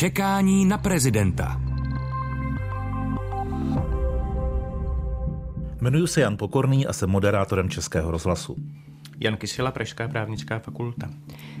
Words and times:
Čekání 0.00 0.64
na 0.64 0.78
prezidenta. 0.78 1.60
Jmenuji 5.80 6.06
se 6.06 6.20
Jan 6.20 6.36
Pokorný 6.36 6.86
a 6.86 6.92
jsem 6.92 7.10
moderátorem 7.10 7.70
Českého 7.70 8.10
rozhlasu. 8.10 8.56
Jan 9.18 9.36
Kysela, 9.36 9.70
Pražská 9.70 10.08
právnická 10.08 10.58
fakulta. 10.58 11.10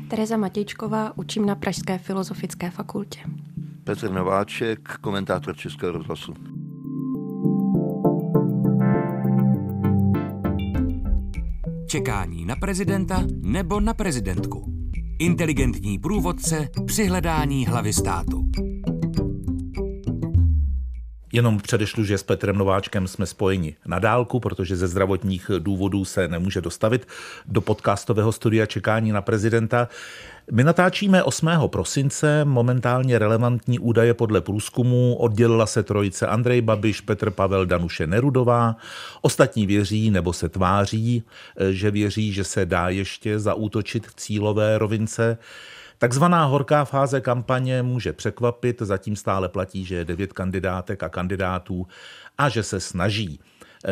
Tereza 0.08 0.36
Matějčková, 0.36 1.16
učím 1.16 1.46
na 1.46 1.54
Pražské 1.54 1.98
filozofické 1.98 2.70
fakultě. 2.70 3.20
Petr 3.84 4.10
Nováček, 4.10 4.88
komentátor 5.00 5.56
Českého 5.56 5.92
rozhlasu. 5.92 6.34
Čekání 11.86 12.44
na 12.44 12.56
prezidenta 12.56 13.22
nebo 13.42 13.80
na 13.80 13.94
prezidentku. 13.94 14.79
Inteligentní 15.20 15.98
průvodce 15.98 16.68
při 16.86 17.06
hledání 17.06 17.66
hlavy 17.66 17.92
státu. 17.92 18.44
Jenom 21.32 21.58
předešlu, 21.58 22.04
že 22.04 22.18
s 22.18 22.22
Petrem 22.22 22.58
Nováčkem 22.58 23.08
jsme 23.08 23.26
spojeni 23.26 23.76
na 23.86 23.98
dálku, 23.98 24.40
protože 24.40 24.76
ze 24.76 24.88
zdravotních 24.88 25.50
důvodů 25.58 26.04
se 26.04 26.28
nemůže 26.28 26.60
dostavit 26.60 27.06
do 27.46 27.60
podcastového 27.60 28.32
studia 28.32 28.66
Čekání 28.66 29.12
na 29.12 29.22
prezidenta. 29.22 29.88
My 30.52 30.64
natáčíme 30.64 31.22
8. 31.22 31.48
prosince, 31.66 32.44
momentálně 32.44 33.18
relevantní 33.18 33.78
údaje 33.78 34.14
podle 34.14 34.40
průzkumu, 34.40 35.14
oddělila 35.14 35.66
se 35.66 35.82
trojice 35.82 36.26
Andrej 36.26 36.60
Babiš, 36.60 37.00
Petr 37.00 37.30
Pavel, 37.30 37.66
Danuše 37.66 38.06
Nerudová. 38.06 38.76
Ostatní 39.20 39.66
věří 39.66 40.10
nebo 40.10 40.32
se 40.32 40.48
tváří, 40.48 41.22
že 41.70 41.90
věří, 41.90 42.32
že 42.32 42.44
se 42.44 42.66
dá 42.66 42.88
ještě 42.88 43.38
zaútočit 43.38 44.06
v 44.06 44.14
cílové 44.14 44.78
rovince. 44.78 45.38
Takzvaná 45.98 46.44
horká 46.44 46.84
fáze 46.84 47.20
kampaně 47.20 47.82
může 47.82 48.12
překvapit, 48.12 48.82
zatím 48.82 49.16
stále 49.16 49.48
platí, 49.48 49.84
že 49.84 49.94
je 49.94 50.04
devět 50.04 50.32
kandidátek 50.32 51.02
a 51.02 51.08
kandidátů 51.08 51.86
a 52.38 52.48
že 52.48 52.62
se 52.62 52.80
snaží. 52.80 53.40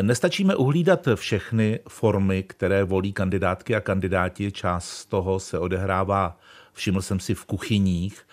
Nestačíme 0.01 0.55
uhlídat 0.55 1.07
všechny 1.15 1.79
formy, 1.87 2.43
které 2.43 2.83
volí 2.83 3.13
kandidátky 3.13 3.75
a 3.75 3.81
kandidáti, 3.81 4.51
část 4.51 4.89
z 4.89 5.05
toho 5.05 5.39
se 5.39 5.59
odehrává, 5.59 6.39
všiml 6.73 7.01
jsem 7.01 7.19
si, 7.19 7.35
v 7.35 7.45
kuchyních. 7.45 8.27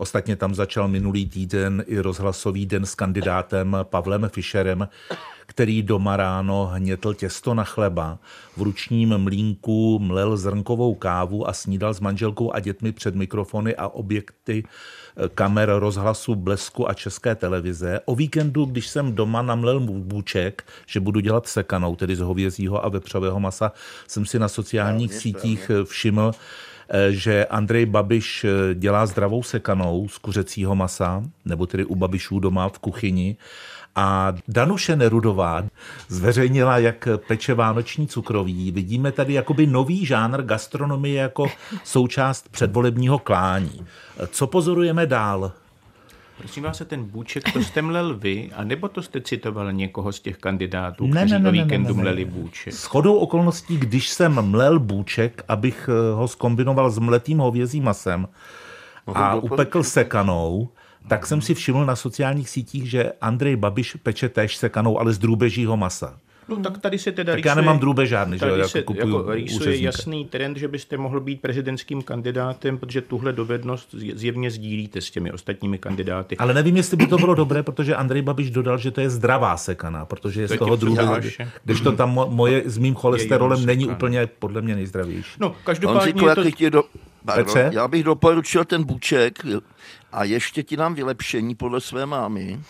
Ostatně 0.00 0.36
tam 0.36 0.54
začal 0.54 0.88
minulý 0.88 1.26
týden 1.26 1.84
i 1.86 2.00
rozhlasový 2.00 2.66
den 2.66 2.86
s 2.86 2.94
kandidátem 2.94 3.76
Pavlem 3.82 4.28
Fischerem, 4.32 4.88
který 5.46 5.82
doma 5.82 6.16
ráno 6.16 6.66
hnětl 6.66 7.14
těsto 7.14 7.54
na 7.54 7.64
chleba, 7.64 8.18
v 8.56 8.62
ručním 8.62 9.18
mlínku 9.18 9.98
mlel 9.98 10.36
zrnkovou 10.36 10.94
kávu 10.94 11.48
a 11.48 11.52
snídal 11.52 11.94
s 11.94 12.00
manželkou 12.00 12.52
a 12.52 12.60
dětmi 12.60 12.92
před 12.92 13.14
mikrofony 13.14 13.76
a 13.76 13.88
objekty 13.88 14.64
eh, 14.64 15.28
kamer 15.28 15.72
rozhlasu 15.76 16.34
Blesku 16.34 16.90
a 16.90 16.94
České 16.94 17.34
televize. 17.34 18.00
O 18.04 18.14
víkendu, 18.14 18.64
když 18.64 18.88
jsem 18.88 19.14
doma 19.14 19.42
namlel 19.42 19.80
bůček, 19.80 20.64
že 20.86 21.00
budu 21.00 21.20
dělat 21.20 21.46
sekanou, 21.46 21.96
tedy 21.96 22.16
z 22.16 22.20
hovězího 22.20 22.84
a 22.84 22.88
vepřového 22.88 23.40
masa, 23.40 23.72
jsem 24.08 24.26
si 24.26 24.38
na 24.38 24.48
sociálních 24.48 25.14
Správně, 25.14 25.20
sítích 25.20 25.70
všiml, 25.84 26.32
že 27.10 27.46
Andrej 27.46 27.86
Babiš 27.86 28.44
eh, 28.44 28.74
dělá 28.74 29.06
zdravou 29.06 29.42
sekanou 29.42 30.08
z 30.08 30.18
kuřecího 30.18 30.74
masa, 30.74 31.22
nebo 31.44 31.66
tedy 31.66 31.84
u 31.84 31.94
Babišů 31.94 32.40
doma 32.40 32.68
v 32.68 32.78
kuchyni. 32.78 33.36
A 33.96 34.34
Danuše 34.48 34.96
Nerudová 34.96 35.64
zveřejnila, 36.08 36.78
jak 36.78 37.08
peče 37.26 37.54
vánoční 37.54 38.06
cukroví. 38.06 38.72
Vidíme 38.72 39.12
tady 39.12 39.32
jakoby 39.32 39.66
nový 39.66 40.06
žánr 40.06 40.42
gastronomie 40.42 41.20
jako 41.20 41.46
součást 41.84 42.48
předvolebního 42.48 43.18
klání. 43.18 43.86
Co 44.30 44.46
pozorujeme 44.46 45.06
dál? 45.06 45.52
Prosím 46.40 46.62
vás, 46.62 46.80
a 46.80 46.84
ten 46.84 47.04
bůček, 47.04 47.52
to 47.52 47.62
jste 47.62 47.82
mlel 47.82 48.14
vy, 48.18 48.50
anebo 48.54 48.88
to 48.88 49.02
jste 49.02 49.20
citoval 49.20 49.72
někoho 49.72 50.12
z 50.12 50.20
těch 50.20 50.38
kandidátů, 50.38 51.06
Ne, 51.06 51.20
kteří 51.20 51.32
ne, 51.32 51.38
ne, 51.38 51.48
o 51.48 51.52
ne, 51.52 51.58
ne, 51.58 51.64
víkendu 51.64 51.88
ne, 51.88 51.94
ne. 51.96 52.02
mleli 52.02 52.24
bůček? 52.24 52.72
S 52.74 52.84
chodou 52.84 53.16
okolností, 53.16 53.76
když 53.76 54.08
jsem 54.08 54.42
mlel 54.50 54.78
bůček, 54.78 55.44
abych 55.48 55.88
eh, 55.92 56.14
ho 56.14 56.28
skombinoval 56.28 56.90
s 56.90 56.98
mletým 56.98 57.38
hovězím 57.38 57.84
masem 57.84 58.28
a 59.06 59.34
doporučit? 59.34 59.52
upekl 59.52 59.82
sekanou, 59.82 60.68
tak 61.08 61.26
jsem 61.26 61.42
si 61.42 61.54
všiml 61.54 61.86
na 61.86 61.96
sociálních 61.96 62.48
sítích, 62.48 62.90
že 62.90 63.12
Andrej 63.20 63.56
Babiš 63.56 63.96
peče 64.02 64.28
též 64.28 64.56
sekanou, 64.56 65.00
ale 65.00 65.12
z 65.12 65.18
drůbežího 65.18 65.76
masa. 65.76 66.18
No 66.50 66.56
tak 66.56 66.78
tady 66.78 66.98
se 66.98 67.12
teda 67.12 67.32
Tak 67.32 67.44
já 67.44 67.54
nemám 67.54 67.78
drůbež 67.78 68.08
žádný, 68.08 68.38
že 68.38 68.44
jo, 68.44 68.50
tady 68.50 68.60
jako 68.60 68.70
se 68.70 68.82
kupuju 68.82 69.16
jako 69.16 69.32
rýsuje 69.32 69.80
jasný 69.80 70.24
trend, 70.24 70.56
že 70.56 70.68
byste 70.68 70.96
mohl 70.96 71.20
být 71.20 71.40
prezidentským 71.40 72.02
kandidátem, 72.02 72.78
protože 72.78 73.00
tuhle 73.00 73.32
dovednost 73.32 73.94
zjevně 73.94 74.50
sdílíte 74.50 75.00
s 75.00 75.10
těmi 75.10 75.32
ostatními 75.32 75.78
kandidáty. 75.78 76.36
Ale 76.36 76.54
nevím, 76.54 76.76
jestli 76.76 76.96
by 76.96 77.06
to 77.06 77.18
bylo 77.18 77.34
dobré, 77.34 77.62
protože 77.62 77.96
Andrej 77.96 78.22
Babiš 78.22 78.50
dodal, 78.50 78.78
že 78.78 78.90
to 78.90 79.00
je 79.00 79.10
zdravá 79.10 79.56
sekaná, 79.56 80.04
protože 80.04 80.42
je 80.42 80.48
To 80.48 80.54
z 80.54 80.58
toho 80.58 80.76
dáš. 80.76 81.38
Když 81.64 81.80
to 81.80 81.92
tam 81.92 82.16
mo- 82.16 82.30
moje 82.30 82.62
s 82.66 82.78
mým 82.78 82.94
cholesterolem 82.94 83.66
není 83.66 83.86
úplně 83.86 84.28
podle 84.38 84.62
mě 84.62 84.74
nejzdravější. 84.74 85.36
No, 85.40 85.48
On 85.48 85.54
každopádně 85.64 86.12
říkal, 86.12 86.28
je 86.28 86.34
to... 86.34 86.42
jak 86.64 86.72
do... 86.72 86.84
Pardon, 87.24 87.44
Petře? 87.44 87.70
já 87.72 87.88
bych 87.88 88.04
doporučil 88.04 88.64
ten 88.64 88.84
buček 88.84 89.38
a 90.12 90.24
ještě 90.24 90.62
ti 90.62 90.76
dám 90.76 90.94
vylepšení 90.94 91.54
podle 91.54 91.80
své 91.80 92.06
mámy. 92.06 92.60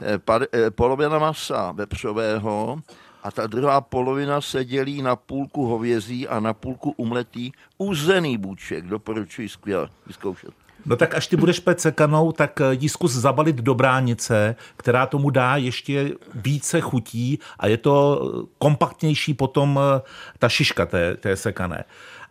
Eh, 0.00 0.18
eh, 0.52 0.70
Polovina 0.70 1.18
masa 1.18 1.72
vepřového 1.72 2.78
a 3.26 3.30
ta 3.30 3.46
druhá 3.46 3.80
polovina 3.80 4.40
se 4.40 4.64
dělí 4.64 5.02
na 5.02 5.16
půlku 5.16 5.66
hovězí 5.66 6.28
a 6.28 6.40
na 6.40 6.52
půlku 6.52 6.90
umletý 6.96 7.52
uzený 7.78 8.38
buček. 8.38 8.86
Doporučuji 8.86 9.48
skvěle 9.48 9.88
vyzkoušet. 10.06 10.50
No 10.86 10.96
tak 10.96 11.14
až 11.14 11.26
ty 11.26 11.36
budeš 11.36 11.60
pec 11.60 11.80
sekanou, 11.80 12.32
tak 12.32 12.60
eh, 12.60 12.64
jí 12.70 12.88
zkus 12.88 13.12
zabalit 13.12 13.56
do 13.56 13.74
bránice, 13.74 14.56
která 14.76 15.06
tomu 15.06 15.30
dá 15.30 15.56
ještě 15.56 16.12
více 16.34 16.80
chutí 16.80 17.38
a 17.58 17.66
je 17.66 17.76
to 17.76 18.22
eh, 18.22 18.46
kompaktnější 18.58 19.34
potom 19.34 19.80
eh, 19.82 20.00
ta 20.38 20.48
šiška 20.48 20.86
té, 20.86 21.16
té 21.16 21.36
sekané. 21.36 21.84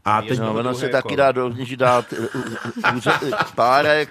A 0.06 0.22
teď, 0.22 0.40
No, 0.40 0.50
ono 0.50 0.62
druhé 0.62 0.76
se 0.76 0.90
taky 0.90 1.16
dá 1.16 1.32
dovnitř 1.32 1.76
dát 1.76 2.14
eh, 2.14 3.30
párek, 3.56 4.10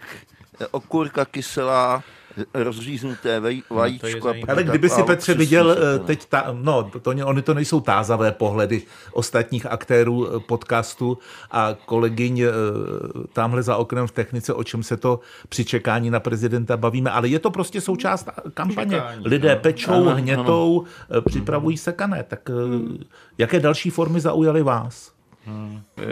eh, 0.61 0.67
okurka 0.71 1.25
kyselá, 1.25 2.03
eh, 2.03 2.24
rozříznuté 2.55 3.41
vaj- 3.41 3.63
vajíčko. 3.71 4.07
a 4.07 4.11
zajímavé. 4.11 4.41
potom 4.41 4.51
ale 4.51 4.65
kdyby 4.65 4.89
si 4.89 5.03
Petře 5.03 5.35
viděl 5.35 5.71
eh, 5.71 5.99
teď, 5.99 6.27
ta, 6.27 6.47
no, 6.53 6.91
to, 7.03 7.11
oni 7.11 7.43
to 7.43 7.55
nejsou 7.55 7.81
tázavé 7.81 8.33
pohledy 8.33 8.83
ostatních 9.13 9.67
aktérů 9.67 10.29
eh, 10.37 10.41
podcastu 10.41 11.19
a 11.51 11.77
kolegyň 11.87 12.41
eh, 12.41 12.49
tamhle 13.33 13.63
za 13.63 13.77
oknem 13.77 14.07
v 14.07 14.13
technice, 14.13 14.55
o 14.55 14.65
čem 14.65 14.83
se 14.83 14.97
to 14.97 15.21
při 15.49 15.65
čekání 15.65 16.11
na 16.11 16.21
prezidenta 16.21 16.77
bavíme, 16.77 17.11
ale 17.11 17.29
je 17.29 17.39
to 17.39 17.51
prostě 17.51 17.81
součást 17.81 18.29
kampaně. 18.55 18.97
Čekání, 18.97 19.25
Lidé 19.27 19.55
no. 19.55 19.61
pečou, 19.61 19.93
Ano, 19.93 20.17
hnětou, 20.17 20.85
eh, 21.11 21.21
připravují 21.21 21.77
sekané. 21.77 22.23
Tak 22.29 22.51
eh, 22.51 23.05
jaké 23.39 23.61
další 23.61 23.91
formy 23.91 24.21
zaujaly 24.21 24.63
vás? 24.63 25.14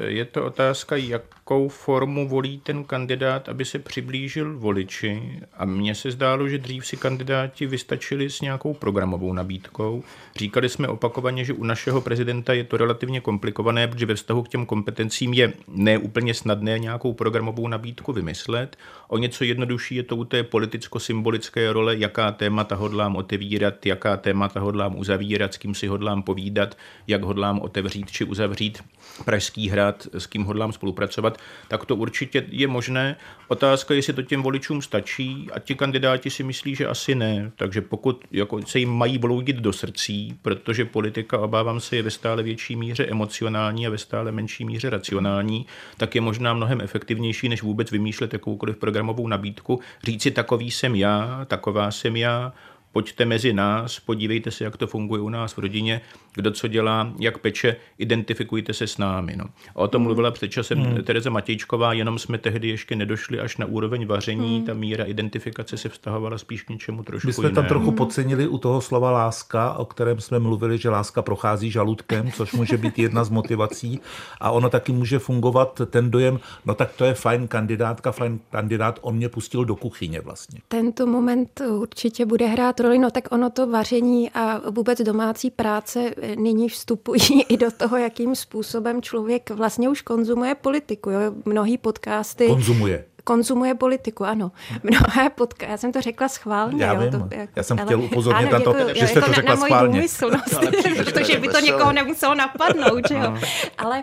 Je 0.06 0.24
to 0.24 0.44
otázka, 0.46 0.96
jakou 0.96 1.68
formu 1.68 2.28
volí 2.28 2.58
ten 2.58 2.84
kandidát, 2.84 3.48
aby 3.48 3.64
se 3.64 3.78
přiblížil 3.78 4.58
voliči. 4.58 5.40
A 5.56 5.64
mně 5.64 5.94
se 5.94 6.10
zdálo, 6.10 6.48
že 6.48 6.58
dřív 6.58 6.86
si 6.86 6.96
kandidáti 6.96 7.66
vystačili 7.66 8.30
s 8.30 8.40
nějakou 8.40 8.74
programovou 8.74 9.32
nabídkou. 9.32 10.02
Říkali 10.36 10.68
jsme 10.68 10.88
opakovaně, 10.88 11.44
že 11.44 11.52
u 11.52 11.64
našeho 11.64 12.00
prezidenta 12.00 12.52
je 12.52 12.64
to 12.64 12.76
relativně 12.76 13.20
komplikované, 13.20 13.88
protože 13.88 14.06
ve 14.06 14.14
vztahu 14.14 14.42
k 14.42 14.48
těm 14.48 14.66
kompetencím 14.66 15.34
je 15.34 15.52
neúplně 15.68 16.34
snadné 16.34 16.78
nějakou 16.78 17.12
programovou 17.12 17.68
nabídku 17.68 18.12
vymyslet. 18.12 18.76
O 19.08 19.18
něco 19.18 19.44
jednodušší 19.44 19.94
je 19.94 20.02
to 20.02 20.16
u 20.16 20.24
té 20.24 20.42
politicko-symbolické 20.42 21.72
role, 21.72 21.96
jaká 21.96 22.32
témata 22.32 22.74
hodlám 22.74 23.16
otevírat, 23.16 23.86
jaká 23.86 24.16
témata 24.16 24.60
hodlám 24.60 24.98
uzavírat, 24.98 25.54
s 25.54 25.58
kým 25.58 25.74
si 25.74 25.86
hodlám 25.86 26.22
povídat, 26.22 26.76
jak 27.06 27.22
hodlám 27.22 27.60
otevřít 27.60 28.10
či 28.10 28.24
uzavřít 28.24 28.82
Pražský 29.24 29.68
hrad, 29.68 30.06
s 30.12 30.26
kým 30.26 30.44
hodlám 30.44 30.72
spolupracovat, 30.72 31.38
tak 31.68 31.84
to 31.84 31.96
určitě 31.96 32.44
je 32.48 32.68
možné. 32.68 33.16
Otázka, 33.48 33.94
jestli 33.94 34.12
to 34.12 34.22
těm 34.22 34.42
voličům 34.42 34.82
stačí 34.82 35.48
a 35.52 35.58
ti 35.58 35.74
kandidáti 35.74 36.30
si 36.30 36.42
myslí, 36.42 36.74
že 36.74 36.86
asi 36.86 37.14
ne. 37.14 37.52
Takže 37.56 37.80
pokud 37.80 38.24
jako 38.30 38.62
se 38.66 38.78
jim 38.78 38.90
mají 38.90 39.18
bloudit 39.18 39.56
do 39.56 39.72
srdcí, 39.72 40.38
protože 40.42 40.84
politika, 40.84 41.38
obávám 41.38 41.80
se, 41.80 41.96
je 41.96 42.02
ve 42.02 42.10
stále 42.10 42.42
větší 42.42 42.76
míře 42.76 43.06
emocionální 43.06 43.86
a 43.86 43.90
ve 43.90 43.98
stále 43.98 44.32
menší 44.32 44.64
míře 44.64 44.90
racionální, 44.90 45.66
tak 45.96 46.14
je 46.14 46.20
možná 46.20 46.54
mnohem 46.54 46.80
efektivnější, 46.80 47.48
než 47.48 47.62
vůbec 47.62 47.90
vymýšlet 47.90 48.32
jakoukoliv 48.32 48.76
programovou 48.76 49.28
nabídku. 49.28 49.80
Říci, 50.04 50.30
takový 50.30 50.70
jsem 50.70 50.94
já, 50.94 51.44
taková 51.48 51.90
jsem 51.90 52.16
já, 52.16 52.52
pojďte 52.92 53.24
mezi 53.24 53.52
nás, 53.52 54.00
podívejte 54.00 54.50
se, 54.50 54.64
jak 54.64 54.76
to 54.76 54.86
funguje 54.86 55.22
u 55.22 55.28
nás 55.28 55.52
v 55.52 55.58
rodině, 55.58 56.00
kdo 56.34 56.50
co 56.50 56.68
dělá, 56.68 57.12
jak 57.18 57.38
peče, 57.38 57.76
identifikujte 57.98 58.72
se 58.72 58.86
s 58.86 58.98
námi. 58.98 59.36
No. 59.36 59.44
A 59.74 59.76
o 59.76 59.88
tom 59.88 60.00
hmm. 60.00 60.06
mluvila 60.06 60.30
před 60.30 60.48
časem 60.48 60.78
hmm. 60.78 61.02
Tereza 61.02 61.30
Matějčková, 61.30 61.92
jenom 61.92 62.18
jsme 62.18 62.38
tehdy 62.38 62.68
ještě 62.68 62.96
nedošli 62.96 63.40
až 63.40 63.56
na 63.56 63.66
úroveň 63.66 64.06
vaření, 64.06 64.56
hmm. 64.56 64.66
ta 64.66 64.74
míra 64.74 65.04
identifikace 65.04 65.76
se 65.76 65.88
vztahovala 65.88 66.38
spíš 66.38 66.62
k 66.62 66.70
něčemu 66.70 67.02
trošku 67.02 67.26
My 67.26 67.32
jsme 67.32 67.42
jinému. 67.42 67.54
tam 67.54 67.66
trochu 67.66 67.92
podcenili 67.92 68.48
u 68.48 68.58
toho 68.58 68.80
slova 68.80 69.10
láska, 69.10 69.72
o 69.72 69.84
kterém 69.84 70.20
jsme 70.20 70.38
mluvili, 70.38 70.78
že 70.78 70.90
láska 70.90 71.22
prochází 71.22 71.70
žaludkem, 71.70 72.32
což 72.32 72.52
může 72.52 72.76
být 72.76 72.98
jedna 72.98 73.24
z 73.24 73.30
motivací 73.30 74.00
a 74.40 74.50
ono 74.50 74.70
taky 74.70 74.92
může 74.92 75.18
fungovat 75.18 75.80
ten 75.90 76.10
dojem, 76.10 76.40
no 76.66 76.74
tak 76.74 76.92
to 76.96 77.04
je 77.04 77.14
fajn 77.14 77.48
kandidátka, 77.48 78.12
fajn 78.12 78.40
kandidát, 78.50 78.98
on 79.02 79.16
mě 79.16 79.28
pustil 79.28 79.64
do 79.64 79.76
kuchyně 79.76 80.20
vlastně. 80.20 80.60
Tento 80.68 81.06
moment 81.06 81.60
určitě 81.60 82.26
bude 82.26 82.46
hrát 82.46 82.80
roli, 82.82 82.98
no 82.98 83.10
tak 83.10 83.32
ono 83.32 83.50
to 83.50 83.66
vaření 83.66 84.30
a 84.30 84.70
vůbec 84.70 85.00
domácí 85.00 85.50
práce 85.50 86.14
nyní 86.36 86.68
vstupují 86.68 87.42
i 87.48 87.56
do 87.56 87.70
toho, 87.70 87.96
jakým 87.96 88.34
způsobem 88.34 89.02
člověk 89.02 89.50
vlastně 89.50 89.88
už 89.88 90.02
konzumuje 90.02 90.54
politiku. 90.54 91.10
Jo? 91.10 91.20
Mnohý 91.44 91.78
podcasty... 91.78 92.46
Konzumuje. 92.46 93.04
Konzumuje 93.24 93.74
politiku, 93.74 94.24
ano. 94.24 94.52
Mnohé 94.82 95.30
potká, 95.30 95.66
já 95.66 95.76
jsem 95.76 95.92
to 95.92 96.00
řekla 96.00 96.28
schválně. 96.28 96.84
Já 96.84 96.92
jo, 96.92 97.00
vím, 97.00 97.10
to, 97.10 97.28
jako, 97.36 97.52
já 97.56 97.62
jsem 97.62 97.78
chtěl 97.78 98.00
upozornit 98.00 98.52
na 98.52 98.60
to, 98.60 98.72
to, 98.72 98.94
že 98.94 99.08
jste 99.08 99.20
to, 99.20 99.26
to 99.26 99.32
řekla 99.32 99.54
na, 99.54 99.60
na 99.60 99.66
schválně. 99.66 99.94
Důmyslnost, 99.94 100.60
protože 100.96 101.38
by 101.38 101.48
to 101.48 101.60
někoho 101.60 101.92
nemuselo 101.92 102.34
napadnout, 102.34 103.08
že 103.08 103.14
jo. 103.14 103.34
Ale, 103.78 104.02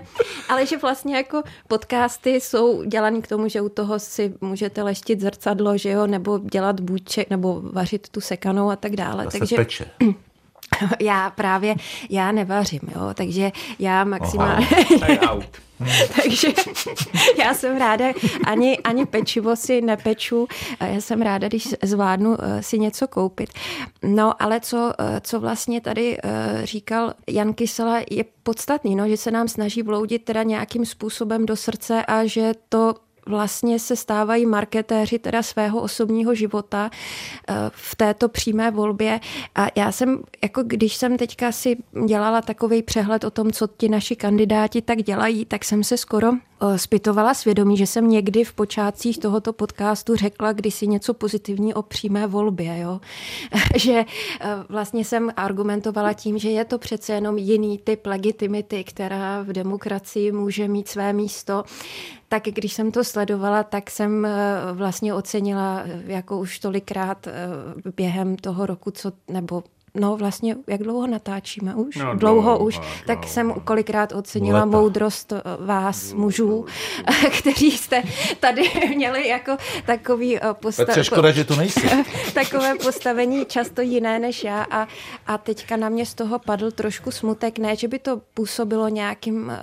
ale 0.49 0.65
že 0.65 0.77
vlastně 0.77 1.15
jako 1.15 1.43
podcasty 1.67 2.29
jsou 2.29 2.83
dělaný 2.83 3.21
k 3.21 3.27
tomu, 3.27 3.47
že 3.47 3.61
u 3.61 3.69
toho 3.69 3.99
si 3.99 4.33
můžete 4.41 4.83
leštit 4.83 5.21
zrcadlo, 5.21 5.77
že 5.77 5.89
jo, 5.89 6.07
nebo 6.07 6.39
dělat 6.39 6.79
bůček, 6.79 7.29
nebo 7.29 7.61
vařit 7.73 8.09
tu 8.09 8.21
sekanou 8.21 8.69
a 8.69 8.75
tak 8.75 8.95
dále. 8.95 9.23
Zase 9.23 9.39
Takže 9.39 9.55
peče. 9.55 9.85
Já 10.99 11.29
právě, 11.29 11.75
já 12.09 12.31
nevařím, 12.31 12.81
jo, 12.95 13.01
takže 13.13 13.51
já 13.79 14.03
maximálně... 14.03 14.67
takže 16.21 16.47
já 17.37 17.53
jsem 17.53 17.77
ráda, 17.77 18.05
ani, 18.45 18.77
ani 18.77 19.05
pečivo 19.05 19.55
si 19.55 19.81
nepeču, 19.81 20.47
já 20.81 21.01
jsem 21.01 21.21
ráda, 21.21 21.47
když 21.47 21.67
zvládnu 21.83 22.37
si 22.59 22.79
něco 22.79 23.07
koupit. 23.07 23.49
No, 24.03 24.41
ale 24.43 24.59
co, 24.59 24.93
co 25.21 25.39
vlastně 25.39 25.81
tady 25.81 26.17
říkal 26.63 27.13
Jan 27.29 27.53
Kysela, 27.53 27.99
je 28.11 28.25
podstatný, 28.43 28.95
no, 28.95 29.09
že 29.09 29.17
se 29.17 29.31
nám 29.31 29.47
snaží 29.47 29.81
vloudit 29.81 30.25
teda 30.25 30.43
nějakým 30.43 30.85
způsobem 30.85 31.45
do 31.45 31.55
srdce 31.55 32.05
a 32.05 32.25
že 32.25 32.51
to 32.69 32.95
vlastně 33.29 33.79
se 33.79 33.95
stávají 33.95 34.45
marketéři 34.45 35.19
teda 35.19 35.43
svého 35.43 35.81
osobního 35.81 36.35
života 36.35 36.89
v 37.69 37.95
této 37.95 38.29
přímé 38.29 38.71
volbě. 38.71 39.19
A 39.55 39.67
já 39.75 39.91
jsem, 39.91 40.23
jako 40.43 40.63
když 40.63 40.95
jsem 40.95 41.17
teďka 41.17 41.51
si 41.51 41.77
dělala 42.05 42.41
takový 42.41 42.83
přehled 42.83 43.23
o 43.23 43.31
tom, 43.31 43.51
co 43.51 43.67
ti 43.77 43.89
naši 43.89 44.15
kandidáti 44.15 44.81
tak 44.81 44.97
dělají, 44.97 45.45
tak 45.45 45.65
jsem 45.65 45.83
se 45.83 45.97
skoro 45.97 46.31
zpytovala 46.75 47.33
svědomí, 47.33 47.77
že 47.77 47.87
jsem 47.87 48.09
někdy 48.09 48.43
v 48.43 48.53
počátcích 48.53 49.17
tohoto 49.17 49.53
podcastu 49.53 50.15
řekla 50.15 50.53
kdysi 50.53 50.87
něco 50.87 51.13
pozitivní 51.13 51.73
o 51.73 51.81
přímé 51.81 52.27
volbě. 52.27 52.79
Jo? 52.79 53.01
že 53.75 54.05
vlastně 54.69 55.05
jsem 55.05 55.31
argumentovala 55.35 56.13
tím, 56.13 56.37
že 56.37 56.49
je 56.49 56.65
to 56.65 56.77
přece 56.77 57.13
jenom 57.13 57.37
jiný 57.37 57.77
typ 57.77 58.05
legitimity, 58.05 58.83
která 58.83 59.41
v 59.41 59.47
demokracii 59.47 60.31
může 60.31 60.67
mít 60.67 60.87
své 60.87 61.13
místo. 61.13 61.63
Tak 62.27 62.43
když 62.43 62.73
jsem 62.73 62.91
to 62.91 63.03
sledovala, 63.03 63.63
tak 63.63 63.89
jsem 63.89 64.27
vlastně 64.73 65.13
ocenila 65.13 65.83
jako 66.05 66.39
už 66.39 66.59
tolikrát 66.59 67.27
během 67.95 68.35
toho 68.35 68.65
roku, 68.65 68.91
co, 68.91 69.11
nebo 69.27 69.63
No 69.95 70.17
vlastně, 70.17 70.55
jak 70.67 70.83
dlouho 70.83 71.07
natáčíme 71.07 71.75
už? 71.75 71.95
No, 71.95 72.03
dlouho, 72.15 72.15
dlouho 72.15 72.59
už. 72.59 72.77
dlouho. 72.77 72.91
Tak 73.07 73.27
jsem 73.27 73.53
kolikrát 73.53 74.11
ocenila 74.11 74.59
Leta. 74.59 74.77
moudrost 74.77 75.33
vás, 75.59 76.13
mužů, 76.13 76.65
kteří 77.39 77.71
jste 77.71 78.03
tady 78.39 78.71
měli 78.95 79.27
jako 79.27 79.57
takový 79.85 80.33
Petře, 80.33 80.53
postavení. 80.53 81.03
škoda, 81.03 81.31
že 81.31 81.43
to 81.43 81.55
nejsi. 81.55 81.89
takové 82.33 82.75
postavení 82.75 83.45
často 83.45 83.81
jiné 83.81 84.19
než 84.19 84.43
já 84.43 84.65
a, 84.71 84.87
a 85.27 85.37
teďka 85.37 85.77
na 85.77 85.89
mě 85.89 86.05
z 86.05 86.13
toho 86.13 86.39
padl 86.39 86.71
trošku 86.71 87.11
smutek. 87.11 87.59
Ne, 87.59 87.75
že 87.75 87.87
by 87.87 87.99
to 87.99 88.21
působilo 88.33 88.89
nějakým 88.89 89.47
uh, 89.47 89.53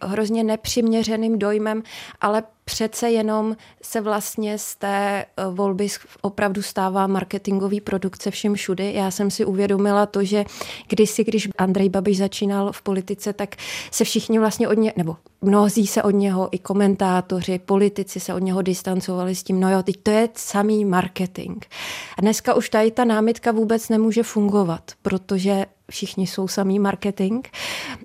uh, 0.00 0.10
hrozně 0.10 0.44
nepřiměřeným 0.44 1.38
dojmem, 1.38 1.82
ale 2.20 2.42
přece 2.70 3.10
jenom 3.10 3.56
se 3.82 4.00
vlastně 4.00 4.58
z 4.58 4.76
té 4.76 5.24
volby 5.50 5.88
opravdu 6.22 6.62
stává 6.62 7.06
marketingový 7.06 7.80
produkce 7.80 8.30
všem 8.30 8.54
všudy. 8.54 8.92
Já 8.94 9.10
jsem 9.10 9.30
si 9.30 9.44
uvědomila 9.44 10.06
to, 10.06 10.24
že 10.24 10.44
kdysi, 10.88 11.24
když 11.24 11.48
Andrej 11.58 11.88
Babiš 11.88 12.18
začínal 12.18 12.72
v 12.72 12.82
politice, 12.82 13.32
tak 13.32 13.56
se 13.90 14.04
všichni 14.04 14.38
vlastně 14.38 14.68
od 14.68 14.78
něj, 14.78 14.92
nebo 14.96 15.16
mnozí 15.42 15.86
se 15.86 16.02
od 16.02 16.10
něho, 16.10 16.48
i 16.52 16.58
komentátoři, 16.58 17.58
politici 17.58 18.20
se 18.20 18.34
od 18.34 18.38
něho 18.38 18.62
distancovali 18.62 19.34
s 19.34 19.42
tím, 19.42 19.60
no 19.60 19.70
jo, 19.72 19.82
teď 19.82 19.96
to 20.02 20.10
je 20.10 20.28
samý 20.34 20.84
marketing. 20.84 21.64
A 22.18 22.20
dneska 22.20 22.54
už 22.54 22.68
tady 22.68 22.90
ta 22.90 23.04
námitka 23.04 23.52
vůbec 23.52 23.88
nemůže 23.88 24.22
fungovat, 24.22 24.90
protože 25.02 25.66
všichni 25.90 26.26
jsou 26.26 26.48
samý 26.48 26.78
marketing, 26.78 27.46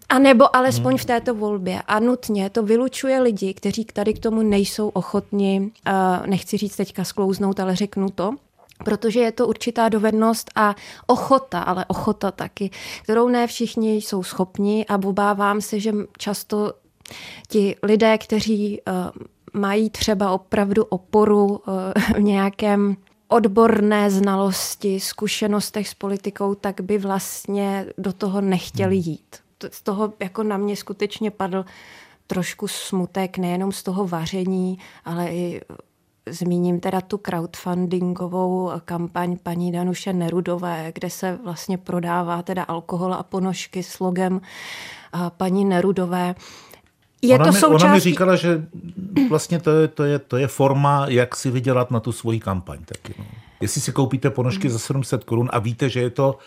a 0.09 0.19
nebo 0.19 0.55
alespoň 0.55 0.97
v 0.97 1.05
této 1.05 1.35
volbě. 1.35 1.81
A 1.87 1.99
nutně 1.99 2.49
to 2.49 2.63
vylučuje 2.63 3.21
lidi, 3.21 3.53
kteří 3.53 3.85
tady 3.85 4.13
k 4.13 4.19
tomu 4.19 4.41
nejsou 4.41 4.89
ochotni, 4.89 5.71
nechci 6.25 6.57
říct 6.57 6.75
teďka 6.75 7.03
sklouznout, 7.03 7.59
ale 7.59 7.75
řeknu 7.75 8.09
to, 8.09 8.35
protože 8.83 9.19
je 9.19 9.31
to 9.31 9.47
určitá 9.47 9.89
dovednost 9.89 10.51
a 10.55 10.75
ochota, 11.07 11.61
ale 11.61 11.85
ochota 11.87 12.31
taky, 12.31 12.69
kterou 13.03 13.27
ne 13.27 13.47
všichni 13.47 13.95
jsou 13.95 14.23
schopni 14.23 14.85
a 14.89 14.95
obávám 15.05 15.61
se, 15.61 15.79
že 15.79 15.93
často 16.17 16.73
ti 17.47 17.75
lidé, 17.83 18.17
kteří 18.17 18.81
uh, 18.81 18.93
mají 19.61 19.89
třeba 19.89 20.31
opravdu 20.31 20.83
oporu 20.83 21.45
uh, 21.47 21.57
v 22.15 22.19
nějakém 22.19 22.95
odborné 23.31 24.11
znalosti, 24.11 24.99
zkušenostech 24.99 25.89
s 25.89 25.93
politikou, 25.93 26.55
tak 26.55 26.81
by 26.81 26.97
vlastně 26.97 27.85
do 27.97 28.13
toho 28.13 28.41
nechtěli 28.41 28.95
jít. 28.95 29.35
Z 29.71 29.81
toho 29.81 30.13
jako 30.19 30.43
na 30.43 30.57
mě 30.57 30.75
skutečně 30.75 31.31
padl 31.31 31.65
trošku 32.27 32.67
smutek, 32.67 33.37
nejenom 33.37 33.71
z 33.71 33.83
toho 33.83 34.07
vaření, 34.07 34.79
ale 35.05 35.29
i 35.29 35.61
Zmíním 36.29 36.79
teda 36.79 37.01
tu 37.01 37.17
crowdfundingovou 37.17 38.71
kampaň 38.85 39.37
paní 39.43 39.71
Danuše 39.71 40.13
Nerudové, 40.13 40.91
kde 40.95 41.09
se 41.09 41.39
vlastně 41.43 41.77
prodává 41.77 42.41
teda 42.41 42.63
alkohol 42.63 43.13
a 43.13 43.23
ponožky 43.23 43.83
s 43.83 43.99
logem 43.99 44.41
paní 45.37 45.65
Nerudové. 45.65 46.35
Je 47.21 47.35
ona, 47.35 47.45
to 47.45 47.51
mi, 47.51 47.59
součástí... 47.59 47.85
ona 47.85 47.93
mi 47.93 47.99
říkala, 47.99 48.35
že 48.35 48.67
vlastně 49.29 49.59
to 49.59 49.71
je, 49.71 49.87
to, 49.87 50.03
je, 50.03 50.19
to 50.19 50.37
je 50.37 50.47
forma, 50.47 51.05
jak 51.09 51.35
si 51.35 51.51
vydělat 51.51 51.91
na 51.91 51.99
tu 51.99 52.11
svoji 52.11 52.39
kampaň. 52.39 52.79
Taky, 52.85 53.15
no. 53.19 53.25
Jestli 53.61 53.81
si 53.81 53.91
koupíte 53.91 54.29
ponožky 54.29 54.69
za 54.69 54.79
700 54.79 55.23
korun 55.23 55.49
a 55.53 55.59
víte, 55.59 55.89
že 55.89 55.99
je 55.99 56.09
to 56.09 56.37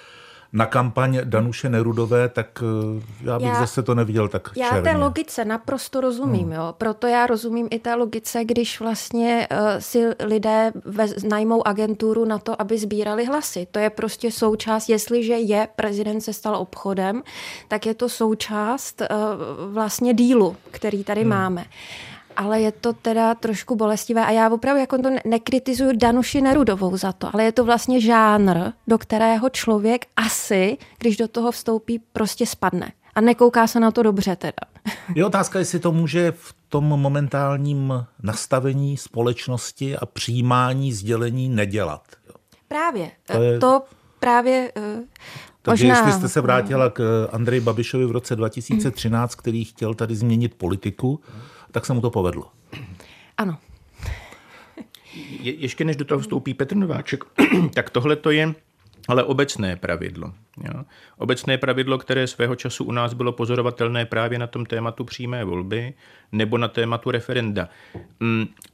na 0.54 0.66
kampaň 0.66 1.20
Danuše 1.24 1.68
Nerudové, 1.68 2.28
tak 2.28 2.62
já 3.22 3.38
bych 3.38 3.48
já, 3.48 3.60
zase 3.60 3.82
to 3.82 3.94
neviděl 3.94 4.28
tak 4.28 4.50
Já 4.56 4.68
černě. 4.68 4.82
té 4.82 4.96
logice 4.96 5.44
naprosto 5.44 6.00
rozumím, 6.00 6.42
hmm. 6.42 6.52
jo. 6.52 6.74
Proto 6.78 7.06
já 7.06 7.26
rozumím 7.26 7.68
i 7.70 7.78
té 7.78 7.94
logice, 7.94 8.44
když 8.44 8.80
vlastně 8.80 9.48
uh, 9.50 9.58
si 9.78 10.04
lidé 10.24 10.72
vez, 10.84 11.22
najmou 11.22 11.66
agenturu 11.66 12.24
na 12.24 12.38
to, 12.38 12.60
aby 12.62 12.78
sbírali 12.78 13.24
hlasy. 13.24 13.66
To 13.70 13.78
je 13.78 13.90
prostě 13.90 14.30
součást, 14.30 14.88
jestliže 14.88 15.34
je 15.34 15.68
prezident 15.76 16.20
se 16.20 16.32
stal 16.32 16.56
obchodem, 16.56 17.22
tak 17.68 17.86
je 17.86 17.94
to 17.94 18.08
součást 18.08 19.02
uh, 19.02 19.06
vlastně 19.72 20.14
dílu, 20.14 20.56
který 20.70 21.04
tady 21.04 21.20
hmm. 21.20 21.30
máme 21.30 21.64
ale 22.36 22.60
je 22.60 22.72
to 22.72 22.92
teda 22.92 23.34
trošku 23.34 23.76
bolestivé 23.76 24.26
a 24.26 24.30
já 24.30 24.50
opravdu 24.50 24.80
jako 24.80 24.98
to 24.98 25.10
nekritizuju 25.24 25.90
Danuši 25.96 26.40
Nerudovou 26.40 26.96
za 26.96 27.12
to, 27.12 27.30
ale 27.32 27.44
je 27.44 27.52
to 27.52 27.64
vlastně 27.64 28.00
žánr, 28.00 28.72
do 28.86 28.98
kterého 28.98 29.48
člověk 29.48 30.06
asi, 30.16 30.78
když 30.98 31.16
do 31.16 31.28
toho 31.28 31.52
vstoupí, 31.52 31.98
prostě 32.12 32.46
spadne. 32.46 32.92
A 33.14 33.20
nekouká 33.20 33.66
se 33.66 33.80
na 33.80 33.90
to 33.90 34.02
dobře 34.02 34.36
teda. 34.36 34.52
Je 35.14 35.24
otázka, 35.24 35.58
jestli 35.58 35.78
to 35.78 35.92
může 35.92 36.32
v 36.32 36.54
tom 36.68 36.84
momentálním 36.84 38.06
nastavení 38.22 38.96
společnosti 38.96 39.96
a 39.96 40.06
přijímání 40.06 40.92
sdělení 40.92 41.48
nedělat. 41.48 42.02
Právě. 42.68 43.10
To, 43.26 43.42
je... 43.42 43.58
to 43.58 43.82
právě 44.20 44.72
uh, 44.76 45.04
takže 45.64 45.86
Možná. 45.86 45.98
jestli 45.98 46.12
jste 46.12 46.28
se 46.28 46.40
vrátila 46.40 46.90
k 46.90 47.28
Andreji 47.32 47.60
Babišovi 47.60 48.06
v 48.06 48.10
roce 48.10 48.36
2013, 48.36 49.34
který 49.34 49.64
chtěl 49.64 49.94
tady 49.94 50.16
změnit 50.16 50.54
politiku, 50.54 51.20
tak 51.74 51.86
se 51.86 51.94
mu 51.94 52.00
to 52.00 52.10
povedlo. 52.10 52.50
Ano. 53.36 53.58
Je, 55.40 55.54
ještě 55.54 55.84
než 55.84 55.96
do 55.96 56.04
toho 56.04 56.20
vstoupí 56.20 56.54
Petr 56.54 56.76
Nováček, 56.76 57.24
tak 57.74 57.90
tohle 57.90 58.16
to 58.16 58.30
je 58.30 58.54
ale 59.08 59.24
obecné 59.24 59.76
pravidlo. 59.76 60.32
Jo? 60.64 60.82
Obecné 61.18 61.58
pravidlo, 61.58 61.98
které 61.98 62.26
svého 62.26 62.56
času 62.56 62.84
u 62.84 62.92
nás 62.92 63.14
bylo 63.14 63.32
pozorovatelné 63.32 64.06
právě 64.06 64.38
na 64.38 64.46
tom 64.46 64.66
tématu 64.66 65.04
přímé 65.04 65.44
volby 65.44 65.94
nebo 66.32 66.58
na 66.58 66.68
tématu 66.68 67.10
referenda. 67.10 67.68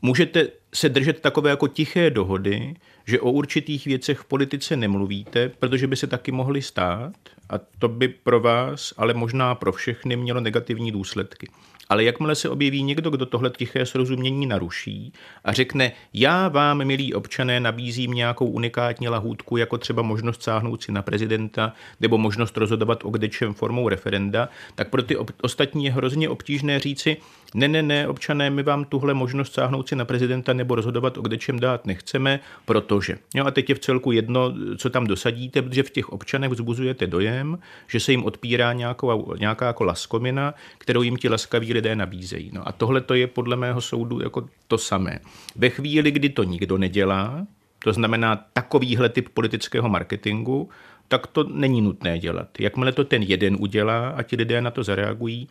Můžete 0.03 0.49
se 0.75 0.89
držet 0.89 1.21
takové 1.21 1.51
jako 1.51 1.69
tiché 1.69 2.11
dohody, 2.11 2.75
že 3.07 3.21
o 3.21 3.31
určitých 3.31 3.87
věcech 3.87 4.19
v 4.19 4.25
politice 4.25 4.77
nemluvíte, 4.77 5.49
protože 5.49 5.87
by 5.87 5.97
se 5.97 6.07
taky 6.07 6.33
mohly 6.33 6.63
stát 6.63 7.13
a 7.51 7.59
to 7.79 7.89
by 7.89 8.09
pro 8.09 8.41
vás, 8.41 8.95
ale 8.97 9.15
možná 9.15 9.55
pro 9.55 9.73
všechny 9.73 10.17
mělo 10.17 10.41
negativní 10.41 10.93
důsledky. 10.93 11.49
Ale 11.89 12.05
jakmile 12.05 12.35
se 12.35 12.49
objeví 12.49 12.83
někdo, 12.83 13.11
kdo 13.11 13.27
tohle 13.27 13.51
tiché 13.51 13.87
srozumění 13.87 14.47
naruší 14.47 15.13
a 15.45 15.53
řekne, 15.53 15.93
já 16.15 16.49
vám, 16.49 16.85
milí 16.85 17.15
občané, 17.15 17.61
nabízím 17.61 18.11
nějakou 18.13 18.47
unikátní 18.47 19.09
lahůdku, 19.09 19.57
jako 19.57 19.79
třeba 19.79 20.03
možnost 20.03 20.43
sáhnout 20.43 20.83
si 20.83 20.93
na 20.93 21.03
prezidenta 21.03 21.73
nebo 22.01 22.19
možnost 22.19 22.57
rozhodovat 22.57 23.05
o 23.05 23.11
kdečem 23.11 23.55
formou 23.55 23.89
referenda, 23.89 24.49
tak 24.75 24.89
pro 24.89 25.03
ty 25.03 25.17
ostatní 25.43 25.85
je 25.85 25.93
hrozně 25.93 26.29
obtížné 26.29 26.79
říci, 26.79 27.17
ne, 27.55 27.69
ne, 27.69 27.83
ne, 27.83 28.09
občané, 28.09 28.51
my 28.51 28.63
vám 28.63 28.85
tuhle 28.85 29.15
možnost 29.15 29.55
sáhnout 29.55 29.89
si 29.89 29.97
na 29.97 30.05
prezidenta 30.05 30.53
nebo 30.53 30.75
rozhodovat 30.75 31.19
o 31.19 31.23
kdečem 31.23 31.61
dát 31.61 31.87
nechceme, 31.87 32.41
protože. 32.65 33.19
Jo, 33.35 33.45
a 33.45 33.51
teď 33.51 33.69
je 33.69 33.75
v 33.75 33.79
celku 33.79 34.13
jedno, 34.13 34.55
co 34.77 34.91
tam 34.91 35.07
dosadíte, 35.07 35.63
protože 35.63 35.83
v 35.83 35.91
těch 35.91 36.09
občanech 36.09 36.51
vzbuzujete 36.51 37.07
dojem, 37.07 37.40
že 37.89 38.01
se 38.01 38.13
jim 38.13 38.25
odpírá 38.25 38.73
nějakou, 38.73 39.35
nějaká 39.35 39.67
jako 39.67 39.85
laskomina, 39.85 40.55
kterou 40.79 41.03
jim 41.03 41.17
ti 41.17 41.29
laskaví 41.29 41.73
lidé 41.73 41.97
nabízejí. 41.97 42.51
No 42.55 42.69
a 42.69 42.73
tohle 42.73 43.01
to 43.01 43.15
je 43.15 43.27
podle 43.27 43.57
mého 43.57 43.81
soudu 43.81 44.21
jako 44.23 44.49
to 44.69 44.79
samé. 44.79 45.21
Ve 45.57 45.71
chvíli, 45.71 46.11
kdy 46.11 46.29
to 46.29 46.45
nikdo 46.45 46.79
nedělá, 46.79 47.47
to 47.79 47.93
znamená 47.93 48.37
takovýhle 48.53 49.09
typ 49.09 49.29
politického 49.29 49.89
marketingu, 49.89 50.69
tak 51.09 51.27
to 51.27 51.45
není 51.45 51.81
nutné 51.81 52.19
dělat. 52.19 52.61
Jakmile 52.61 52.93
to 52.93 53.05
ten 53.05 53.23
jeden 53.23 53.57
udělá 53.61 54.09
a 54.09 54.23
ti 54.23 54.37
lidé 54.37 54.61
na 54.61 54.71
to 54.71 54.83
zareagují, 54.83 55.49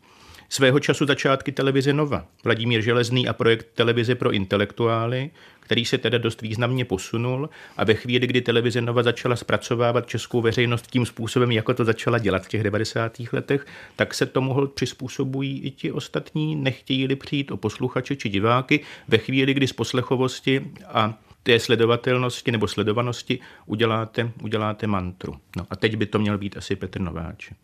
Svého 0.51 0.79
času 0.79 1.05
začátky 1.05 1.51
televize 1.51 1.93
Nova, 1.93 2.25
Vladimír 2.43 2.81
Železný 2.81 3.27
a 3.27 3.33
projekt 3.33 3.67
Televize 3.73 4.15
pro 4.15 4.31
intelektuály, 4.31 5.29
který 5.69 5.85
se 5.85 5.97
teda 5.97 6.17
dost 6.17 6.41
významně 6.41 6.85
posunul 6.85 7.49
a 7.77 7.83
ve 7.83 7.93
chvíli, 7.93 8.27
kdy 8.27 8.41
televize 8.41 8.81
Nova 8.81 9.03
začala 9.03 9.35
zpracovávat 9.35 10.07
českou 10.07 10.41
veřejnost 10.41 10.87
tím 10.87 11.05
způsobem, 11.05 11.51
jako 11.51 11.73
to 11.73 11.85
začala 11.85 12.17
dělat 12.17 12.45
v 12.45 12.49
těch 12.49 12.63
90. 12.63 13.17
letech, 13.31 13.65
tak 13.95 14.13
se 14.13 14.25
tomu 14.25 14.67
přizpůsobují 14.67 15.61
i 15.61 15.71
ti 15.71 15.91
ostatní, 15.91 16.55
nechtějí 16.55 17.15
přijít 17.15 17.51
o 17.51 17.57
posluchače 17.57 18.15
či 18.15 18.29
diváky 18.29 18.79
ve 19.07 19.17
chvíli, 19.17 19.53
kdy 19.53 19.67
z 19.67 19.73
poslechovosti 19.73 20.71
a 20.87 21.13
té 21.43 21.59
sledovatelnosti 21.59 22.51
nebo 22.51 22.67
sledovanosti 22.67 23.39
uděláte, 23.65 24.31
uděláte 24.41 24.87
mantru. 24.87 25.35
No 25.57 25.65
a 25.69 25.75
teď 25.75 25.95
by 25.95 26.05
to 26.05 26.19
měl 26.19 26.37
být 26.37 26.57
asi 26.57 26.75
Petr 26.75 27.01
Nováček. 27.01 27.57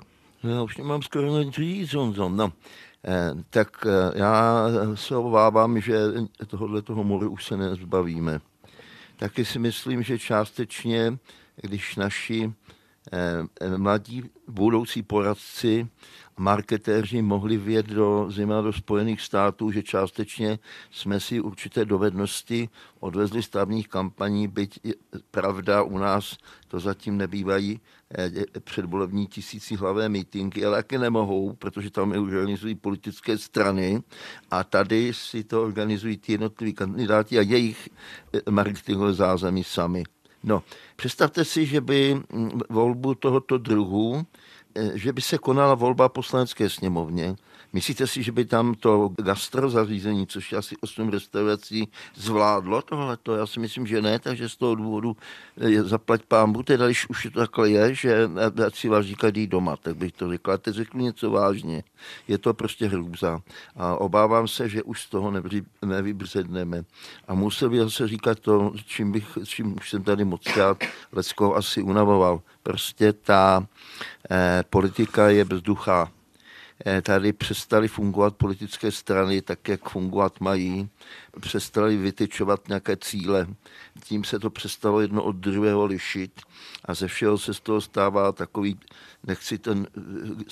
No, 0.44 0.52
já 0.52 0.62
už 0.62 0.78
nemám 0.78 1.02
skoro 1.02 1.44
nic 1.44 1.56
říct, 1.56 1.94
Honzo. 1.94 2.30
No, 2.30 2.54
tak 3.50 3.86
eh, 3.86 4.20
já 4.20 4.66
se 4.96 5.16
obávám, 5.16 5.82
že 5.82 5.98
tohohle 6.48 6.82
toho 6.82 7.04
moru 7.04 7.30
už 7.30 7.46
se 7.46 7.58
nezbavíme. 7.58 8.40
Taky 9.18 9.46
si 9.46 9.60
myslím, 9.60 10.04
že 10.04 10.20
částečně, 10.20 11.18
když 11.56 11.96
naši 11.96 12.54
eh, 13.12 13.78
mladí 13.78 14.24
budoucí 14.48 15.04
poradci 15.04 15.88
marketéři 16.38 17.22
mohli 17.22 17.58
vjet 17.58 17.86
do 17.86 18.28
zima 18.30 18.62
do 18.62 18.74
Spojených 18.74 19.22
států, 19.22 19.72
že 19.72 19.84
částečně 19.84 20.60
jsme 20.92 21.20
si 21.20 21.40
určité 21.40 21.86
dovednosti 21.86 22.70
odvezli 23.00 23.44
stavních 23.44 23.88
kampaní, 23.88 24.48
byť 24.48 24.80
pravda 25.32 25.84
u 25.84 25.98
nás 25.98 26.38
to 26.68 26.80
zatím 26.80 27.18
nebývají 27.18 27.80
eh, 27.80 28.05
předvolební 28.60 29.30
hlavé 29.78 30.10
mítinky, 30.10 30.66
ale 30.66 30.78
taky 30.78 30.98
nemohou, 30.98 31.54
protože 31.54 31.92
tam 31.92 32.14
je 32.14 32.20
organizují 32.20 32.76
politické 32.76 33.38
strany 33.38 34.04
a 34.52 34.64
tady 34.64 35.14
si 35.14 35.44
to 35.44 35.64
organizují 35.64 36.18
ty 36.18 36.32
jednotliví 36.32 36.74
kandidáti 36.74 37.40
a 37.40 37.42
jejich 37.42 37.90
eh, 38.34 38.52
marketingové 38.52 39.14
zázemí 39.14 39.64
sami. 39.64 40.04
No, 40.44 40.64
představte 40.96 41.46
si, 41.46 41.66
že 41.66 41.82
by 41.82 42.16
mm, 42.34 42.60
volbu 42.70 43.16
tohoto 43.16 43.58
druhu 43.58 44.26
Eh, 44.76 44.92
že 44.98 45.14
by 45.14 45.22
se 45.22 45.38
konala 45.38 45.76
volba 45.76 46.10
poslanecké 46.10 46.70
sněmovně. 46.70 47.36
Myslíte 47.76 48.08
si, 48.08 48.24
že 48.24 48.32
by 48.32 48.46
tam 48.46 48.74
to 48.74 49.12
gastrozařízení, 49.22 50.28
což 50.28 50.52
je 50.52 50.58
asi 50.58 50.76
8 50.82 51.10
restaurací, 51.10 51.88
zvládlo 52.16 52.82
tohleto? 52.82 53.36
Já 53.36 53.48
si 53.48 53.60
myslím, 53.60 53.88
že 53.88 54.02
ne, 54.02 54.20
takže 54.20 54.50
z 54.50 54.56
toho 54.56 54.76
důvodu 54.76 55.18
je 55.58 55.84
zaplať 55.84 56.22
pámbu, 56.24 56.64
teda 56.64 56.86
když 56.86 57.10
už 57.10 57.28
to 57.34 57.40
takhle 57.40 57.70
je, 57.70 57.96
že 57.96 58.30
si 58.74 58.90
vás 58.90 59.06
říkají 59.06 59.48
doma, 59.48 59.76
tak 59.76 59.98
bych 59.98 60.12
to 60.12 60.30
řekl. 60.30 60.52
A 60.52 60.58
teď 60.58 60.76
řeknu 60.76 61.02
něco 61.04 61.32
vážně. 61.32 61.84
Je 62.28 62.38
to 62.38 62.54
prostě 62.54 62.88
hrůza. 62.88 63.40
A 63.76 63.96
obávám 63.96 64.48
se, 64.48 64.70
že 64.70 64.84
už 64.84 65.02
z 65.02 65.10
toho 65.10 65.34
nevybředneme. 65.86 66.84
A 67.28 67.34
musel 67.34 67.70
bych 67.70 67.80
zase 67.80 68.08
říkat 68.08 68.40
to, 68.40 68.74
čím, 68.86 69.12
bych, 69.12 69.38
čím 69.46 69.76
už 69.76 69.90
jsem 69.90 70.04
tady 70.04 70.26
moc 70.26 70.44
krát 70.54 70.78
Lecko 71.12 71.56
asi 71.56 71.82
unavoval. 71.82 72.42
Prostě 72.64 73.14
ta 73.14 73.68
eh, 74.32 74.64
politika 74.70 75.30
je 75.30 75.46
bezduchá. 75.46 76.15
Eh, 76.86 77.02
tady 77.02 77.34
přestaly 77.34 77.88
fungovat 77.88 78.36
politické 78.36 78.92
strany 78.92 79.42
tak, 79.42 79.68
jak 79.68 79.90
fungovat 79.90 80.40
mají. 80.40 80.90
Přestaly 81.40 81.98
vytyčovat 81.98 82.68
nějaké 82.68 82.98
cíle. 82.98 83.48
Tím 84.04 84.24
se 84.24 84.40
to 84.40 84.50
přestalo 84.50 85.02
jedno 85.02 85.24
od 85.24 85.36
druhého 85.36 85.86
lišit 85.86 86.42
a 86.86 86.94
ze 86.94 87.08
všeho 87.08 87.38
se 87.38 87.54
z 87.54 87.60
toho 87.60 87.82
stává 87.82 88.32
takový, 88.32 88.80
nechci 89.24 89.58
ten 89.58 89.88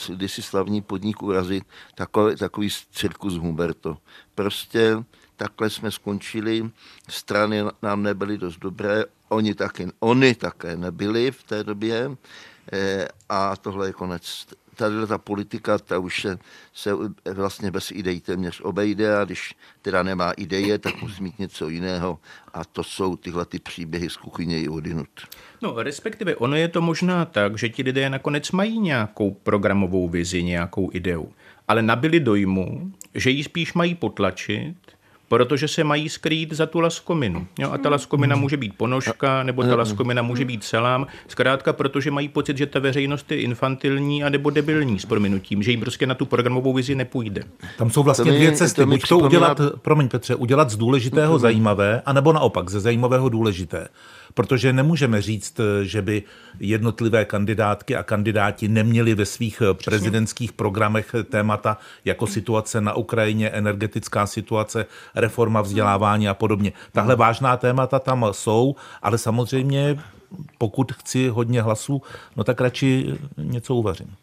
eh, 0.10 0.14
kdysi 0.16 0.42
slavní 0.42 0.82
podnik 0.82 1.24
urazit, 1.24 1.64
takový, 1.96 2.36
takový 2.36 2.70
cirkus 2.92 3.34
Humberto. 3.34 3.98
Prostě 4.36 5.04
takhle 5.36 5.70
jsme 5.70 5.92
skončili, 5.92 6.70
strany 7.10 7.64
nám 7.82 8.04
nebyly 8.04 8.38
dost 8.38 8.58
dobré, 8.58 9.04
oni 9.30 9.54
také, 9.54 9.88
oni 10.00 10.36
také 10.36 10.78
nebyli 10.78 11.32
v 11.32 11.44
té 11.44 11.64
době 11.64 12.18
eh, 12.74 13.08
a 13.30 13.56
tohle 13.56 13.88
je 13.88 13.94
konec 13.94 14.46
tady 14.76 14.96
ta 15.08 15.18
politika, 15.18 15.78
ta 15.78 16.00
už 16.00 16.22
se, 16.22 16.40
se 16.74 16.92
vlastně 17.34 17.72
bez 17.72 17.92
idei 17.92 18.20
téměř 18.20 18.62
obejde 18.62 19.18
a 19.18 19.26
když 19.26 19.56
teda 19.82 20.04
nemá 20.04 20.32
ideje, 20.32 20.80
tak 20.80 21.02
musí 21.02 21.24
mít 21.24 21.40
něco 21.40 21.70
jiného 21.70 22.20
a 22.54 22.66
to 22.66 22.84
jsou 22.84 23.16
tyhle 23.16 23.46
ty 23.46 23.60
příběhy 23.60 24.10
z 24.10 24.18
kuchyně 24.18 24.62
i 24.62 24.70
odinut. 24.70 25.10
No, 25.62 25.84
respektive 25.84 26.36
ono 26.36 26.56
je 26.56 26.68
to 26.68 26.82
možná 26.82 27.26
tak, 27.26 27.58
že 27.58 27.70
ti 27.70 27.84
lidé 27.84 28.10
nakonec 28.10 28.52
mají 28.52 28.80
nějakou 28.80 29.32
programovou 29.32 30.10
vizi, 30.10 30.44
nějakou 30.44 30.90
ideu, 30.94 31.34
ale 31.68 31.82
nabili 31.82 32.20
dojmu, 32.20 32.92
že 33.16 33.30
ji 33.30 33.44
spíš 33.44 33.74
mají 33.74 33.96
potlačit 33.96 34.76
protože 35.34 35.68
se 35.68 35.84
mají 35.84 36.10
skrýt 36.10 36.54
za 36.54 36.66
tu 36.66 36.80
laskominu. 36.80 37.48
Jo, 37.60 37.72
a 37.72 37.78
ta 37.78 37.90
laskomina 37.90 38.36
může 38.36 38.58
být 38.58 38.78
ponožka, 38.78 39.44
nebo 39.44 39.64
ta 39.64 39.76
laskomina 39.76 40.22
může 40.22 40.46
být 40.46 40.64
selám. 40.64 41.08
Zkrátka, 41.28 41.74
protože 41.74 42.12
mají 42.12 42.30
pocit, 42.30 42.58
že 42.58 42.66
ta 42.66 42.80
veřejnost 42.80 43.32
je 43.32 43.42
infantilní 43.42 44.24
a 44.24 44.30
nebo 44.30 44.50
debilní 44.50 45.00
s 45.00 45.06
prominutím, 45.06 45.64
že 45.64 45.72
jim 45.72 45.80
prostě 45.80 46.08
na 46.08 46.16
tu 46.16 46.26
programovou 46.26 46.74
vizi 46.74 46.96
nepůjde. 46.96 47.44
Tam 47.78 47.90
jsou 47.90 48.04
vlastně 48.04 48.32
dvě 48.32 48.52
cesty. 48.52 48.86
Buď 48.86 49.08
to 49.08 49.18
udělat, 49.18 49.62
promiň 49.82 50.10
Petře, 50.10 50.36
udělat 50.36 50.70
z 50.70 50.78
důležitého 50.78 51.40
zajímavé, 51.40 52.02
anebo 52.06 52.34
naopak 52.34 52.70
ze 52.70 52.80
zajímavého 52.80 53.30
důležité 53.30 53.88
protože 54.34 54.74
nemůžeme 54.74 55.22
říct, 55.22 55.60
že 55.84 56.02
by 56.02 56.24
jednotlivé 56.60 57.26
kandidátky 57.26 57.96
a 57.96 58.04
kandidáti 58.04 58.68
neměli 58.68 59.16
ve 59.16 59.26
svých 59.26 59.62
prezidentských 59.86 60.54
programech 60.54 61.16
témata 61.30 61.78
jako 62.06 62.28
situace 62.28 62.82
na 62.82 62.94
Ukrajině, 62.94 63.50
energetická 63.50 64.28
situace, 64.28 64.86
reforma 65.16 65.62
vzdělávání 65.62 66.30
a 66.30 66.34
podobně. 66.34 66.74
Tahle 66.92 67.16
vážná 67.16 67.58
témata 67.58 68.00
tam 68.00 68.26
jsou, 68.32 68.76
ale 69.02 69.18
samozřejmě 69.18 70.00
pokud 70.58 70.92
chci 70.92 71.28
hodně 71.28 71.62
hlasů, 71.62 72.02
no 72.36 72.44
tak 72.44 72.62
radši 72.62 73.18
něco 73.38 73.76
uvařím. 73.76 74.16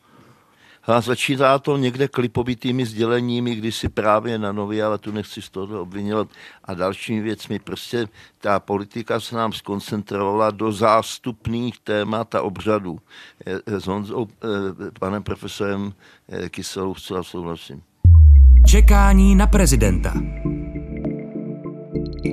A 0.91 1.01
začíná 1.01 1.59
to 1.59 1.77
někde 1.77 2.09
klipovitými 2.09 2.87
sděleními, 2.87 3.55
kdy 3.55 3.73
si 3.73 3.89
právě 3.89 4.39
na 4.39 4.53
nově, 4.53 4.85
ale 4.85 4.99
tu 4.99 5.13
nechci 5.13 5.43
z 5.43 5.51
toho 5.51 5.81
obvinovat, 5.81 6.29
a 6.65 6.75
dalšími 6.75 7.21
věcmi. 7.21 7.59
Prostě 7.59 8.07
ta 8.39 8.61
politika 8.61 9.21
se 9.21 9.37
nám 9.37 9.53
skoncentrovala 9.53 10.51
do 10.51 10.73
zástupných 10.73 11.81
témat 11.81 12.35
a 12.35 12.43
obřadů. 12.43 12.99
S 13.67 13.87
Honzou, 13.87 14.27
eh, 14.27 14.91
panem 15.01 15.23
profesorem 15.23 15.93
eh, 16.29 16.49
Kyselou 16.49 16.95
zcela 16.95 17.23
souhlasím. 17.23 17.83
Čekání 18.67 19.35
na 19.35 19.47
prezidenta. 19.47 20.15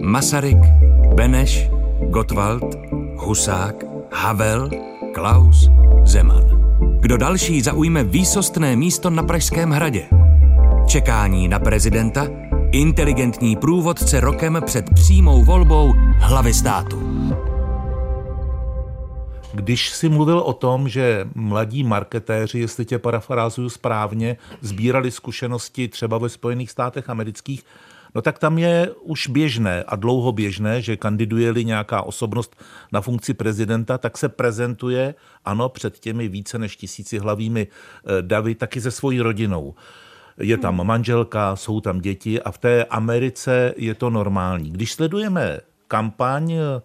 Masaryk, 0.02 0.58
Beneš, 1.16 1.70
Gottwald, 2.10 2.64
Husák, 3.18 3.76
Havel, 4.12 4.70
Klaus, 5.14 5.70
Zeman. 6.04 6.67
Kdo 7.00 7.18
další 7.18 7.62
zaujme 7.62 8.04
výsostné 8.04 8.76
místo 8.76 9.10
na 9.10 9.24
Pražském 9.24 9.72
hradě? 9.72 10.06
Čekání 10.88 11.48
na 11.48 11.60
prezidenta, 11.60 12.28
inteligentní 12.72 13.56
průvodce 13.56 14.20
rokem 14.20 14.62
před 14.66 14.86
přímou 14.94 15.44
volbou 15.44 15.94
hlavy 16.20 16.54
státu. 16.54 17.02
Když 19.54 19.90
si 19.90 20.10
mluvil 20.10 20.40
o 20.40 20.54
tom, 20.54 20.90
že 20.90 21.28
mladí 21.36 21.84
marketéři, 21.84 22.60
jestli 22.60 22.86
tě 22.86 23.00
parafrázuju 23.00 23.70
správně, 23.70 24.38
sbírali 24.62 25.12
zkušenosti 25.12 25.88
třeba 25.88 26.18
ve 26.18 26.30
Spojených 26.30 26.72
státech 26.72 27.10
amerických, 27.10 27.64
no 28.18 28.22
tak 28.22 28.40
tam 28.40 28.58
je 28.58 28.92
už 29.02 29.28
běžné 29.28 29.84
a 29.84 29.96
dlouho 29.96 30.32
běžné, 30.32 30.82
že 30.82 30.98
kandiduje-li 30.98 31.66
nějaká 31.66 32.02
osobnost 32.02 32.56
na 32.92 33.02
funkci 33.02 33.34
prezidenta, 33.34 33.98
tak 33.98 34.18
se 34.18 34.30
prezentuje, 34.30 35.16
ano, 35.46 35.70
před 35.70 36.00
těmi 36.00 36.28
více 36.28 36.58
než 36.60 36.76
tisíci 36.76 37.20
hlavými 37.20 37.68
eh, 37.68 38.22
davy, 38.22 38.56
taky 38.56 38.82
se 38.82 38.92
svojí 38.92 39.22
rodinou. 39.22 39.76
Je 40.38 40.58
tam 40.58 40.88
manželka, 40.88 41.56
jsou 41.56 41.82
tam 41.82 42.02
děti 42.02 42.42
a 42.42 42.52
v 42.52 42.58
té 42.58 42.86
Americe 42.86 43.74
je 43.78 43.94
to 43.94 44.10
normální. 44.10 44.72
Když 44.72 44.94
sledujeme 44.94 45.60
kampaň 45.88 46.52
eh, 46.52 46.82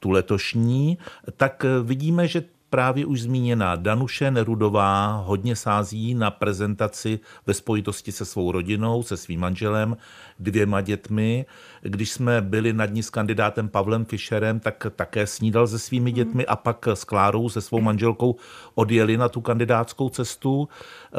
tu 0.00 0.10
letošní, 0.10 0.98
tak 1.36 1.64
vidíme, 1.82 2.28
že 2.28 2.42
právě 2.74 3.06
už 3.06 3.22
zmíněná 3.22 3.76
Danuše 3.76 4.30
Nerudová 4.30 5.22
hodně 5.26 5.56
sází 5.56 6.14
na 6.14 6.30
prezentaci 6.30 7.20
ve 7.46 7.54
spojitosti 7.54 8.12
se 8.12 8.24
svou 8.24 8.52
rodinou, 8.52 9.02
se 9.02 9.16
svým 9.16 9.40
manželem, 9.40 9.96
dvěma 10.38 10.80
dětmi. 10.80 11.46
Když 11.82 12.10
jsme 12.10 12.40
byli 12.40 12.72
nad 12.72 12.86
ní 12.86 13.02
s 13.02 13.10
kandidátem 13.10 13.68
Pavlem 13.68 14.04
Fischerem, 14.04 14.60
tak 14.60 14.86
také 14.96 15.26
snídal 15.26 15.66
se 15.66 15.78
svými 15.78 16.10
mhm. 16.10 16.16
dětmi 16.16 16.46
a 16.46 16.56
pak 16.56 16.88
s 16.88 17.04
Klárou, 17.04 17.48
se 17.48 17.60
svou 17.60 17.80
manželkou, 17.80 18.36
odjeli 18.74 19.16
na 19.16 19.28
tu 19.28 19.40
kandidátskou 19.40 20.08
cestu. 20.08 20.68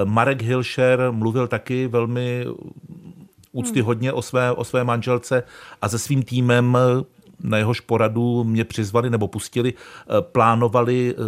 Marek 0.04 0.42
Hilšer 0.42 1.08
mluvil 1.12 1.48
taky 1.48 1.88
velmi 1.88 2.46
úctyhodně 3.52 4.14
o 4.14 4.22
své, 4.22 4.52
o 4.52 4.64
své 4.64 4.84
manželce 4.84 5.44
a 5.82 5.90
se 5.90 6.00
svým 6.00 6.24
týmem 6.24 6.78
na 7.44 7.58
jehož 7.58 7.80
poradu 7.80 8.44
mě 8.44 8.64
přizvali 8.64 9.10
nebo 9.10 9.28
pustili, 9.28 9.74
eh, 9.74 10.22
plánovali, 10.22 11.16
eh, 11.18 11.22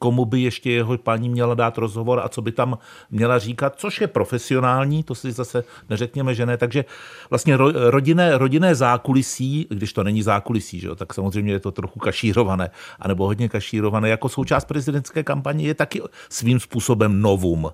komu 0.00 0.24
by 0.24 0.40
ještě 0.40 0.70
jeho 0.70 0.98
paní 0.98 1.28
měla 1.28 1.54
dát 1.54 1.78
rozhovor 1.78 2.20
a 2.24 2.28
co 2.28 2.42
by 2.42 2.52
tam 2.52 2.78
měla 3.10 3.38
říkat, 3.38 3.74
což 3.76 4.00
je 4.00 4.06
profesionální, 4.06 5.02
to 5.02 5.14
si 5.14 5.32
zase 5.32 5.64
neřekněme, 5.90 6.34
že 6.34 6.46
ne. 6.46 6.56
Takže 6.56 6.84
vlastně 7.30 7.56
rodinné, 7.72 8.38
rodinné 8.38 8.74
zákulisí, 8.74 9.66
když 9.70 9.92
to 9.92 10.04
není 10.04 10.22
zákulisí, 10.22 10.80
že 10.80 10.86
jo, 10.86 10.94
tak 10.94 11.14
samozřejmě 11.14 11.52
je 11.52 11.60
to 11.60 11.72
trochu 11.72 11.98
kašírované, 11.98 12.70
anebo 13.00 13.26
hodně 13.26 13.48
kašírované, 13.48 14.08
jako 14.08 14.28
součást 14.28 14.64
prezidentské 14.64 15.22
kampaně 15.22 15.66
je 15.66 15.74
taky 15.74 16.02
svým 16.28 16.60
způsobem 16.60 17.20
novum. 17.20 17.70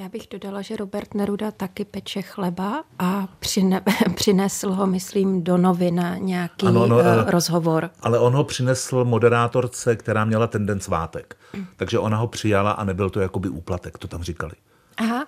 Já 0.00 0.08
bych 0.08 0.28
dodala, 0.30 0.62
že 0.62 0.76
Robert 0.76 1.14
Neruda 1.14 1.50
taky 1.50 1.84
peče 1.84 2.22
chleba 2.22 2.84
a 2.98 3.28
přine, 3.38 3.82
přinesl 4.14 4.72
ho, 4.72 4.86
myslím, 4.86 5.44
do 5.44 5.56
novin 5.56 6.16
nějaký 6.18 6.66
ano, 6.66 6.86
no, 6.86 6.98
rozhovor. 7.26 7.90
Ale 8.00 8.18
on 8.18 8.32
ho 8.32 8.44
přinesl 8.44 9.04
moderátorce, 9.04 9.96
která 9.96 10.24
měla 10.24 10.46
ten 10.46 10.66
den 10.66 10.80
svátek. 10.80 11.36
Takže 11.76 11.98
ona 11.98 12.16
ho 12.16 12.26
přijala 12.26 12.70
a 12.70 12.84
nebyl 12.84 13.10
to 13.10 13.20
jakoby 13.20 13.48
úplatek, 13.48 13.98
to 13.98 14.08
tam 14.08 14.22
říkali. 14.22 14.52
Aha. 14.96 15.26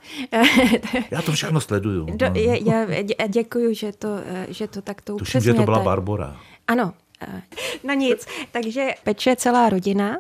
Já 1.10 1.22
to 1.22 1.32
všechno 1.32 1.60
sleduju. 1.60 2.06
Do, 2.16 2.28
no. 2.28 2.34
já, 2.34 2.76
já 3.20 3.26
děkuju, 3.28 3.74
že 3.74 3.92
to, 3.92 4.18
eh, 4.26 4.46
že 4.48 4.68
to 4.68 4.82
takto 4.82 5.16
Tuším, 5.16 5.40
že 5.40 5.54
to 5.54 5.62
byla 5.62 5.80
Barbora. 5.80 6.36
Ano, 6.68 6.92
No 7.84 7.94
nic, 7.94 8.26
takže 8.50 8.88
peče 9.04 9.36
celá 9.36 9.68
rodina. 9.68 10.18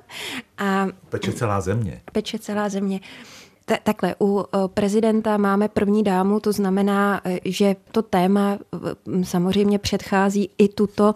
A 0.58 0.86
peče 1.08 1.32
celá 1.32 1.60
země. 1.60 2.00
Peče 2.12 2.38
celá 2.38 2.68
země. 2.68 3.00
Takhle, 3.64 4.14
u 4.20 4.40
e, 4.40 4.68
prezidenta 4.68 5.36
máme 5.36 5.68
první 5.68 6.02
dámu, 6.02 6.40
to 6.40 6.52
znamená, 6.52 7.20
e, 7.24 7.38
že 7.44 7.76
to 7.92 8.02
téma 8.02 8.58
samozřejmě 9.22 9.78
předchází 9.78 10.50
i 10.58 10.68
tuto, 10.68 11.14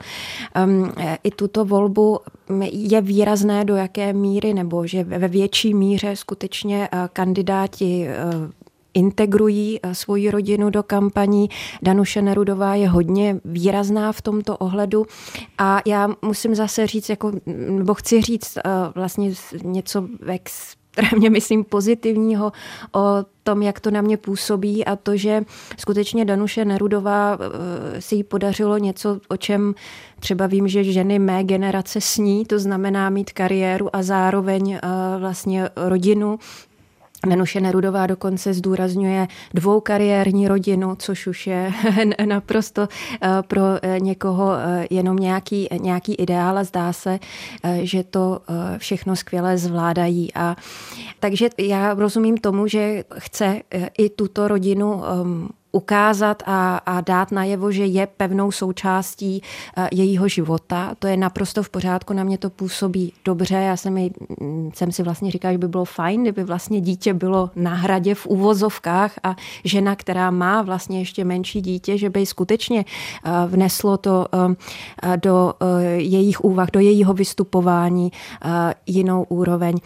e, 0.99 1.19
i 1.25 1.31
tuto 1.31 1.65
volbu. 1.65 2.21
Je 2.73 3.01
výrazné, 3.01 3.65
do 3.65 3.77
jaké 3.77 4.13
míry, 4.13 4.55
nebo 4.55 4.87
že 4.87 5.05
ve 5.05 5.29
větší 5.29 5.75
míře 5.75 6.17
skutečně 6.17 6.89
kandidáti 7.13 8.07
integrují 8.95 9.81
svoji 9.93 10.31
rodinu 10.31 10.71
do 10.71 10.83
kampaní. 10.83 11.49
Danuše 11.83 12.23
Nerudová 12.23 12.75
je 12.75 12.89
hodně 12.89 13.41
výrazná 13.45 14.13
v 14.13 14.23
tomto 14.23 14.57
ohledu 14.57 15.07
a 15.59 15.81
já 15.87 16.09
musím 16.23 16.55
zase 16.55 16.87
říct, 16.87 17.09
jako, 17.09 17.33
nebo 17.69 17.95
chci 17.95 18.23
říct 18.23 18.59
vlastně 18.95 19.33
něco 19.63 20.09
ex 20.27 20.77
extrémně, 20.97 21.31
myslím, 21.31 21.65
pozitivního 21.65 22.53
o 22.95 23.25
tom, 23.43 23.63
jak 23.63 23.81
to 23.81 23.91
na 23.91 24.01
mě 24.01 24.17
působí 24.17 24.85
a 24.85 24.97
to, 24.97 25.17
že 25.17 25.45
skutečně 25.79 26.25
Danuše 26.25 26.65
Nerudová 26.65 27.39
eh, 27.41 28.01
si 28.01 28.15
jí 28.15 28.25
podařilo 28.25 28.79
něco, 28.79 29.19
o 29.29 29.37
čem 29.37 29.75
třeba 30.21 30.47
vím, 30.47 30.69
že 30.69 30.85
ženy 30.85 31.19
mé 31.19 31.45
generace 31.45 32.01
sní, 32.01 32.45
to 32.45 32.59
znamená 32.59 33.11
mít 33.11 33.33
kariéru 33.33 33.97
a 33.97 34.03
zároveň 34.03 34.73
eh, 34.73 34.81
vlastně 35.19 35.71
rodinu, 35.77 36.39
Nenuše 37.27 37.61
Nerudová 37.61 38.07
dokonce 38.07 38.55
zdůrazňuje 38.55 39.29
dvoukariérní 39.55 40.49
rodinu, 40.49 40.95
což 40.99 41.27
už 41.27 41.47
je 41.47 41.73
naprosto 42.25 42.89
eh, 43.23 43.29
pro 43.43 43.63
eh, 43.83 44.01
někoho 44.01 44.53
eh, 44.53 44.87
jenom 44.91 45.17
nějaký, 45.17 45.69
nějaký 45.81 46.15
ideál 46.15 46.59
a 46.59 46.65
zdá 46.65 46.93
se, 46.93 47.19
že 47.83 48.03
to 48.05 48.41
všechno 48.79 49.17
skvěle 49.17 49.59
zvládají. 49.59 50.35
A, 50.35 50.57
takže 51.21 51.49
já 51.59 51.95
rozumím 51.95 52.37
tomu, 52.37 52.67
že 52.67 53.05
chce 53.19 53.61
i 53.99 54.11
tuto 54.11 54.49
rodinu 54.49 55.03
ehm, 55.05 55.49
ukázat 55.77 56.43
a, 56.47 56.77
a 56.77 57.01
dát 57.01 57.33
najevo, 57.33 57.73
že 57.73 57.85
je 57.85 58.07
pevnou 58.07 58.51
součástí 58.53 59.43
eh, 59.77 59.89
jejího 59.93 60.29
života. 60.29 60.95
To 60.99 61.07
je 61.07 61.17
naprosto 61.17 61.63
v 61.63 61.71
pořádku, 61.71 62.13
na 62.13 62.25
mě 62.25 62.39
to 62.39 62.51
působí 62.51 63.13
dobře. 63.25 63.55
Já 63.55 63.77
jsem, 63.77 63.99
ji, 63.99 64.11
mm, 64.41 64.71
jsem 64.75 64.93
si 64.93 65.03
vlastně 65.03 65.31
říkala, 65.31 65.53
že 65.53 65.59
by 65.59 65.69
bylo 65.69 65.85
fajn, 65.85 66.23
kdyby 66.23 66.45
vlastně 66.45 66.81
dítě 66.81 67.15
bylo 67.15 67.51
na 67.57 67.75
hradě 67.75 68.15
v 68.15 68.27
uvozovkách 68.27 69.13
a 69.23 69.37
žena, 69.65 69.97
která 69.97 70.31
má 70.31 70.63
vlastně 70.63 70.99
ještě 70.99 71.25
menší 71.25 71.61
dítě, 71.61 71.99
že 71.99 72.11
by 72.11 72.27
skutečně 72.27 72.85
eh, 72.85 73.31
vneslo 73.47 73.97
to 73.97 74.27
eh, 74.33 75.17
do 75.17 75.55
jejich 75.97 76.41
úvah, 76.41 76.71
do 76.71 76.81
jejího 76.81 77.15
vystupování 77.15 78.13
jinou 78.87 79.27
úroveň 79.29 79.77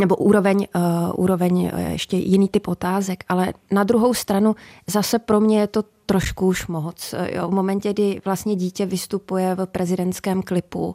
nebo 0.00 0.16
úroveň, 0.16 0.66
uh, 0.76 0.82
úroveň 1.16 1.70
uh, 1.72 1.80
ještě 1.80 2.16
jiný 2.16 2.48
typ 2.48 2.68
otázek, 2.68 3.24
ale 3.28 3.52
na 3.70 3.84
druhou 3.84 4.14
stranu 4.14 4.56
zase 4.86 5.18
pro 5.18 5.40
mě 5.40 5.60
je 5.60 5.66
to 5.66 5.82
trošku 6.06 6.46
už 6.46 6.66
moc. 6.66 7.14
Jo, 7.32 7.48
v 7.48 7.54
momentě, 7.54 7.92
kdy 7.92 8.20
vlastně 8.24 8.56
dítě 8.56 8.86
vystupuje 8.86 9.54
v 9.54 9.66
prezidentském 9.66 10.42
klipu, 10.42 10.94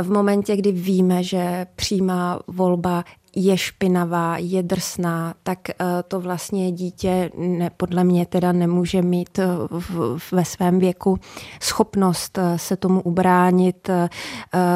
v 0.00 0.10
momentě, 0.12 0.56
kdy 0.56 0.72
víme, 0.72 1.22
že 1.22 1.66
přímá 1.76 2.40
volba 2.46 3.04
je 3.36 3.58
špinavá, 3.58 4.36
je 4.38 4.62
drsná, 4.62 5.34
tak 5.42 5.58
uh, 5.68 5.86
to 6.08 6.20
vlastně 6.20 6.72
dítě 6.72 7.30
ne, 7.36 7.70
podle 7.76 8.04
mě 8.04 8.26
teda 8.26 8.52
nemůže 8.52 9.02
mít 9.02 9.38
v, 9.70 10.18
ve 10.32 10.44
svém 10.44 10.78
věku 10.78 11.18
schopnost 11.60 12.38
se 12.56 12.76
tomu 12.76 13.02
ubránit 13.02 13.90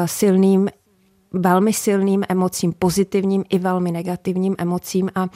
silným 0.05 0.69
velmi 1.33 1.73
silným 1.73 2.23
emocím, 2.29 2.73
pozitivním 2.79 3.43
i 3.49 3.59
velmi 3.59 3.91
negativním 3.91 4.55
emocím 4.57 5.09
a, 5.15 5.27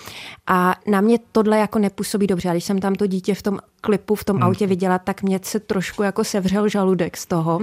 a 0.47 0.75
na 0.88 1.01
mě 1.01 1.19
tohle 1.31 1.58
jako 1.58 1.79
nepůsobí 1.79 2.27
dobře. 2.27 2.49
A 2.49 2.51
když 2.51 2.63
jsem 2.63 2.79
tam 2.79 2.95
to 2.95 3.08
dítě 3.08 3.36
v 3.36 3.41
tom 3.41 3.60
klipu 3.81 4.15
v 4.15 4.23
tom 4.23 4.36
hmm. 4.36 4.43
autě 4.43 4.67
viděla, 4.67 4.99
tak 4.99 5.23
mě 5.23 5.39
se 5.43 5.60
trošku 5.60 6.03
jako 6.03 6.23
sevřel 6.23 6.67
žaludek 6.67 7.17
z 7.17 7.25
toho. 7.25 7.60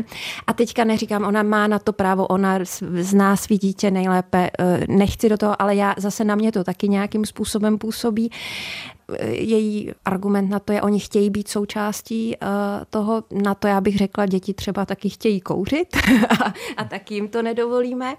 A 0.47 0.53
teďka 0.53 0.85
neříkám, 0.85 1.25
ona 1.25 1.43
má 1.43 1.67
na 1.67 1.79
to 1.79 1.93
právo, 1.93 2.27
ona 2.27 2.59
zná 3.01 3.37
svý 3.37 3.59
dítě 3.59 3.91
nejlépe, 3.91 4.51
eh, 4.59 4.81
nechci 4.89 5.29
do 5.29 5.37
toho, 5.37 5.63
ale 5.63 5.75
já 5.75 5.95
zase 5.99 6.25
na 6.25 6.35
mě 6.35 6.53
to 6.53 6.65
taky 6.65 6.89
nějakým 6.89 7.27
způsobem 7.27 7.79
působí 7.79 8.31
její 9.21 9.91
argument 10.05 10.49
na 10.49 10.59
to 10.59 10.73
je, 10.73 10.83
oni 10.83 11.01
chtějí 11.01 11.31
být 11.31 11.49
součástí 11.49 12.37
uh, 12.43 12.49
toho, 12.91 13.25
na 13.31 13.55
to 13.55 13.67
já 13.67 13.81
bych 13.81 13.97
řekla, 13.99 14.27
děti 14.27 14.55
třeba 14.55 14.87
taky 14.87 15.09
chtějí 15.09 15.41
kouřit 15.41 15.97
a, 16.45 16.55
a 16.77 16.85
taky 16.85 17.15
jim 17.15 17.29
to 17.29 17.43
nedovolíme. 17.43 18.15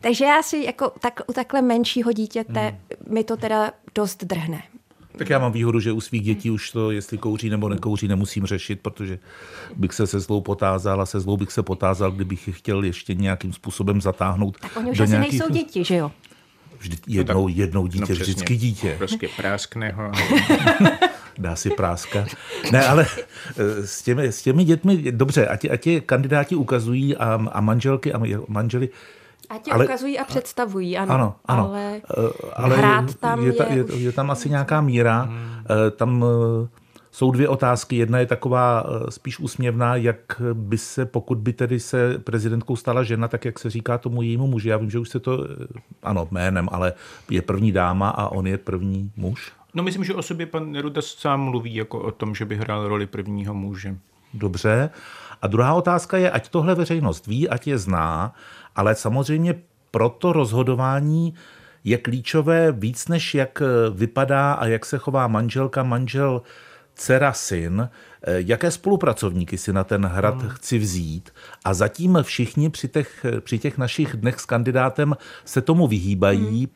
Takže 0.00 0.24
já 0.24 0.42
si 0.42 0.64
jako 0.64 0.92
tak, 1.00 1.20
u 1.26 1.32
takhle 1.32 1.62
menšího 1.62 2.12
dítěte 2.12 2.60
hmm. 2.60 3.14
mi 3.14 3.24
to 3.24 3.36
teda 3.36 3.72
dost 3.94 4.24
drhne. 4.24 4.62
Tak 5.18 5.30
já 5.30 5.38
mám 5.38 5.52
výhodu, 5.52 5.80
že 5.80 5.92
u 5.92 6.00
svých 6.00 6.22
dětí 6.22 6.50
už 6.50 6.70
to, 6.70 6.90
jestli 6.90 7.18
kouří 7.18 7.50
nebo 7.50 7.68
nekouří, 7.68 8.08
nemusím 8.08 8.46
řešit, 8.46 8.80
protože 8.80 9.18
bych 9.76 9.92
se 9.92 10.06
se 10.06 10.20
zlou 10.20 10.40
potázal 10.40 11.00
a 11.00 11.06
se 11.06 11.20
zlou 11.20 11.36
bych 11.36 11.52
se 11.52 11.62
potázal, 11.62 12.10
kdybych 12.10 12.46
je 12.46 12.52
chtěl 12.52 12.84
ještě 12.84 13.14
nějakým 13.14 13.52
způsobem 13.52 14.00
zatáhnout. 14.00 14.58
Tak 14.60 14.76
oni 14.76 14.90
už 14.90 15.00
asi 15.00 15.12
nějakých... 15.12 15.32
nejsou 15.32 15.52
děti, 15.52 15.84
že 15.84 15.96
jo? 15.96 16.10
Vždy, 16.78 16.96
jednou, 17.06 17.42
no 17.42 17.48
tak, 17.48 17.56
jednou 17.56 17.86
dítě, 17.86 18.12
no 18.12 18.20
vždycky 18.20 18.56
dítě. 18.56 18.94
Prostě 18.98 19.28
práskne 19.36 19.92
ho. 19.92 20.12
Dá 21.38 21.56
si 21.56 21.70
práska. 21.70 22.26
Ne, 22.72 22.86
ale 22.86 23.06
eh, 23.58 23.86
s 23.86 24.02
těmi, 24.02 24.24
s 24.24 24.42
těmi 24.42 24.64
dětmi, 24.64 25.12
dobře, 25.12 25.46
ať, 25.46 25.64
ať 25.70 25.86
je 25.86 26.00
kandidáti 26.00 26.54
ukazují 26.54 27.16
a, 27.16 27.46
a 27.52 27.60
manželky 27.60 28.12
a 28.12 28.20
manželi, 28.48 28.88
a 29.50 29.58
tě 29.58 29.70
ale, 29.70 29.84
ukazují 29.84 30.18
a 30.18 30.24
představují, 30.24 30.98
ano. 30.98 31.14
Ano, 31.14 31.34
ano. 31.44 31.68
Ale, 31.68 32.00
uh, 32.18 32.30
ale 32.54 32.76
hrát 32.76 33.14
tam 33.14 33.46
je, 33.46 33.54
je, 33.70 33.76
je, 33.76 33.96
je 33.96 34.12
tam 34.12 34.30
asi 34.30 34.50
nějaká 34.50 34.80
míra. 34.80 35.22
Hmm. 35.22 35.38
Uh, 35.38 35.90
tam 35.96 36.24
jsou 37.18 37.30
dvě 37.30 37.48
otázky. 37.48 37.96
Jedna 37.96 38.18
je 38.18 38.26
taková 38.26 38.86
eh, 38.86 39.10
spíš 39.10 39.38
úsměvná, 39.38 39.96
jak 39.96 40.42
by 40.52 40.78
se, 40.78 41.06
pokud 41.06 41.38
by 41.38 41.52
tedy 41.52 41.80
se 41.80 42.18
prezidentkou 42.18 42.76
stala 42.76 43.02
žena, 43.02 43.28
tak 43.28 43.44
jak 43.44 43.58
se 43.58 43.70
říká 43.70 43.98
tomu 43.98 44.22
jejímu 44.22 44.46
muži. 44.46 44.68
Já 44.68 44.76
vím, 44.76 44.90
že 44.90 44.98
už 44.98 45.08
se 45.08 45.20
to, 45.20 45.44
eh, 45.44 45.66
ano, 46.02 46.28
jménem, 46.30 46.68
ale 46.72 46.92
je 47.30 47.42
první 47.42 47.72
dáma 47.72 48.08
a 48.08 48.28
on 48.28 48.46
je 48.46 48.58
první 48.58 49.10
muž. 49.16 49.52
No 49.74 49.82
myslím, 49.82 50.04
že 50.04 50.14
o 50.14 50.22
sobě 50.22 50.46
pan 50.46 50.72
Neruda 50.72 51.02
sám 51.02 51.40
mluví 51.40 51.74
jako 51.74 52.00
o 52.00 52.10
tom, 52.10 52.34
že 52.34 52.44
by 52.44 52.56
hrál 52.56 52.88
roli 52.88 53.06
prvního 53.06 53.54
muže. 53.54 53.96
Dobře. 54.34 54.90
A 55.42 55.46
druhá 55.46 55.74
otázka 55.74 56.18
je, 56.18 56.30
ať 56.30 56.48
tohle 56.48 56.74
veřejnost 56.74 57.26
ví, 57.26 57.48
ať 57.48 57.66
je 57.66 57.78
zná, 57.78 58.34
ale 58.76 58.94
samozřejmě 58.94 59.54
pro 59.90 60.08
to 60.08 60.32
rozhodování 60.32 61.34
je 61.84 61.98
klíčové 61.98 62.72
víc, 62.72 63.08
než 63.08 63.34
jak 63.34 63.62
vypadá 63.94 64.52
a 64.52 64.66
jak 64.66 64.86
se 64.86 64.98
chová 64.98 65.26
manželka, 65.26 65.82
manžel, 65.82 66.42
dcera, 66.98 67.32
syn, 67.32 67.88
jaké 68.26 68.70
spolupracovníky 68.70 69.58
si 69.58 69.72
na 69.72 69.84
ten 69.84 70.06
hrad 70.06 70.42
hmm. 70.42 70.50
chci 70.50 70.78
vzít. 70.78 71.30
A 71.64 71.74
zatím 71.74 72.18
všichni 72.22 72.70
při 72.70 72.88
těch, 72.88 73.26
při 73.40 73.58
těch 73.58 73.78
našich 73.78 74.16
dnech 74.16 74.40
s 74.40 74.44
kandidátem 74.44 75.16
se 75.44 75.60
tomu 75.60 75.86
vyhýbají, 75.86 76.46
hmm. 76.46 76.66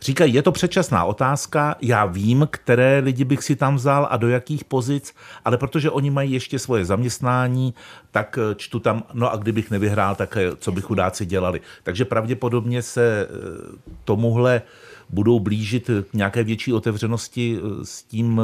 Říkají, 0.00 0.34
je 0.34 0.42
to 0.42 0.52
předčasná 0.52 1.04
otázka, 1.04 1.76
já 1.80 2.06
vím, 2.06 2.48
které 2.50 2.98
lidi 2.98 3.24
bych 3.24 3.42
si 3.42 3.56
tam 3.56 3.76
vzal 3.76 4.08
a 4.10 4.16
do 4.16 4.28
jakých 4.28 4.64
pozic, 4.64 5.14
ale 5.44 5.58
protože 5.58 5.90
oni 5.90 6.10
mají 6.10 6.32
ještě 6.32 6.58
svoje 6.58 6.84
zaměstnání, 6.84 7.74
tak 8.10 8.38
eh, 8.38 8.54
čtu 8.54 8.78
tam, 8.78 9.02
no 9.12 9.32
a 9.32 9.36
kdybych 9.36 9.70
nevyhrál, 9.70 10.14
tak 10.14 10.36
eh, 10.36 10.56
co 10.58 10.72
by 10.72 10.80
chudáci 10.80 11.26
dělali. 11.26 11.60
Takže 11.82 12.04
pravděpodobně 12.04 12.82
se 12.82 13.28
eh, 13.30 13.34
tomuhle 14.04 14.62
budou 15.10 15.40
blížit 15.40 15.90
k 16.10 16.14
nějaké 16.14 16.44
větší 16.44 16.72
otevřenosti 16.72 17.58
s 17.82 18.02
tím, 18.02 18.40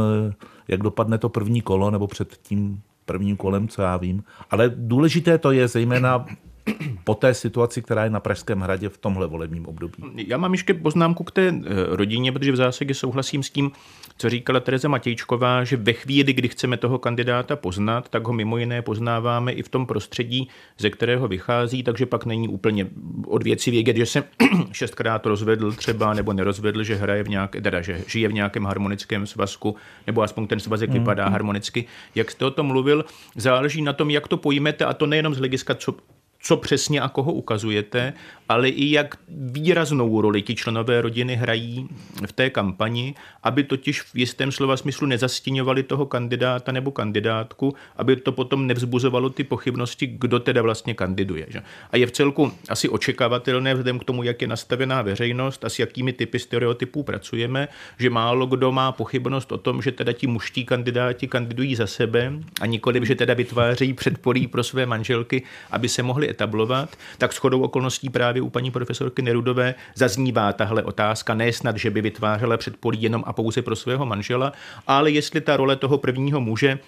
jak 0.68 0.81
dopadne 0.81 1.18
to 1.18 1.29
první 1.29 1.61
kolo, 1.61 1.90
nebo 1.90 2.07
před 2.07 2.37
tím 2.42 2.83
prvním 3.05 3.37
kolem, 3.37 3.68
co 3.68 3.83
já 3.83 3.96
vím. 3.96 4.25
Ale 4.51 4.72
důležité 4.77 5.38
to 5.38 5.53
je 5.53 5.68
zejména 5.68 6.27
po 7.05 7.14
té 7.14 7.35
situaci, 7.35 7.83
která 7.83 8.05
je 8.05 8.11
na 8.11 8.20
Pražském 8.20 8.61
hradě 8.61 8.88
v 8.88 8.98
tomhle 8.98 9.27
volebním 9.27 9.66
období. 9.66 9.94
Já 10.16 10.37
mám 10.37 10.53
ještě 10.53 10.75
poznámku 10.75 11.25
k 11.25 11.31
té 11.31 11.48
eh, 11.48 11.62
rodině, 11.88 12.33
protože 12.33 12.53
v 12.53 12.57
zásadě 12.57 12.94
souhlasím 12.94 13.42
s 13.42 13.51
tím, 13.51 13.70
co 14.16 14.31
říkala 14.31 14.61
Tereza 14.61 14.88
Matějčková, 14.88 15.64
že 15.64 15.77
ve 15.77 15.92
chvíli, 15.92 16.33
kdy 16.33 16.48
chceme 16.48 16.77
toho 16.77 16.98
kandidáta 16.98 17.57
poznat, 17.57 18.09
tak 18.09 18.27
ho 18.27 18.33
mimo 18.33 18.59
jiné 18.59 18.83
poznáváme 18.83 19.53
i 19.53 19.62
v 19.62 19.68
tom 19.68 19.87
prostředí, 19.87 20.48
ze 20.79 20.90
kterého 20.90 21.29
vychází, 21.29 21.83
takže 21.83 22.07
pak 22.07 22.27
není 22.27 22.48
úplně 22.48 22.87
od 23.27 23.42
věci 23.42 23.70
vědět, 23.70 23.96
že 23.96 24.07
se 24.07 24.25
šestkrát 24.72 25.27
rozvedl 25.27 25.72
třeba 25.72 26.14
nebo 26.14 26.33
nerozvedl, 26.33 26.83
že 26.83 26.94
hraje 26.94 27.22
v 27.22 27.29
nějaké, 27.29 27.61
teda, 27.61 27.81
že 27.81 28.01
žije 28.07 28.29
v 28.29 28.33
nějakém 28.33 28.64
harmonickém 28.64 29.27
svazku, 29.27 29.77
nebo 30.07 30.22
aspoň 30.22 30.46
ten 30.46 30.61
svazek 30.61 30.90
mm. 30.90 30.98
vypadá 30.98 31.29
harmonicky. 31.29 31.85
Jak 32.14 32.31
jste 32.31 32.44
o 32.44 32.51
tom 32.51 32.66
mluvil, 32.66 33.05
záleží 33.37 33.83
na 33.83 33.92
tom, 33.92 34.11
jak 34.11 34.29
to 34.29 34.37
pojmete, 34.37 34.85
a 34.85 34.94
to 34.94 35.07
nejenom 35.07 35.35
z 35.35 35.38
hlediska, 35.38 35.75
co 35.75 35.94
co 36.42 36.57
přesně 36.57 37.00
a 37.00 37.09
koho 37.09 37.33
ukazujete, 37.33 38.12
ale 38.48 38.68
i 38.68 38.92
jak 38.92 39.16
výraznou 39.28 40.20
roli 40.20 40.42
ti 40.42 40.55
členové 40.55 41.00
rodiny 41.00 41.37
hrají 41.37 41.88
v 42.26 42.33
té 42.33 42.50
kampani, 42.50 43.14
aby 43.42 43.64
totiž 43.64 44.02
v 44.02 44.16
jistém 44.16 44.52
slova 44.52 44.76
smyslu 44.76 45.07
nezastěňovali 45.07 45.83
toho 45.83 46.07
kandidáta 46.07 46.72
nebo 46.72 46.90
kandidátku, 46.90 47.74
aby 47.96 48.16
to 48.16 48.33
potom 48.33 48.66
nevzbuzovalo 48.66 49.31
ty 49.31 49.44
pochybnosti, 49.44 50.07
kdo 50.07 50.38
teda 50.38 50.62
vlastně 50.62 50.94
kandiduje. 50.94 51.46
Že? 51.48 51.62
A 51.90 51.96
je 51.96 52.07
v 52.07 52.11
celku 52.11 52.52
asi 52.68 52.88
očekávatelné 52.88 53.74
vzhledem 53.74 53.98
k 53.98 54.05
tomu, 54.05 54.22
jak 54.22 54.42
je 54.42 54.48
nastavená 54.48 55.02
veřejnost 55.02 55.64
a 55.64 55.68
s 55.68 55.78
jakými 55.78 56.12
typy 56.12 56.38
stereotypů 56.38 57.02
pracujeme, 57.02 57.68
že 57.98 58.11
málo 58.11 58.46
kdo 58.46 58.72
má 58.72 58.92
pochybnost 58.92 59.52
o 59.52 59.59
tom, 59.59 59.83
že 59.83 59.92
teda 59.92 60.12
ti 60.12 60.26
muští 60.26 60.64
kandidáti 60.64 61.28
kandidují 61.28 61.74
za 61.74 61.87
sebe 61.87 62.33
a 62.61 62.66
nikoli, 62.66 63.07
že 63.07 63.14
teda 63.14 63.35
vytvářejí 63.35 63.92
předpolí 63.92 64.46
pro 64.46 64.64
své 64.64 64.87
manželky, 64.87 65.42
aby 65.70 65.88
se 65.88 66.02
mohli 66.02 66.32
etablovat, 66.33 66.97
tak 67.18 67.33
shodou 67.33 67.62
okolností 67.62 68.09
právě 68.11 68.42
u 68.42 68.51
paní 68.51 68.71
profesorky 68.71 69.23
Nerudové 69.23 69.75
zaznívá 69.95 70.53
tahle 70.53 70.83
otázka, 70.83 71.35
ne 71.35 71.53
snad, 71.53 71.77
že 71.77 71.90
by 71.90 72.01
vytvářela 72.01 72.57
předpolí 72.57 73.03
jenom 73.03 73.25
a 73.27 73.33
pouze 73.33 73.62
pro 73.62 73.77
svého 73.77 74.07
manžela, 74.07 74.53
ale 74.87 75.11
jestli 75.11 75.40
ta 75.40 75.57
role 75.57 75.77
toho 75.77 75.99
prvního 75.99 76.40
muže 76.40 76.79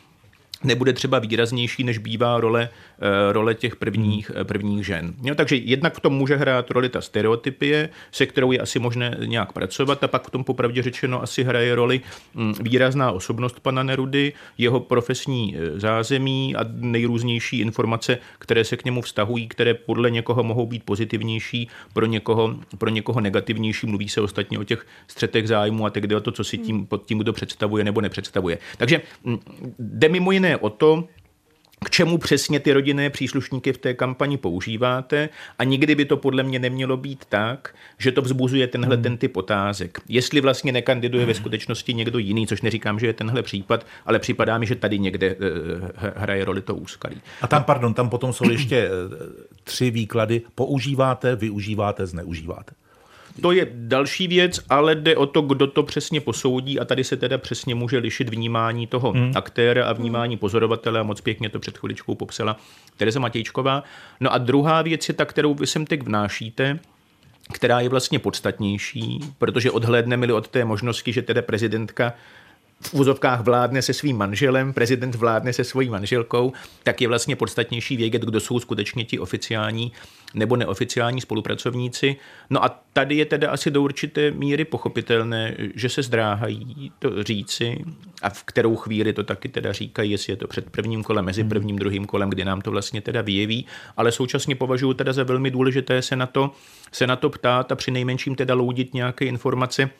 nebude 0.64 0.92
třeba 0.92 1.18
výraznější, 1.18 1.84
než 1.84 1.98
bývá 1.98 2.40
role, 2.40 2.68
eh, 2.98 3.32
role 3.32 3.54
těch 3.54 3.76
prvních, 3.76 4.30
eh, 4.34 4.44
prvních 4.44 4.86
žen. 4.86 5.14
Jo, 5.22 5.34
takže 5.34 5.56
jednak 5.56 5.94
v 5.94 6.00
tom 6.00 6.12
může 6.14 6.36
hrát 6.36 6.70
roli 6.70 6.88
ta 6.88 7.00
stereotypie, 7.00 7.88
se 8.12 8.26
kterou 8.26 8.52
je 8.52 8.58
asi 8.58 8.78
možné 8.78 9.16
nějak 9.24 9.52
pracovat 9.52 10.04
a 10.04 10.08
pak 10.08 10.26
v 10.26 10.30
tom 10.30 10.44
popravdě 10.44 10.82
řečeno 10.82 11.22
asi 11.22 11.44
hraje 11.44 11.74
roli 11.74 12.00
hm, 12.34 12.54
výrazná 12.60 13.12
osobnost 13.12 13.60
pana 13.60 13.82
Nerudy, 13.82 14.32
jeho 14.58 14.80
profesní 14.80 15.56
eh, 15.56 15.80
zázemí 15.80 16.56
a 16.56 16.64
nejrůznější 16.72 17.60
informace, 17.60 18.18
které 18.38 18.64
se 18.64 18.76
k 18.76 18.84
němu 18.84 19.02
vztahují, 19.02 19.48
které 19.48 19.74
podle 19.74 20.10
někoho 20.10 20.42
mohou 20.42 20.66
být 20.66 20.84
pozitivnější, 20.84 21.68
pro 21.92 22.06
někoho, 22.06 22.56
pro 22.78 22.90
někoho 22.90 23.20
negativnější. 23.20 23.86
Mluví 23.86 24.08
se 24.08 24.20
ostatně 24.20 24.58
o 24.58 24.64
těch 24.64 24.86
střetech 25.08 25.48
zájmu 25.48 25.86
a 25.86 25.90
tak 25.90 26.04
o 26.16 26.20
to, 26.20 26.32
co 26.32 26.44
si 26.44 26.58
tím, 26.58 26.86
pod 26.86 27.06
tím 27.06 27.18
kdo 27.18 27.32
představuje 27.32 27.84
nebo 27.84 28.00
nepředstavuje. 28.00 28.58
Takže 28.76 29.00
hm, 29.24 29.38
jde 29.78 30.08
mimo 30.08 30.32
jiné 30.32 30.53
o 30.56 30.70
to, 30.70 31.08
k 31.84 31.90
čemu 31.90 32.18
přesně 32.18 32.60
ty 32.60 32.72
rodinné 32.72 33.10
příslušníky 33.10 33.72
v 33.72 33.78
té 33.78 33.94
kampani 33.94 34.36
používáte 34.36 35.28
a 35.58 35.64
nikdy 35.64 35.94
by 35.94 36.04
to 36.04 36.16
podle 36.16 36.42
mě 36.42 36.58
nemělo 36.58 36.96
být 36.96 37.24
tak, 37.28 37.74
že 37.98 38.12
to 38.12 38.22
vzbuzuje 38.22 38.66
tenhle 38.66 38.96
ten 38.96 39.16
typ 39.16 39.36
otázek. 39.36 40.00
Jestli 40.08 40.40
vlastně 40.40 40.72
nekandiduje 40.72 41.26
ve 41.26 41.34
skutečnosti 41.34 41.94
někdo 41.94 42.18
jiný, 42.18 42.46
což 42.46 42.62
neříkám, 42.62 42.98
že 42.98 43.06
je 43.06 43.12
tenhle 43.12 43.42
případ, 43.42 43.86
ale 44.06 44.18
připadá 44.18 44.58
mi, 44.58 44.66
že 44.66 44.74
tady 44.74 44.98
někde 44.98 45.34
uh, 45.34 45.42
hraje 46.16 46.44
roli 46.44 46.62
to 46.62 46.74
úskalí. 46.74 47.20
A 47.40 47.46
tam, 47.46 47.64
pardon, 47.64 47.94
tam 47.94 48.10
potom 48.10 48.32
jsou 48.32 48.50
ještě 48.50 48.76
eh, 48.76 48.90
tři 49.64 49.90
výklady. 49.90 50.42
Používáte, 50.54 51.36
využíváte, 51.36 52.06
zneužíváte. 52.06 52.74
To 53.42 53.52
je 53.52 53.66
další 53.72 54.28
věc, 54.28 54.60
ale 54.68 54.94
jde 54.94 55.16
o 55.16 55.26
to, 55.26 55.42
kdo 55.42 55.66
to 55.66 55.82
přesně 55.82 56.20
posoudí 56.20 56.80
a 56.80 56.84
tady 56.84 57.04
se 57.04 57.16
teda 57.16 57.38
přesně 57.38 57.74
může 57.74 57.98
lišit 57.98 58.28
vnímání 58.28 58.86
toho 58.86 59.12
hmm. 59.12 59.32
aktéra 59.34 59.86
a 59.86 59.92
vnímání 59.92 60.36
pozorovatele 60.36 61.00
a 61.00 61.02
moc 61.02 61.20
pěkně 61.20 61.48
to 61.48 61.58
před 61.58 61.78
chviličkou 61.78 62.14
popsala 62.14 62.56
Tereza 62.96 63.20
Matějčková. 63.20 63.82
No 64.20 64.32
a 64.32 64.38
druhá 64.38 64.82
věc 64.82 65.08
je 65.08 65.14
ta, 65.14 65.24
kterou 65.24 65.54
vy 65.54 65.66
sem 65.66 65.86
teď 65.86 66.02
vnášíte, 66.02 66.78
která 67.52 67.80
je 67.80 67.88
vlastně 67.88 68.18
podstatnější, 68.18 69.20
protože 69.38 69.70
odhlédneme 69.70 70.32
od 70.32 70.48
té 70.48 70.64
možnosti, 70.64 71.12
že 71.12 71.22
teda 71.22 71.42
prezidentka 71.42 72.12
v 72.80 72.94
úzovkách 72.94 73.40
vládne 73.40 73.82
se 73.82 73.92
svým 73.92 74.16
manželem, 74.16 74.72
prezident 74.72 75.14
vládne 75.14 75.52
se 75.52 75.64
svojí 75.64 75.88
manželkou, 75.88 76.52
tak 76.82 77.00
je 77.00 77.08
vlastně 77.08 77.36
podstatnější 77.36 77.96
vědět, 77.96 78.22
kdo 78.22 78.40
jsou 78.40 78.60
skutečně 78.60 79.04
ti 79.04 79.18
oficiální 79.18 79.92
nebo 80.34 80.56
neoficiální 80.56 81.20
spolupracovníci. 81.20 82.16
No 82.50 82.64
a 82.64 82.80
tady 82.92 83.14
je 83.14 83.24
teda 83.24 83.50
asi 83.50 83.70
do 83.70 83.82
určité 83.82 84.30
míry 84.30 84.64
pochopitelné, 84.64 85.56
že 85.74 85.88
se 85.88 86.02
zdráhají 86.02 86.92
to 86.98 87.22
říci 87.22 87.84
a 88.22 88.30
v 88.30 88.44
kterou 88.44 88.76
chvíli 88.76 89.12
to 89.12 89.22
taky 89.22 89.48
teda 89.48 89.72
říkají, 89.72 90.10
jestli 90.10 90.32
je 90.32 90.36
to 90.36 90.48
před 90.48 90.70
prvním 90.70 91.02
kolem, 91.02 91.24
mezi 91.24 91.40
hmm. 91.40 91.48
prvním, 91.48 91.76
druhým 91.76 92.06
kolem, 92.06 92.30
kdy 92.30 92.44
nám 92.44 92.60
to 92.60 92.70
vlastně 92.70 93.00
teda 93.00 93.22
vyjeví, 93.22 93.66
ale 93.96 94.12
současně 94.12 94.54
považuji 94.54 94.94
teda 94.94 95.12
za 95.12 95.22
velmi 95.22 95.50
důležité 95.50 96.02
se 96.02 96.16
na 96.16 96.26
to, 96.26 96.50
se 96.92 97.06
na 97.06 97.16
to 97.16 97.30
ptát 97.30 97.72
a 97.72 97.74
při 97.74 97.90
nejmenším 97.90 98.34
teda 98.34 98.54
loudit 98.54 98.94
nějaké 98.94 99.24
informace, 99.24 99.90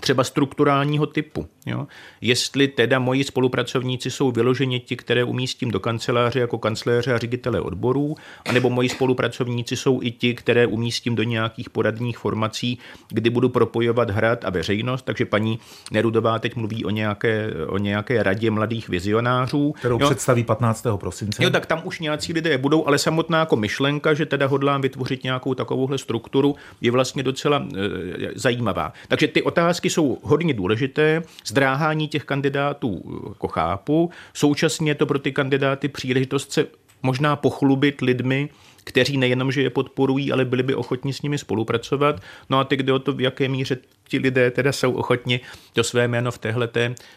třeba 0.00 0.24
strukturálního 0.24 1.06
typu. 1.06 1.46
Jo? 1.66 1.86
Jestli 2.20 2.68
teda 2.68 2.98
moji 2.98 3.24
spolupracovníci 3.24 4.10
jsou 4.10 4.30
vyloženě 4.30 4.80
ti, 4.80 4.96
které 4.96 5.24
umístím 5.24 5.70
do 5.70 5.80
kanceláře 5.80 6.40
jako 6.40 6.58
kancléře 6.58 7.14
a 7.14 7.18
ředitele 7.18 7.60
odborů, 7.60 8.14
anebo 8.48 8.70
moji 8.70 8.88
spolupracovníci 8.88 9.76
jsou 9.76 10.02
i 10.02 10.10
ti, 10.10 10.34
které 10.34 10.66
umístím 10.66 11.14
do 11.14 11.22
nějakých 11.22 11.70
poradních 11.70 12.18
formací, 12.18 12.78
kdy 13.08 13.30
budu 13.30 13.48
propojovat 13.48 14.10
hrad 14.10 14.44
a 14.44 14.50
veřejnost. 14.50 15.02
Takže 15.02 15.24
paní 15.24 15.58
Nerudová 15.90 16.38
teď 16.38 16.56
mluví 16.56 16.84
o 16.84 16.90
nějaké, 16.90 17.50
o 17.66 17.78
nějaké 17.78 18.22
radě 18.22 18.50
mladých 18.50 18.88
vizionářů. 18.88 19.72
Kterou 19.72 19.98
jo? 20.00 20.06
představí 20.06 20.44
15. 20.44 20.86
prosince. 20.96 21.44
Jo, 21.44 21.50
tak 21.50 21.66
tam 21.66 21.80
už 21.84 22.00
nějací 22.00 22.32
lidé 22.32 22.58
budou, 22.58 22.86
ale 22.86 22.98
samotná 22.98 23.38
jako 23.38 23.56
myšlenka, 23.56 24.14
že 24.14 24.26
teda 24.26 24.46
hodlám 24.46 24.80
vytvořit 24.80 25.24
nějakou 25.24 25.54
takovouhle 25.54 25.98
strukturu, 25.98 26.56
je 26.80 26.90
vlastně 26.90 27.22
docela 27.22 27.66
e, 27.76 28.28
zajímavá. 28.34 28.92
Takže 29.08 29.28
ty 29.28 29.42
otázky 29.42 29.81
otázky 29.82 29.90
jsou 29.90 30.18
hodně 30.22 30.54
důležité. 30.54 31.22
Zdráhání 31.46 32.08
těch 32.08 32.24
kandidátů 32.24 33.02
jako 33.28 33.48
chápu. 33.48 34.10
Současně 34.34 34.94
to 34.94 35.06
pro 35.06 35.18
ty 35.18 35.32
kandidáty 35.32 35.88
příležitost 35.88 36.52
se 36.52 36.66
možná 37.02 37.36
pochlubit 37.36 38.00
lidmi, 38.00 38.48
kteří 38.84 39.16
nejenom, 39.16 39.52
že 39.52 39.62
je 39.62 39.70
podporují, 39.70 40.32
ale 40.32 40.44
byli 40.44 40.62
by 40.62 40.74
ochotni 40.74 41.12
s 41.12 41.22
nimi 41.22 41.38
spolupracovat. 41.38 42.20
No 42.50 42.58
a 42.58 42.64
teď 42.64 42.80
jde 42.80 42.92
o 42.92 42.98
to, 42.98 43.12
v 43.12 43.20
jaké 43.20 43.48
míře 43.48 43.78
ti 44.08 44.18
lidé 44.18 44.50
teda 44.50 44.72
jsou 44.72 44.92
ochotni 44.92 45.40
to 45.72 45.84
své 45.84 46.08
jméno 46.08 46.30
v 46.30 46.38
téhle 46.38 46.68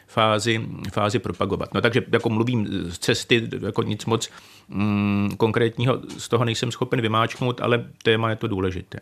fázi, 0.08 0.62
fázi 0.94 1.20
propagovat. 1.20 1.74
No 1.74 1.82
takže 1.82 2.02
jako 2.12 2.30
mluvím 2.30 2.68
z 2.90 2.98
cesty, 2.98 3.50
jako 3.62 3.84
nic 3.84 4.06
moc 4.06 4.30
mm, 4.70 5.36
konkrétního 5.38 6.02
z 6.18 6.30
toho 6.30 6.46
nejsem 6.46 6.72
schopen 6.72 7.02
vymáčknout, 7.02 7.62
ale 7.62 7.86
téma 8.04 8.30
je 8.30 8.36
to 8.36 8.48
důležité. 8.48 9.00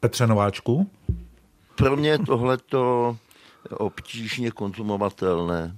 Petře 0.00 0.26
Nováčku? 0.26 0.90
Pro 1.80 1.96
mě 1.96 2.18
tohleto 2.18 3.16
obtížně 3.70 4.50
konzumovatelné. 4.50 5.76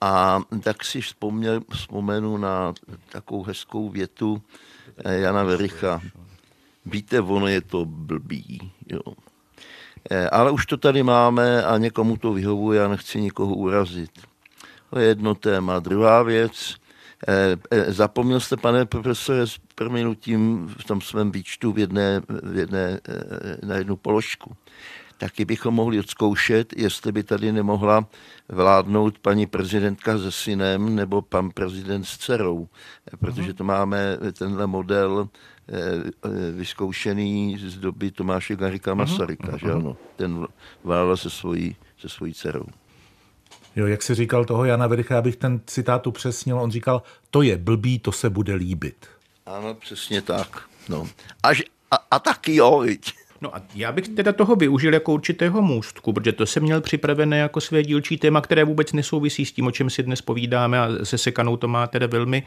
A 0.00 0.42
tak 0.62 0.84
si 0.84 1.00
vzpomněl, 1.00 1.60
vzpomenu 1.72 2.36
na 2.36 2.74
takovou 3.12 3.42
hezkou 3.42 3.88
větu 3.88 4.42
eh, 5.04 5.14
Jana 5.14 5.42
Vericha. 5.42 6.00
Víte, 6.86 7.20
ono 7.20 7.46
je 7.46 7.60
to 7.60 7.84
blbý. 7.84 8.72
Jo. 8.88 9.00
Ale 10.32 10.50
už 10.50 10.66
to 10.66 10.76
tady 10.76 11.02
máme 11.02 11.64
a 11.64 11.78
někomu 11.78 12.16
to 12.16 12.32
vyhovuje, 12.32 12.80
já 12.80 12.88
nechci 12.88 13.20
nikoho 13.20 13.54
urazit. 13.54 14.10
To 14.90 14.98
je 14.98 15.06
jedno 15.06 15.34
téma. 15.34 15.78
Druhá 15.78 16.22
věc, 16.22 16.74
zapomněl 17.88 18.40
jste, 18.40 18.56
pane 18.56 18.86
profesore, 18.86 19.46
s 19.46 19.58
proměnutím 19.74 20.68
v 20.78 20.84
tom 20.84 21.00
svém 21.00 21.32
výčtu 21.32 21.72
v 21.72 21.78
jedné, 21.78 22.22
v 22.42 22.56
jedné, 22.56 23.00
na 23.62 23.76
jednu 23.76 23.96
položku 23.96 24.56
taky 25.18 25.44
bychom 25.44 25.74
mohli 25.74 25.98
odzkoušet, 25.98 26.72
jestli 26.76 27.12
by 27.12 27.22
tady 27.22 27.52
nemohla 27.52 28.06
vládnout 28.48 29.18
paní 29.18 29.46
prezidentka 29.46 30.18
se 30.18 30.32
synem 30.32 30.96
nebo 30.96 31.22
pan 31.22 31.50
prezident 31.50 32.04
s 32.04 32.18
dcerou, 32.18 32.68
protože 33.20 33.54
to 33.54 33.64
máme 33.64 34.18
tenhle 34.38 34.66
model 34.66 35.28
eh, 35.68 35.74
eh, 35.74 36.50
vyzkoušený 36.52 37.58
z 37.58 37.76
doby 37.76 38.10
Tomáše 38.10 38.56
Garika 38.56 38.94
Masaryka, 38.94 39.56
že 39.56 39.72
ano, 39.72 39.96
ten 40.16 40.46
vládl 40.84 41.16
se 41.16 41.30
svojí, 41.30 41.76
se 41.98 42.08
svojí 42.08 42.34
dcerou. 42.34 42.66
Jo, 43.76 43.86
jak 43.86 44.02
si 44.02 44.14
říkal 44.14 44.44
toho 44.44 44.64
Jana 44.64 44.86
Vericha, 44.86 45.18
abych 45.18 45.36
ten 45.36 45.60
citát 45.66 46.06
upřesnil, 46.06 46.60
on 46.60 46.70
říkal, 46.70 47.02
to 47.30 47.42
je 47.42 47.58
blbý, 47.58 47.98
to 47.98 48.12
se 48.12 48.30
bude 48.30 48.54
líbit. 48.54 49.06
Ano, 49.46 49.74
přesně 49.74 50.22
tak. 50.22 50.68
No. 50.88 51.08
Až, 51.42 51.62
a, 51.90 51.96
a 52.10 52.18
taky 52.18 52.54
jo, 52.54 52.78
viď. 52.78 53.14
No 53.44 53.56
a 53.56 53.62
já 53.74 53.92
bych 53.92 54.08
teda 54.08 54.32
toho 54.32 54.56
využil 54.56 54.94
jako 54.94 55.12
určitého 55.12 55.62
můstku, 55.62 56.12
protože 56.12 56.32
to 56.32 56.46
jsem 56.46 56.62
měl 56.62 56.80
připravené 56.80 57.38
jako 57.38 57.60
své 57.60 57.82
dílčí 57.82 58.16
téma, 58.16 58.40
které 58.40 58.64
vůbec 58.64 58.92
nesouvisí 58.92 59.44
s 59.44 59.52
tím, 59.52 59.66
o 59.66 59.70
čem 59.70 59.90
si 59.90 60.02
dnes 60.02 60.22
povídáme 60.22 60.80
a 60.80 60.88
se 61.02 61.18
Sekanou 61.18 61.56
to 61.56 61.68
má 61.68 61.86
teda 61.86 62.06
velmi 62.06 62.42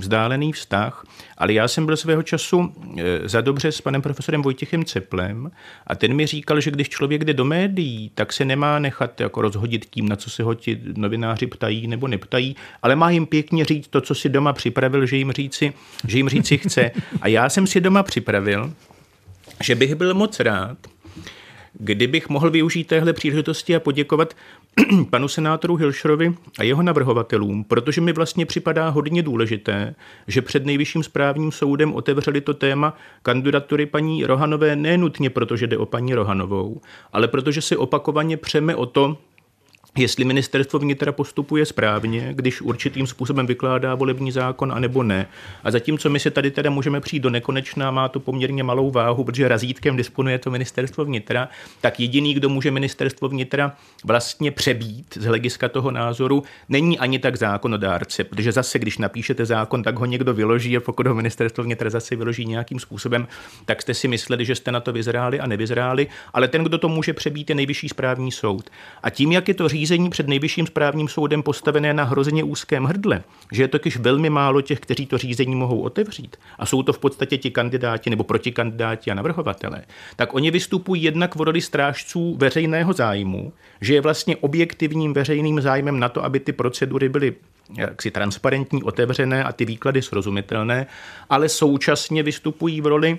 vzdálený 0.00 0.52
vztah, 0.52 1.04
ale 1.38 1.52
já 1.52 1.68
jsem 1.68 1.86
byl 1.86 1.96
svého 1.96 2.22
času 2.22 2.72
e, 2.96 3.28
za 3.28 3.40
dobře 3.40 3.72
s 3.72 3.80
panem 3.80 4.02
profesorem 4.02 4.42
Vojtěchem 4.42 4.84
Ceplem 4.84 5.50
a 5.86 5.94
ten 5.94 6.14
mi 6.14 6.26
říkal, 6.26 6.60
že 6.60 6.70
když 6.70 6.88
člověk 6.88 7.24
jde 7.24 7.34
do 7.34 7.44
médií, 7.44 8.10
tak 8.14 8.32
se 8.32 8.44
nemá 8.44 8.78
nechat 8.78 9.20
jako 9.20 9.42
rozhodit 9.42 9.86
tím, 9.90 10.08
na 10.08 10.16
co 10.16 10.30
se 10.30 10.42
ho 10.42 10.54
ti 10.54 10.80
novináři 10.96 11.46
ptají 11.46 11.86
nebo 11.86 12.08
neptají, 12.08 12.56
ale 12.82 12.96
má 12.96 13.10
jim 13.10 13.26
pěkně 13.26 13.64
říct 13.64 13.88
to, 13.88 14.00
co 14.00 14.14
si 14.14 14.28
doma 14.28 14.52
připravil, 14.52 15.06
že 15.06 15.16
jim 15.16 15.32
říci, 15.32 15.72
že 16.06 16.16
jim 16.16 16.28
říci 16.28 16.58
chce. 16.58 16.90
A 17.20 17.28
já 17.28 17.48
jsem 17.48 17.66
si 17.66 17.80
doma 17.80 18.02
připravil, 18.02 18.72
že 19.62 19.74
bych 19.74 19.94
byl 19.94 20.14
moc 20.14 20.40
rád, 20.40 20.78
kdybych 21.78 22.28
mohl 22.28 22.50
využít 22.50 22.84
téhle 22.84 23.12
příležitosti 23.12 23.76
a 23.76 23.80
poděkovat 23.80 24.34
panu 25.10 25.28
senátoru 25.28 25.76
Hilšerovi 25.76 26.34
a 26.58 26.62
jeho 26.62 26.82
navrhovatelům, 26.82 27.64
protože 27.64 28.00
mi 28.00 28.12
vlastně 28.12 28.46
připadá 28.46 28.88
hodně 28.88 29.22
důležité, 29.22 29.94
že 30.26 30.42
před 30.42 30.66
nejvyšším 30.66 31.02
správním 31.02 31.52
soudem 31.52 31.94
otevřeli 31.94 32.40
to 32.40 32.54
téma 32.54 32.96
kandidatury 33.22 33.86
paní 33.86 34.24
Rohanové 34.24 34.76
nenutně 34.76 35.30
protože 35.30 35.66
jde 35.66 35.78
o 35.78 35.86
paní 35.86 36.14
Rohanovou, 36.14 36.80
ale 37.12 37.28
protože 37.28 37.62
si 37.62 37.76
opakovaně 37.76 38.36
přeme 38.36 38.76
o 38.76 38.86
to, 38.86 39.18
jestli 39.96 40.24
ministerstvo 40.24 40.78
vnitra 40.78 41.12
postupuje 41.12 41.66
správně, 41.66 42.28
když 42.32 42.62
určitým 42.62 43.06
způsobem 43.06 43.46
vykládá 43.46 43.94
volební 43.94 44.32
zákon, 44.32 44.72
anebo 44.72 45.02
ne. 45.02 45.26
A 45.64 45.70
zatímco 45.70 46.10
my 46.10 46.20
se 46.20 46.30
tady 46.30 46.50
teda 46.50 46.70
můžeme 46.70 47.00
přijít 47.00 47.20
do 47.20 47.30
nekonečna, 47.30 47.90
má 47.90 48.08
to 48.08 48.20
poměrně 48.20 48.62
malou 48.62 48.90
váhu, 48.90 49.24
protože 49.24 49.48
razítkem 49.48 49.96
disponuje 49.96 50.38
to 50.38 50.50
ministerstvo 50.50 51.04
vnitra, 51.04 51.48
tak 51.80 52.00
jediný, 52.00 52.34
kdo 52.34 52.48
může 52.48 52.70
ministerstvo 52.70 53.28
vnitra 53.28 53.72
vlastně 54.04 54.50
přebít 54.50 55.18
z 55.20 55.24
hlediska 55.24 55.68
toho 55.68 55.90
názoru, 55.90 56.42
není 56.68 56.98
ani 56.98 57.18
tak 57.18 57.36
zákonodárce, 57.36 58.24
protože 58.24 58.52
zase, 58.52 58.78
když 58.78 58.98
napíšete 58.98 59.46
zákon, 59.46 59.82
tak 59.82 59.98
ho 59.98 60.06
někdo 60.06 60.34
vyloží 60.34 60.76
a 60.76 60.80
pokud 60.80 61.06
ho 61.06 61.14
ministerstvo 61.14 61.64
vnitra 61.64 61.90
zase 61.90 62.16
vyloží 62.16 62.44
nějakým 62.44 62.78
způsobem, 62.80 63.28
tak 63.64 63.82
jste 63.82 63.94
si 63.94 64.08
mysleli, 64.08 64.44
že 64.44 64.54
jste 64.54 64.72
na 64.72 64.80
to 64.80 64.92
vyzráli 64.92 65.40
a 65.40 65.46
nevyzráli, 65.46 66.06
ale 66.32 66.48
ten, 66.48 66.64
kdo 66.64 66.78
to 66.78 66.88
může 66.88 67.12
přebít, 67.12 67.48
je 67.50 67.54
nejvyšší 67.54 67.88
správní 67.88 68.32
soud. 68.32 68.70
A 69.02 69.10
tím, 69.10 69.32
jak 69.32 69.48
je 69.48 69.54
to 69.54 69.68
řízení, 69.68 69.85
řízení 69.86 70.10
před 70.10 70.28
nejvyšším 70.28 70.66
správním 70.66 71.08
soudem 71.08 71.42
postavené 71.42 71.94
na 71.94 72.04
hrozeně 72.04 72.44
úzkém 72.44 72.84
hrdle, 72.84 73.22
že 73.52 73.62
je 73.62 73.68
totiž 73.68 73.96
velmi 73.96 74.30
málo 74.30 74.60
těch, 74.60 74.80
kteří 74.80 75.06
to 75.06 75.18
řízení 75.18 75.54
mohou 75.54 75.80
otevřít, 75.80 76.36
a 76.58 76.66
jsou 76.66 76.82
to 76.82 76.92
v 76.92 76.98
podstatě 76.98 77.38
ti 77.38 77.50
kandidáti 77.50 78.10
nebo 78.10 78.24
protikandidáti 78.24 79.10
a 79.10 79.14
navrhovatelé, 79.14 79.82
tak 80.16 80.34
oni 80.34 80.50
vystupují 80.50 81.02
jednak 81.02 81.36
v 81.36 81.40
roli 81.40 81.60
strážců 81.60 82.36
veřejného 82.36 82.92
zájmu, 82.92 83.52
že 83.80 83.94
je 83.94 84.00
vlastně 84.00 84.36
objektivním 84.36 85.12
veřejným 85.12 85.60
zájmem 85.60 86.00
na 86.00 86.08
to, 86.08 86.24
aby 86.24 86.40
ty 86.40 86.52
procedury 86.52 87.08
byly 87.08 87.34
jaksi 87.76 88.10
transparentní, 88.10 88.82
otevřené 88.82 89.44
a 89.44 89.52
ty 89.52 89.64
výklady 89.64 90.02
srozumitelné, 90.02 90.86
ale 91.30 91.48
současně 91.48 92.22
vystupují 92.22 92.80
v 92.80 92.86
roli 92.86 93.18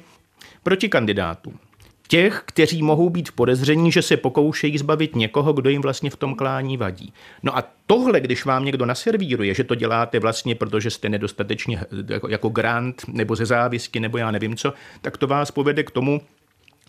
proti 0.64 0.90
kandidátům 0.90 1.60
těch, 2.08 2.44
kteří 2.46 2.84
mohou 2.84 3.10
být 3.10 3.32
podezření, 3.32 3.92
že 3.92 4.02
se 4.02 4.18
pokoušejí 4.18 4.78
zbavit 4.78 5.16
někoho, 5.16 5.54
kdo 5.54 5.70
jim 5.70 5.82
vlastně 5.82 6.10
v 6.10 6.16
tom 6.16 6.36
klání 6.36 6.78
vadí. 6.78 7.14
No 7.44 7.58
a 7.58 7.64
tohle, 7.88 8.20
když 8.20 8.46
vám 8.46 8.66
někdo 8.66 8.86
naservíruje, 8.86 9.54
že 9.54 9.64
to 9.64 9.76
děláte 9.76 10.20
vlastně, 10.20 10.56
protože 10.56 10.90
jste 10.90 11.10
nedostatečně 11.10 11.80
jako, 12.10 12.28
jako 12.28 12.50
grant 12.50 13.02
nebo 13.08 13.36
ze 13.36 13.46
závisky 13.46 14.00
nebo 14.00 14.18
já 14.18 14.32
nevím 14.32 14.56
co, 14.56 14.74
tak 15.02 15.18
to 15.18 15.28
vás 15.28 15.52
povede 15.52 15.84
k 15.84 15.92
tomu, 15.92 16.22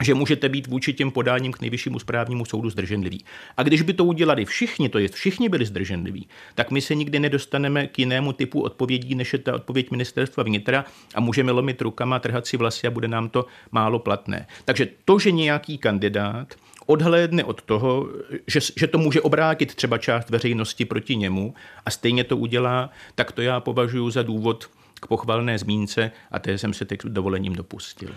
že 0.05 0.15
můžete 0.15 0.49
být 0.49 0.67
vůči 0.67 0.93
těm 0.93 1.11
podáním 1.11 1.53
k 1.53 1.61
nejvyššímu 1.61 1.99
správnímu 1.99 2.45
soudu 2.45 2.71
zdrženliví. 2.71 3.25
A 3.57 3.63
když 3.63 3.83
by 3.83 3.93
to 3.93 4.05
udělali 4.05 4.45
všichni, 4.45 4.89
to 4.89 4.99
je 4.99 5.09
všichni 5.09 5.49
byli 5.49 5.65
zdrženliví, 5.65 6.29
tak 6.55 6.71
my 6.71 6.81
se 6.81 6.95
nikdy 6.95 7.19
nedostaneme 7.19 7.87
k 7.87 7.99
jinému 7.99 8.33
typu 8.33 8.61
odpovědí, 8.61 9.15
než 9.15 9.33
je 9.33 9.39
ta 9.39 9.55
odpověď 9.55 9.91
ministerstva 9.91 10.43
vnitra 10.45 10.85
a 11.15 11.21
můžeme 11.21 11.53
lomit 11.53 11.83
rukama, 11.83 12.19
trhat 12.19 12.47
si 12.47 12.57
vlasy 12.57 12.87
a 12.87 12.91
bude 12.91 13.09
nám 13.09 13.29
to 13.29 13.47
málo 13.73 13.99
platné. 13.99 14.47
Takže 14.65 14.89
to, 15.05 15.19
že 15.19 15.31
nějaký 15.31 15.79
kandidát 15.79 16.55
odhlédne 16.87 17.45
od 17.45 17.63
toho, 17.63 18.09
že, 18.47 18.61
že 18.77 18.87
to 18.87 18.99
může 18.99 19.21
obrátit 19.21 19.75
třeba 19.75 19.99
část 19.99 20.31
veřejnosti 20.31 20.85
proti 20.85 21.17
němu 21.17 21.55
a 21.87 21.91
stejně 21.91 22.25
to 22.25 22.37
udělá, 22.37 22.91
tak 23.15 23.33
to 23.33 23.43
já 23.43 23.61
považuji 23.61 24.11
za 24.11 24.23
důvod 24.23 24.71
k 25.01 25.07
pochvalné 25.07 25.59
zmínce 25.59 26.11
a 26.31 26.39
té 26.39 26.59
jsem 26.59 26.75
se 26.75 26.85
teď 26.85 27.01
dovolením 27.05 27.55
dopustil. 27.55 28.15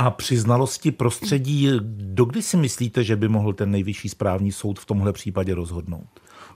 A 0.00 0.10
při 0.10 0.36
znalosti 0.36 0.90
prostředí, 0.90 1.68
dokdy 1.96 2.42
si 2.42 2.56
myslíte, 2.56 3.04
že 3.04 3.16
by 3.16 3.28
mohl 3.28 3.52
ten 3.52 3.70
nejvyšší 3.70 4.08
správní 4.08 4.52
soud 4.52 4.78
v 4.78 4.84
tomhle 4.86 5.12
případě 5.12 5.54
rozhodnout? 5.54 6.06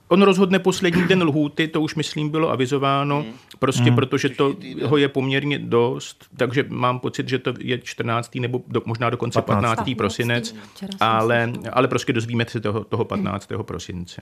On 0.07 0.21
rozhodne 0.21 0.59
poslední 0.59 1.07
den 1.07 1.23
lhůty, 1.23 1.67
to 1.67 1.81
už 1.81 1.95
myslím 1.95 2.29
bylo 2.29 2.51
avizováno, 2.51 3.21
hmm. 3.21 3.33
prostě 3.59 3.83
hmm. 3.83 3.95
protože 3.95 4.29
to 4.29 4.55
ho 4.83 4.97
je 4.97 5.07
poměrně 5.07 5.59
dost, 5.59 6.25
takže 6.37 6.65
mám 6.69 6.99
pocit, 6.99 7.29
že 7.29 7.39
to 7.39 7.53
je 7.59 7.77
14. 7.77 8.35
nebo 8.35 8.61
do, 8.67 8.81
možná 8.85 9.09
dokonce 9.09 9.41
15. 9.41 9.75
15. 9.75 9.97
prosinec, 9.97 10.55
ale, 10.99 11.53
ale 11.73 11.87
prostě 11.87 12.13
dozvíme 12.13 12.45
se 12.47 12.59
toho, 12.59 12.83
toho 12.83 13.05
15. 13.05 13.51
Hmm. 13.51 13.63
prosince. 13.63 14.21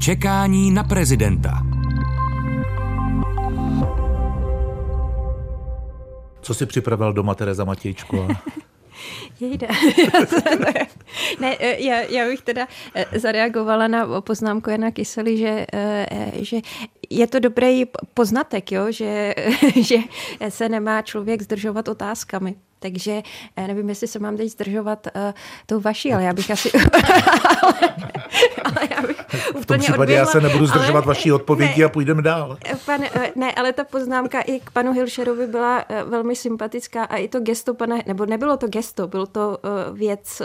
Čekání 0.00 0.70
na 0.70 0.84
prezidenta. 0.84 1.79
Co 6.42 6.54
si 6.54 6.66
připravil 6.66 7.12
doma 7.12 7.34
Tereza 7.34 7.64
Matějčko? 7.64 8.28
Jejde. 9.40 9.68
ne, 11.40 11.56
e, 11.60 11.82
já, 11.82 12.00
já 12.00 12.26
bych 12.28 12.42
teda 12.42 12.68
e, 12.94 13.18
zareagovala 13.18 13.88
na 13.88 14.20
poznámku 14.20 14.70
Jana 14.70 14.90
Kysely, 14.90 15.36
že, 15.36 15.66
e, 15.72 16.30
že 16.44 16.56
je 17.10 17.26
to 17.26 17.38
dobrý 17.38 17.84
poznatek, 18.14 18.72
jo? 18.72 18.92
Že, 18.92 19.34
že 19.80 19.96
se 20.48 20.68
nemá 20.68 21.02
člověk 21.02 21.42
zdržovat 21.42 21.88
otázkami. 21.88 22.54
Takže 22.80 23.22
nevím, 23.66 23.88
jestli 23.88 24.08
se 24.08 24.18
mám 24.18 24.36
teď 24.36 24.48
zdržovat 24.48 25.06
uh, 25.16 25.32
tou 25.66 25.80
vaší, 25.80 26.12
ale 26.12 26.22
já 26.24 26.32
bych 26.32 26.50
asi... 26.50 26.70
ale, 27.62 27.72
ale 28.64 28.88
já 28.90 29.02
bych 29.06 29.20
v 29.60 29.66
tom 29.66 29.78
případě 29.78 30.00
odběhla, 30.00 30.26
já 30.26 30.26
se 30.26 30.40
nebudu 30.40 30.66
zdržovat 30.66 30.98
ale, 30.98 31.06
vaší 31.06 31.32
odpovědi 31.32 31.80
ne, 31.80 31.86
a 31.86 31.88
půjdeme 31.88 32.22
dál. 32.22 32.58
Pan, 32.86 33.00
eh, 33.04 33.32
ne, 33.36 33.52
ale 33.52 33.72
ta 33.72 33.84
poznámka 33.84 34.40
i 34.40 34.60
k 34.60 34.70
panu 34.70 34.92
Hilšerovi 34.92 35.46
byla 35.46 35.84
uh, 35.90 36.10
velmi 36.10 36.36
sympatická 36.36 37.04
a 37.04 37.16
i 37.16 37.28
to 37.28 37.40
gesto 37.40 37.74
pana, 37.74 37.96
nebo 38.06 38.26
nebylo 38.26 38.56
to 38.56 38.68
gesto, 38.68 39.08
byl 39.08 39.26
to 39.26 39.58
uh, 39.90 39.98
věc, 39.98 40.42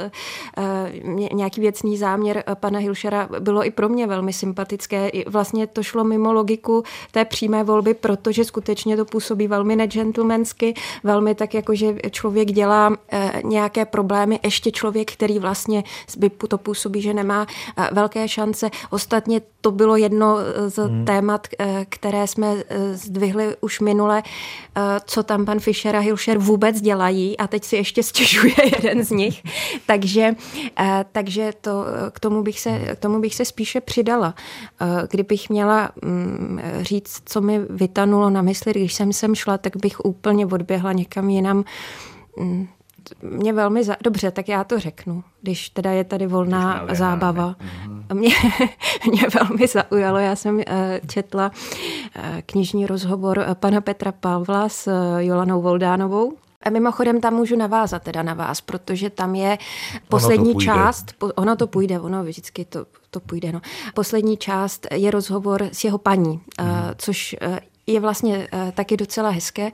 uh, 0.57 1.13
nějaký 1.33 1.61
věcný 1.61 1.97
záměr 1.97 2.43
pana 2.53 2.79
Hilšera, 2.79 3.29
bylo 3.39 3.65
i 3.65 3.71
pro 3.71 3.89
mě 3.89 4.07
velmi 4.07 4.33
sympatické. 4.33 5.11
Vlastně 5.27 5.67
to 5.67 5.83
šlo 5.83 6.03
mimo 6.03 6.33
logiku 6.33 6.83
té 7.11 7.25
přímé 7.25 7.63
volby, 7.63 7.93
protože 7.93 8.45
skutečně 8.45 8.97
to 8.97 9.05
působí 9.05 9.47
velmi 9.47 9.75
negentlemensky, 9.75 10.73
velmi 11.03 11.35
tak 11.35 11.53
jako, 11.53 11.75
že 11.75 11.95
člověk 12.11 12.24
člověk 12.25 12.51
dělá 12.51 12.97
eh, 13.11 13.41
nějaké 13.43 13.85
problémy, 13.85 14.39
ještě 14.43 14.71
člověk, 14.71 15.11
který 15.11 15.39
vlastně 15.39 15.83
by 16.17 16.29
to 16.29 16.57
působí, 16.57 17.01
že 17.01 17.13
nemá 17.13 17.45
eh, 17.77 17.89
velké 17.91 18.27
šance. 18.27 18.69
Ostatně 18.89 19.41
to 19.61 19.71
bylo 19.71 19.95
jedno 19.95 20.37
eh, 20.39 20.69
z 20.69 20.77
hmm. 20.77 21.05
témat, 21.05 21.47
které 21.89 22.27
jsme 22.27 22.63
zdvihli 22.93 23.55
už 23.61 23.79
minule, 23.79 24.23
co 25.05 25.23
tam 25.23 25.45
pan 25.45 25.59
Fischer 25.59 25.95
a 25.95 25.99
Hilšer 25.99 26.37
vůbec 26.37 26.81
dělají 26.81 27.37
a 27.37 27.47
teď 27.47 27.63
si 27.63 27.75
ještě 27.75 28.03
stěžuje 28.03 28.53
jeden 28.75 29.03
z 29.03 29.11
nich. 29.11 29.43
takže 29.85 30.35
takže 31.11 31.51
to, 31.61 31.85
k, 32.11 32.19
tomu 32.19 32.43
bych 32.43 32.59
se, 32.59 32.95
k 32.95 32.99
tomu 32.99 33.19
bych 33.19 33.35
se 33.35 33.45
spíše 33.45 33.81
přidala. 33.81 34.35
Kdybych 35.09 35.49
měla 35.49 35.89
mm, 36.01 36.61
říct, 36.81 37.21
co 37.25 37.41
mi 37.41 37.59
vytanulo 37.69 38.29
na 38.29 38.41
mysli, 38.41 38.71
když 38.71 38.93
jsem 38.93 39.13
sem 39.13 39.35
šla, 39.35 39.57
tak 39.57 39.77
bych 39.77 40.05
úplně 40.05 40.45
odběhla 40.45 40.91
někam 40.95 41.29
jinam. 41.29 41.63
Mě 43.21 43.53
velmi... 43.53 43.83
Za... 43.83 43.95
Dobře, 44.03 44.31
tak 44.31 44.49
já 44.49 44.63
to 44.63 44.79
řeknu, 44.79 45.23
když 45.41 45.69
teda 45.69 45.91
je 45.91 46.03
tady 46.03 46.27
volná 46.27 46.87
zábava. 46.91 47.55
Mm-hmm. 47.55 48.13
Mě, 48.13 48.35
mě 49.11 49.23
velmi 49.41 49.67
zaujalo, 49.67 50.17
já 50.17 50.35
jsem 50.35 50.61
eh, 50.67 51.01
četla 51.07 51.51
eh, 52.15 52.43
knižní 52.45 52.85
rozhovor 52.85 53.45
pana 53.53 53.81
Petra 53.81 54.11
Pavla 54.11 54.69
s 54.69 54.91
Jolanou 55.17 55.61
Voldánovou, 55.61 56.33
a 56.65 56.69
mimochodem 56.69 57.21
tam 57.21 57.33
můžu 57.33 57.55
navázat 57.55 58.03
teda 58.03 58.23
na 58.23 58.33
vás, 58.33 58.61
protože 58.61 59.09
tam 59.09 59.35
je 59.35 59.57
poslední 60.09 60.51
ono 60.51 60.59
část, 60.61 61.13
ono 61.35 61.55
to 61.55 61.67
půjde, 61.67 61.99
ono 61.99 62.23
vždycky 62.23 62.65
to, 62.65 62.85
to 63.11 63.19
půjde. 63.19 63.51
No. 63.51 63.61
Poslední 63.93 64.37
část 64.37 64.87
je 64.93 65.11
rozhovor 65.11 65.69
s 65.71 65.83
jeho 65.83 65.97
paní, 65.97 66.41
hmm. 66.59 66.69
což 66.97 67.35
je 67.87 67.99
vlastně 67.99 68.47
taky 68.73 68.97
docela 68.97 69.29
hezké, 69.29 69.71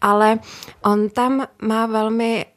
ale 0.00 0.38
on 0.84 1.08
tam 1.08 1.46
má 1.62 1.86
velmi 1.86 2.46
Eh, 2.46 2.53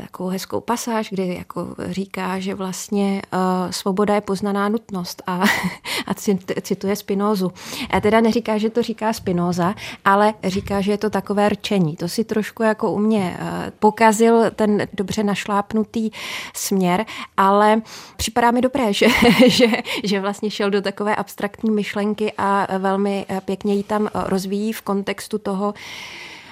takovou 0.00 0.30
hezkou 0.30 0.60
pasáž, 0.60 1.10
kdy 1.10 1.34
jako 1.34 1.74
říká, 1.88 2.38
že 2.38 2.54
vlastně 2.54 3.22
uh, 3.32 3.70
svoboda 3.70 4.14
je 4.14 4.20
poznaná 4.20 4.68
nutnost 4.68 5.22
a, 5.26 5.44
a 6.06 6.14
cituje 6.62 6.96
Spinozu. 6.96 7.52
A 7.90 8.00
teda 8.00 8.20
neříká, 8.20 8.58
že 8.58 8.70
to 8.70 8.82
říká 8.82 9.12
Spinoza, 9.12 9.74
ale 10.04 10.34
říká, 10.44 10.80
že 10.80 10.90
je 10.90 10.98
to 10.98 11.10
takové 11.10 11.48
rčení. 11.48 11.96
To 11.96 12.08
si 12.08 12.24
trošku 12.24 12.62
jako 12.62 12.92
u 12.92 12.98
mě 12.98 13.38
uh, 13.40 13.48
pokazil 13.78 14.50
ten 14.50 14.86
dobře 14.92 15.22
našlápnutý 15.22 16.10
směr, 16.54 17.04
ale 17.36 17.82
připadá 18.16 18.50
mi 18.50 18.60
dobré, 18.60 18.92
že, 18.92 19.06
že, 19.46 19.66
že 20.04 20.20
vlastně 20.20 20.50
šel 20.50 20.70
do 20.70 20.82
takové 20.82 21.16
abstraktní 21.16 21.70
myšlenky 21.70 22.32
a 22.38 22.78
velmi 22.78 23.26
pěkně 23.44 23.74
ji 23.74 23.82
tam 23.82 24.08
rozvíjí 24.14 24.72
v 24.72 24.82
kontextu 24.82 25.38
toho, 25.38 25.74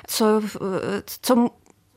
co, 0.07 0.41
co 1.23 1.49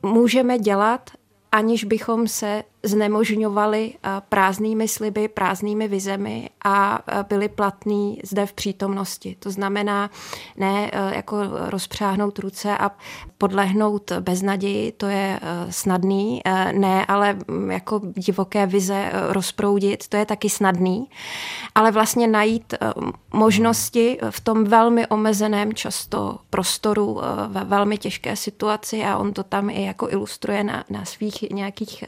můžeme 0.02 0.58
dělat, 0.58 1.10
aniž 1.52 1.84
bychom 1.84 2.28
se 2.28 2.62
znemožňovali 2.82 3.94
eh, 3.94 4.08
prázdnými 4.28 4.88
sliby, 4.88 5.28
prázdnými 5.28 5.88
vizemi 5.88 6.50
a 6.64 6.98
eh, 7.06 7.24
byli 7.28 7.48
platní 7.48 8.20
zde 8.24 8.46
v 8.46 8.52
přítomnosti. 8.52 9.36
To 9.38 9.50
znamená 9.50 10.10
ne 10.56 10.90
eh, 10.92 11.16
jako 11.16 11.36
rozpřáhnout 11.50 12.38
ruce 12.38 12.78
a 12.78 12.90
podlehnout 13.38 14.12
beznaději, 14.20 14.92
to 14.92 15.06
je 15.06 15.40
snadný, 15.70 16.40
ne 16.72 17.06
ale 17.06 17.36
mm, 17.48 17.70
jako 17.70 18.00
divoké 18.14 18.66
vize 18.66 19.10
rozproudit, 19.28 20.08
to 20.08 20.16
je 20.16 20.26
taky 20.26 20.50
snadný, 20.50 21.10
ale 21.74 21.90
vlastně 21.90 22.28
najít 22.28 22.74
možnosti 23.32 24.18
v 24.30 24.40
tom 24.40 24.64
velmi 24.64 25.06
omezeném 25.06 25.74
často 25.74 26.38
prostoru 26.50 27.20
ve 27.48 27.64
velmi 27.64 27.98
těžké 27.98 28.36
situaci 28.36 29.04
a 29.04 29.18
on 29.18 29.32
to 29.32 29.42
tam 29.42 29.70
i 29.70 29.84
jako 29.84 30.10
ilustruje 30.10 30.64
na, 30.64 30.84
na 30.90 31.04
svých 31.04 31.42
nějakých 31.50 32.04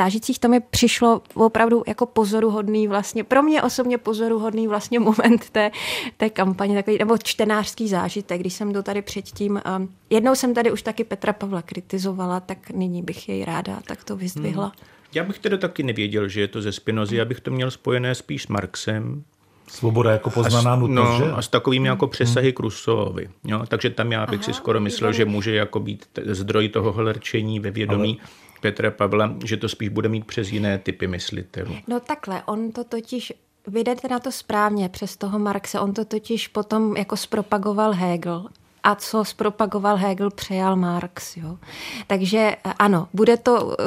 zážitcích, 0.00 0.38
to 0.38 0.48
mi 0.48 0.60
přišlo 0.60 1.22
opravdu 1.34 1.82
jako 1.86 2.06
pozoruhodný 2.06 2.88
vlastně, 2.88 3.24
pro 3.24 3.42
mě 3.42 3.62
osobně 3.62 3.98
pozoruhodný 3.98 4.68
vlastně 4.68 4.98
moment 5.00 5.50
té, 5.50 5.70
té 6.16 6.30
kampaně, 6.30 6.74
takový, 6.74 6.98
nebo 6.98 7.18
čtenářský 7.18 7.88
zážitek, 7.88 8.40
když 8.40 8.54
jsem 8.54 8.72
to 8.72 8.82
tady 8.82 9.02
předtím, 9.02 9.60
um, 9.76 9.88
jednou 10.10 10.34
jsem 10.34 10.54
tady 10.54 10.72
už 10.72 10.82
taky 10.82 11.04
Petra 11.04 11.32
Pavla 11.32 11.62
kritizovala, 11.62 12.40
tak 12.40 12.70
nyní 12.70 13.02
bych 13.02 13.28
jej 13.28 13.44
ráda 13.44 13.80
tak 13.86 14.04
to 14.04 14.16
vyzdvihla. 14.16 14.64
Hmm. 14.64 14.86
Já 15.14 15.24
bych 15.24 15.38
teda 15.38 15.56
taky 15.56 15.82
nevěděl, 15.82 16.28
že 16.28 16.40
je 16.40 16.48
to 16.48 16.62
ze 16.62 16.72
Spinozy, 16.72 17.16
já 17.16 17.24
bych 17.24 17.40
to 17.40 17.50
měl 17.50 17.70
spojené 17.70 18.14
spíš 18.14 18.42
s 18.42 18.46
Marxem, 18.46 19.24
Svoboda 19.70 20.10
jako 20.10 20.30
poznaná 20.30 20.76
nutnost, 20.76 21.20
no, 21.20 21.26
že? 21.26 21.32
A 21.32 21.42
s 21.42 21.48
takovými 21.48 21.88
jako 21.88 22.06
přesahy 22.06 22.52
k 22.52 22.60
Rusovi. 22.60 23.28
Jo? 23.44 23.62
Takže 23.68 23.90
tam 23.90 24.12
já 24.12 24.26
bych 24.26 24.40
Aha, 24.40 24.46
si 24.46 24.52
skoro 24.52 24.80
myslel, 24.80 25.12
že 25.12 25.24
může 25.24 25.54
jako 25.54 25.80
být 25.80 26.06
zdroj 26.26 26.68
toho 26.68 26.92
hlerčení 26.92 27.60
ve 27.60 27.70
vědomí. 27.70 28.18
Ale 28.20 28.30
Petra 28.60 28.90
Pavla, 28.90 29.34
že 29.44 29.56
to 29.56 29.68
spíš 29.68 29.88
bude 29.88 30.08
mít 30.08 30.26
přes 30.26 30.52
jiné 30.52 30.78
typy 30.78 31.06
myslitelů. 31.06 31.76
No 31.88 32.00
takhle, 32.00 32.42
on 32.46 32.72
to 32.72 32.84
totiž 32.84 33.32
Vydete 33.66 34.08
na 34.08 34.18
to 34.18 34.32
správně 34.32 34.88
přes 34.88 35.16
toho 35.16 35.38
Marxe. 35.38 35.80
On 35.80 35.94
to 35.94 36.04
totiž 36.04 36.48
potom 36.48 36.96
jako 36.96 37.16
zpropagoval 37.16 37.92
Hegel 37.92 38.46
a 38.90 38.94
co 38.94 39.24
zpropagoval 39.24 39.96
Hegel, 39.96 40.30
přejal 40.30 40.76
Marx. 40.76 41.36
Jo. 41.36 41.58
Takže 42.06 42.38
eh, 42.38 42.72
ano, 42.78 43.08
bude 43.12 43.36
to, 43.36 43.76
eh, 43.80 43.84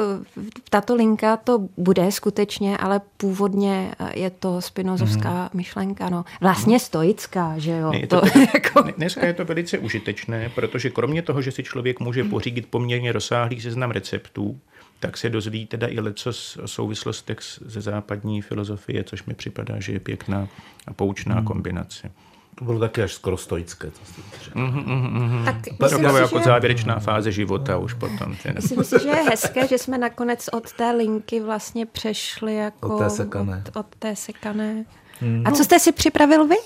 tato 0.70 0.94
linka 0.94 1.36
to 1.36 1.68
bude 1.76 2.12
skutečně, 2.12 2.76
ale 2.76 3.00
původně 3.16 3.94
eh, 3.98 4.18
je 4.18 4.30
to 4.30 4.60
spinozovská 4.60 5.42
mm. 5.42 5.48
myšlenka. 5.54 6.08
No. 6.08 6.24
Vlastně 6.40 6.80
stoická, 6.80 7.58
že 7.58 7.70
jo. 7.70 7.92
Ne, 7.92 8.06
to, 8.06 8.20
to, 8.20 8.38
jako... 8.54 8.82
Dneska 8.96 9.26
je 9.26 9.34
to 9.34 9.44
velice 9.44 9.78
užitečné, 9.78 10.48
protože 10.54 10.90
kromě 10.90 11.22
toho, 11.22 11.42
že 11.42 11.52
si 11.52 11.62
člověk 11.62 12.00
může 12.00 12.24
pořídit 12.24 12.66
poměrně 12.66 13.12
rozsáhlý 13.12 13.60
seznam 13.60 13.90
receptů, 13.90 14.60
tak 15.00 15.16
se 15.16 15.30
dozví 15.30 15.66
teda 15.66 15.86
i 15.86 16.00
leco 16.00 16.30
o 16.62 16.68
souvislostech 16.68 17.38
ze 17.64 17.80
západní 17.80 18.42
filozofie, 18.42 19.04
což 19.04 19.24
mi 19.24 19.34
připadá, 19.34 19.80
že 19.80 19.92
je 19.92 20.00
pěkná 20.00 20.48
a 20.86 20.92
poučná 20.92 21.40
mm. 21.40 21.44
kombinace. 21.44 22.10
To 22.54 22.64
bylo 22.64 22.78
taky 22.78 23.02
až 23.02 23.12
skoro 23.14 23.36
stoické. 23.36 23.90
To 23.90 24.50
mm-hmm, 24.58 24.84
mm-hmm. 24.84 25.44
Tak 25.44 25.56
myslím 25.82 26.10
si, 26.10 26.16
jako 26.16 26.38
že... 26.38 26.44
závěrečná 26.44 26.98
fáze 26.98 27.32
života 27.32 27.78
už 27.78 27.94
potom. 27.94 28.36
Myslím 28.54 28.84
si, 28.84 28.96
že 29.02 29.08
je 29.08 29.22
hezké, 29.30 29.68
že 29.68 29.78
jsme 29.78 29.98
nakonec 29.98 30.48
od 30.52 30.72
té 30.72 30.90
linky 30.90 31.40
vlastně 31.40 31.86
přešli 31.86 32.54
jako... 32.54 32.96
Od 32.96 32.98
té 32.98 33.10
sekané. 33.10 33.62
Od, 33.68 33.76
od 33.76 33.86
té 33.98 34.16
sekané. 34.16 34.84
Hmm. 35.20 35.42
A 35.46 35.50
co 35.50 35.64
jste 35.64 35.78
si 35.78 35.92
připravil 35.92 36.46
vy? 36.46 36.56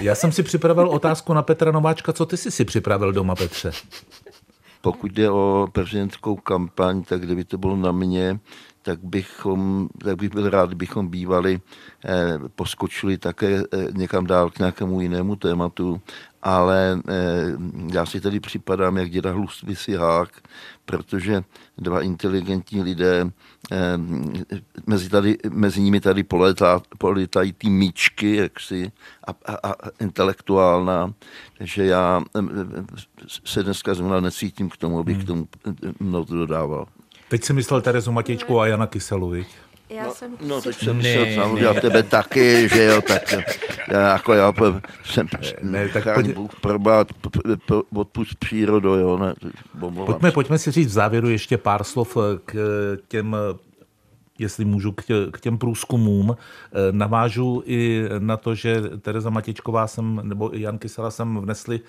Já 0.00 0.14
jsem 0.14 0.32
si 0.32 0.42
připravil 0.42 0.88
otázku 0.88 1.32
na 1.34 1.42
Petra 1.42 1.72
Nováčka. 1.72 2.12
Co 2.12 2.26
ty 2.26 2.36
jsi 2.36 2.50
si 2.50 2.64
připravil 2.64 3.12
doma, 3.12 3.34
Petře? 3.34 3.70
Pokud 4.80 5.12
jde 5.12 5.30
o 5.30 5.68
prezidentskou 5.72 6.36
kampaň, 6.36 7.02
tak 7.02 7.20
kdyby 7.20 7.44
to 7.44 7.58
bylo 7.58 7.76
na 7.76 7.92
mě, 7.92 8.38
tak, 8.86 8.98
bychom, 9.02 9.88
tak 9.98 10.16
bych 10.16 10.30
byl 10.30 10.50
rád, 10.50 10.66
kdybychom 10.70 11.08
bývali 11.08 11.60
eh, 12.04 12.38
poskočili 12.54 13.18
také 13.18 13.62
eh, 13.72 13.86
někam 13.92 14.26
dál 14.26 14.50
k 14.50 14.58
nějakému 14.58 15.00
jinému 15.00 15.36
tématu, 15.36 16.00
ale 16.42 17.00
eh, 17.08 17.12
já 17.92 18.06
si 18.06 18.20
tady 18.20 18.40
připadám 18.40 18.96
jak 18.96 19.10
děda 19.10 19.34
si 19.74 19.96
hák, 19.96 20.30
protože 20.84 21.44
dva 21.78 22.00
inteligentní 22.00 22.82
lidé, 22.82 23.30
eh, 23.72 23.98
mezi, 24.86 25.08
tady, 25.08 25.38
mezi 25.50 25.80
nimi 25.80 26.00
tady 26.00 26.22
poletá, 26.22 26.82
poletají 26.98 27.52
ty 27.52 27.70
míčky 27.70 28.36
jaksi, 28.36 28.92
a, 29.26 29.52
a, 29.52 29.70
a 29.70 29.90
intelektuálna, 30.00 31.14
že 31.60 31.86
já 31.86 32.22
eh, 32.36 32.42
se 33.44 33.62
dneska 33.62 33.94
zrovna 33.94 34.20
necítím 34.20 34.70
k 34.70 34.76
tomu, 34.76 34.98
abych 34.98 35.16
hmm. 35.16 35.24
k 35.24 35.26
tomu 35.26 35.48
eh, 35.66 35.92
mnoho 36.00 36.24
dodával. 36.24 36.86
Teď 37.28 37.44
si 37.44 37.52
myslel 37.52 37.80
Terezu 37.80 38.12
Matějčku 38.12 38.60
a 38.60 38.66
Jana 38.66 38.86
Kyselu, 38.86 39.28
viď? 39.28 39.46
Já 39.90 40.04
no, 40.04 40.14
jsem... 40.14 40.36
no, 40.40 40.60
teď 40.60 40.76
jsem 40.76 40.96
myslel 40.96 41.26
samozřejmě 41.34 41.66
a 41.66 41.80
tebe 41.80 42.02
taky, 42.02 42.68
že 42.68 42.84
jo, 42.84 43.02
tak 43.02 43.34
já 43.90 44.12
jako 44.12 44.32
já 44.32 44.52
jsem 45.04 45.28
ne, 45.62 45.88
tak 45.88 46.14
pojď... 46.14 46.34
Bůh 46.34 46.60
probát, 46.60 47.08
odpust 47.94 48.34
přírodu, 48.34 48.94
jo, 48.94 49.18
ne, 49.18 49.34
pojďme, 50.06 50.30
pojďme 50.32 50.58
si 50.58 50.70
říct 50.70 50.86
v 50.86 50.92
závěru 50.92 51.28
ještě 51.28 51.58
pár 51.58 51.84
slov 51.84 52.16
k 52.44 52.56
těm 53.08 53.36
jestli 54.38 54.64
můžu, 54.64 54.92
k, 54.92 55.04
tě, 55.04 55.14
k 55.30 55.40
těm 55.40 55.58
průzkumům. 55.58 56.36
Navážu 56.90 57.62
i 57.66 58.04
na 58.18 58.36
to, 58.36 58.54
že 58.54 58.82
Tereza 59.00 59.30
Matičková 59.30 59.86
jsem, 59.86 60.20
nebo 60.22 60.50
Jan 60.52 60.78
Kysela 60.78 61.10
jsem 61.10 61.38
vnesli 61.38 61.80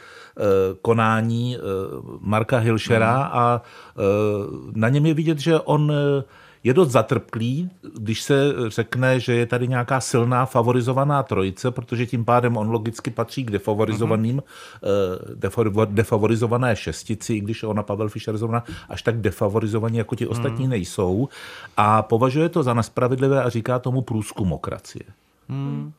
konání 0.81 1.57
Marka 2.19 2.57
Hilšera 2.57 3.17
mm. 3.17 3.29
a 3.31 3.61
na 4.75 4.89
něm 4.89 5.05
je 5.05 5.13
vidět, 5.13 5.39
že 5.39 5.59
on 5.59 5.91
je 6.67 6.73
dost 6.73 6.91
zatrpklý, 6.91 7.69
když 7.97 8.21
se 8.21 8.53
řekne, 8.67 9.19
že 9.19 9.33
je 9.33 9.45
tady 9.45 9.67
nějaká 9.67 9.99
silná 9.99 10.45
favorizovaná 10.45 11.23
trojice, 11.23 11.71
protože 11.71 12.05
tím 12.05 12.25
pádem 12.25 12.57
on 12.57 12.69
logicky 12.69 13.11
patří 13.11 13.43
k 13.43 13.51
defavorizovaným, 13.51 14.43
mm-hmm. 14.83 15.85
defavorizované 15.85 16.75
šestici, 16.75 17.33
i 17.33 17.39
když 17.39 17.63
ona 17.63 17.83
Pavel 17.83 18.09
Fischer 18.09 18.37
zrovna 18.37 18.63
až 18.89 19.01
tak 19.01 19.17
defavorizovaní 19.17 19.97
jako 19.97 20.15
ti 20.15 20.27
ostatní 20.27 20.63
mm. 20.63 20.69
nejsou. 20.69 21.29
A 21.77 22.01
považuje 22.01 22.49
to 22.49 22.63
za 22.63 22.73
nespravedlivé 22.73 23.43
a 23.43 23.49
říká 23.49 23.79
tomu 23.79 24.01
průzkumokracie. 24.01 25.03
Mm. 25.49 25.91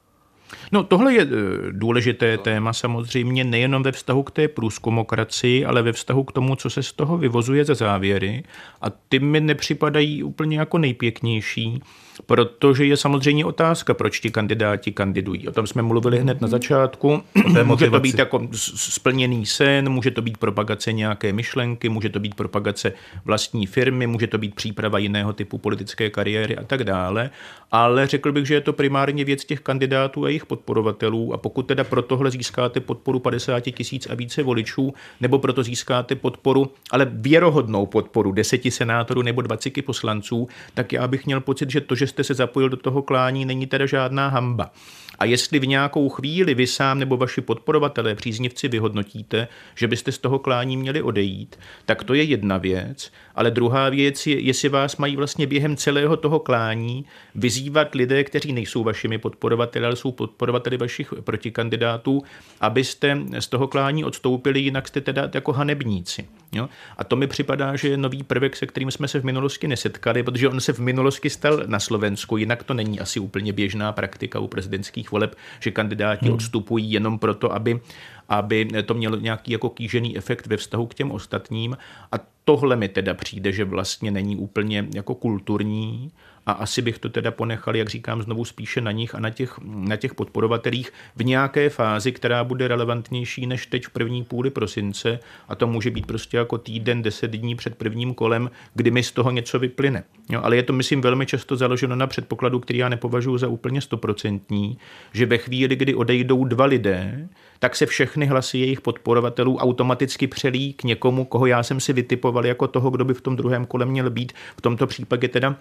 No 0.72 0.84
tohle 0.84 1.14
je 1.14 1.22
eh, 1.22 1.26
důležité 1.70 2.38
téma 2.38 2.72
samozřejmě 2.72 3.44
nejenom 3.44 3.82
ve 3.82 3.92
vztahu 3.92 4.22
k 4.22 4.30
té 4.30 4.48
průzkumokracii, 4.48 5.64
ale 5.64 5.82
ve 5.82 5.92
vztahu 5.92 6.24
k 6.24 6.32
tomu, 6.32 6.56
co 6.56 6.70
se 6.70 6.82
z 6.82 6.92
toho 6.92 7.18
vyvozuje 7.18 7.64
ze 7.64 7.74
závěry. 7.74 8.42
A 8.80 8.90
ty 8.90 9.18
mi 9.18 9.40
nepřipadají 9.40 10.22
úplně 10.22 10.58
jako 10.58 10.78
nejpěknější, 10.78 11.80
protože 12.26 12.84
je 12.84 12.96
samozřejmě 12.96 13.44
otázka, 13.44 13.94
proč 13.94 14.20
ti 14.20 14.30
kandidáti 14.30 14.92
kandidují. 14.92 15.48
O 15.48 15.52
tom 15.52 15.66
jsme 15.66 15.82
mluvili 15.82 16.18
hned 16.18 16.40
na 16.40 16.48
začátku. 16.48 17.22
může 17.64 17.90
to 17.90 18.00
být 18.00 18.18
jako 18.18 18.48
splněný 18.54 19.46
sen, 19.46 19.88
může 19.88 20.10
to 20.10 20.22
být 20.22 20.38
propagace 20.38 20.92
nějaké 20.92 21.32
myšlenky, 21.32 21.88
může 21.88 22.08
to 22.08 22.20
být 22.20 22.34
propagace 22.34 22.92
vlastní 23.24 23.66
firmy, 23.66 24.06
může 24.06 24.26
to 24.26 24.38
být 24.38 24.54
příprava 24.54 24.98
jiného 24.98 25.32
typu 25.32 25.58
politické 25.58 26.10
kariéry 26.10 26.56
a 26.56 26.64
tak 26.64 26.84
dále. 26.84 27.30
Ale 27.70 28.06
řekl 28.06 28.32
bych, 28.32 28.46
že 28.46 28.54
je 28.54 28.60
to 28.60 28.72
primárně 28.72 29.24
věc 29.24 29.44
těch 29.44 29.60
kandidátů 29.60 30.24
a 30.24 30.28
jejich 30.28 30.46
podporovatelů 30.46 31.34
a 31.34 31.36
pokud 31.36 31.62
teda 31.62 31.84
pro 31.84 32.02
tohle 32.02 32.30
získáte 32.30 32.80
podporu 32.80 33.18
50 33.18 33.60
tisíc 33.60 34.06
a 34.10 34.14
více 34.14 34.42
voličů, 34.42 34.94
nebo 35.20 35.38
proto 35.38 35.62
získáte 35.62 36.14
podporu, 36.14 36.70
ale 36.90 37.06
věrohodnou 37.10 37.86
podporu 37.86 38.32
deseti 38.32 38.70
senátorů 38.70 39.22
nebo 39.22 39.42
20 39.42 39.84
poslanců, 39.84 40.48
tak 40.74 40.92
já 40.92 41.08
bych 41.08 41.26
měl 41.26 41.40
pocit, 41.40 41.70
že 41.70 41.80
to, 41.80 41.94
že 41.94 42.06
jste 42.08 42.24
se 42.24 42.34
zapojil 42.34 42.68
do 42.68 42.76
toho 42.76 43.02
klání, 43.02 43.44
není 43.44 43.66
teda 43.66 43.86
žádná 43.86 44.28
hamba. 44.28 44.70
A 45.18 45.24
jestli 45.24 45.58
v 45.58 45.66
nějakou 45.66 46.08
chvíli 46.08 46.54
vy 46.54 46.66
sám 46.66 46.98
nebo 46.98 47.16
vaši 47.16 47.40
podporovatelé, 47.40 48.14
příznivci 48.14 48.68
vyhodnotíte, 48.68 49.48
že 49.74 49.88
byste 49.88 50.12
z 50.12 50.18
toho 50.18 50.38
klání 50.38 50.76
měli 50.76 51.02
odejít, 51.02 51.58
tak 51.86 52.04
to 52.04 52.14
je 52.14 52.22
jedna 52.22 52.58
věc. 52.58 53.12
Ale 53.34 53.50
druhá 53.50 53.88
věc 53.88 54.26
je, 54.26 54.40
jestli 54.40 54.68
vás 54.68 54.96
mají 54.96 55.16
vlastně 55.16 55.46
během 55.46 55.76
celého 55.76 56.16
toho 56.16 56.38
klání 56.38 57.04
vyzývat 57.34 57.94
lidé, 57.94 58.24
kteří 58.24 58.52
nejsou 58.52 58.84
vašimi 58.84 59.18
podporovateli, 59.18 59.86
ale 59.86 59.96
jsou 59.96 60.12
podporovateli 60.12 60.76
vašich 60.76 61.14
protikandidátů, 61.20 62.22
abyste 62.60 63.18
z 63.38 63.46
toho 63.46 63.68
klání 63.68 64.04
odstoupili, 64.04 64.60
jinak 64.60 64.88
jste 64.88 65.00
teda 65.00 65.30
jako 65.34 65.52
hanebníci. 65.52 66.28
Jo? 66.52 66.68
A 66.96 67.04
to 67.04 67.16
mi 67.16 67.26
připadá, 67.26 67.76
že 67.76 67.88
je 67.88 67.96
nový 67.96 68.22
prvek, 68.22 68.56
se 68.56 68.66
kterým 68.66 68.90
jsme 68.90 69.08
se 69.08 69.20
v 69.20 69.24
minulosti 69.24 69.68
nesetkali, 69.68 70.22
protože 70.22 70.48
on 70.48 70.60
se 70.60 70.72
v 70.72 70.78
minulosti 70.78 71.30
stal 71.30 71.62
na 71.66 71.80
Slovensku, 71.80 72.36
jinak 72.36 72.62
to 72.62 72.74
není 72.74 73.00
asi 73.00 73.20
úplně 73.20 73.52
běžná 73.52 73.92
praktika 73.92 74.38
u 74.38 74.48
prezidentských 74.48 75.07
voleb, 75.10 75.36
že 75.60 75.70
kandidáti 75.70 76.26
hmm. 76.26 76.34
odstupují 76.34 76.92
jenom 76.92 77.18
proto, 77.18 77.54
aby 77.54 77.80
aby 78.28 78.68
to 78.84 78.94
mělo 78.94 79.16
nějaký 79.16 79.52
jako 79.52 79.70
kýžený 79.70 80.16
efekt 80.16 80.46
ve 80.46 80.56
vztahu 80.56 80.86
k 80.86 80.94
těm 80.94 81.10
ostatním. 81.10 81.76
A 82.12 82.16
tohle 82.44 82.76
mi 82.76 82.88
teda 82.88 83.14
přijde, 83.14 83.52
že 83.52 83.64
vlastně 83.64 84.10
není 84.10 84.36
úplně 84.36 84.88
jako 84.94 85.14
kulturní 85.14 86.12
a 86.46 86.52
asi 86.52 86.82
bych 86.82 86.98
to 86.98 87.08
teda 87.08 87.30
ponechal, 87.30 87.76
jak 87.76 87.88
říkám, 87.88 88.22
znovu 88.22 88.44
spíše 88.44 88.80
na 88.80 88.92
nich 88.92 89.14
a 89.14 89.20
na 89.20 89.30
těch, 89.30 89.58
na 89.64 89.96
těch 89.96 90.14
podporovatelích 90.14 90.92
v 91.16 91.24
nějaké 91.24 91.70
fázi, 91.70 92.12
která 92.12 92.44
bude 92.44 92.68
relevantnější 92.68 93.46
než 93.46 93.66
teď 93.66 93.84
v 93.84 93.90
první 93.90 94.24
půli 94.24 94.50
prosince 94.50 95.18
a 95.48 95.54
to 95.54 95.66
může 95.66 95.90
být 95.90 96.06
prostě 96.06 96.36
jako 96.36 96.58
týden, 96.58 97.02
deset 97.02 97.30
dní 97.30 97.54
před 97.54 97.74
prvním 97.74 98.14
kolem, 98.14 98.50
kdy 98.74 98.90
mi 98.90 99.02
z 99.02 99.12
toho 99.12 99.30
něco 99.30 99.58
vyplyne. 99.58 100.04
Jo, 100.30 100.40
ale 100.42 100.56
je 100.56 100.62
to, 100.62 100.72
myslím, 100.72 101.00
velmi 101.00 101.26
často 101.26 101.56
založeno 101.56 101.96
na 101.96 102.06
předpokladu, 102.06 102.60
který 102.60 102.78
já 102.78 102.88
nepovažuji 102.88 103.38
za 103.38 103.48
úplně 103.48 103.80
stoprocentní, 103.80 104.78
že 105.12 105.26
ve 105.26 105.38
chvíli, 105.38 105.76
kdy 105.76 105.94
odejdou 105.94 106.44
dva 106.44 106.64
lidé, 106.64 107.28
tak 107.58 107.76
se 107.76 107.86
všechny 107.86 108.26
hlasy 108.26 108.58
jejich 108.58 108.80
podporovatelů 108.80 109.56
automaticky 109.56 110.26
přelí 110.26 110.72
k 110.72 110.84
někomu, 110.84 111.24
koho 111.24 111.46
já 111.46 111.62
jsem 111.62 111.80
si 111.80 111.92
vytipoval 111.92 112.46
jako 112.46 112.68
toho, 112.68 112.90
kdo 112.90 113.04
by 113.04 113.14
v 113.14 113.20
tom 113.20 113.36
druhém 113.36 113.66
kole 113.66 113.86
měl 113.86 114.10
být. 114.10 114.32
V 114.56 114.60
tomto 114.60 114.86
případě 114.86 115.28
teda 115.28 115.56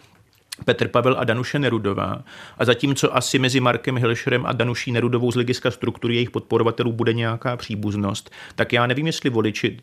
Petr 0.65 0.87
Pavel 0.87 1.15
a 1.19 1.23
Danuše 1.23 1.59
Nerudová. 1.59 2.23
A 2.57 2.65
zatímco 2.65 3.15
asi 3.15 3.39
mezi 3.39 3.59
Markem 3.59 3.97
Hilšerem 3.97 4.45
a 4.45 4.53
Danuší 4.53 4.91
Nerudovou 4.91 5.31
z 5.31 5.35
hlediska 5.35 5.71
struktury 5.71 6.15
jejich 6.15 6.31
podporovatelů 6.31 6.91
bude 6.91 7.13
nějaká 7.13 7.57
příbuznost, 7.57 8.29
tak 8.55 8.73
já 8.73 8.87
nevím, 8.87 9.07
jestli 9.07 9.29
voliči 9.29 9.77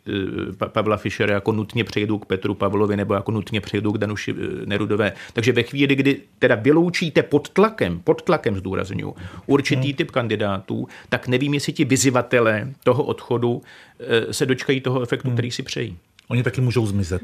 eh, 0.62 0.66
Pavla 0.66 0.96
Fischera 0.96 1.34
jako 1.34 1.52
nutně 1.52 1.84
přejdou 1.84 2.18
k 2.18 2.26
Petru 2.26 2.54
Pavlovi 2.54 2.96
nebo 2.96 3.14
jako 3.14 3.30
nutně 3.30 3.60
přejdou 3.60 3.92
k 3.92 3.98
Danuši 3.98 4.34
eh, 4.38 4.66
Nerudové. 4.66 5.12
Takže 5.32 5.52
ve 5.52 5.62
chvíli, 5.62 5.96
kdy 5.96 6.20
teda 6.38 6.54
vyloučíte 6.54 7.22
pod 7.22 7.48
tlakem, 7.48 8.00
pod 8.04 8.22
tlakem 8.22 8.56
zdůraznuju, 8.56 9.14
určitý 9.46 9.88
hmm. 9.88 9.96
typ 9.96 10.10
kandidátů, 10.10 10.88
tak 11.08 11.28
nevím, 11.28 11.54
jestli 11.54 11.72
ti 11.72 11.84
vyzivatelé 11.84 12.72
toho 12.84 13.04
odchodu 13.04 13.62
eh, 14.00 14.32
se 14.32 14.46
dočkají 14.46 14.80
toho 14.80 15.02
efektu, 15.02 15.28
hmm. 15.28 15.36
který 15.36 15.50
si 15.50 15.62
přejí. 15.62 15.98
Oni 16.28 16.42
taky 16.42 16.60
můžou 16.60 16.86
zmizet. 16.86 17.22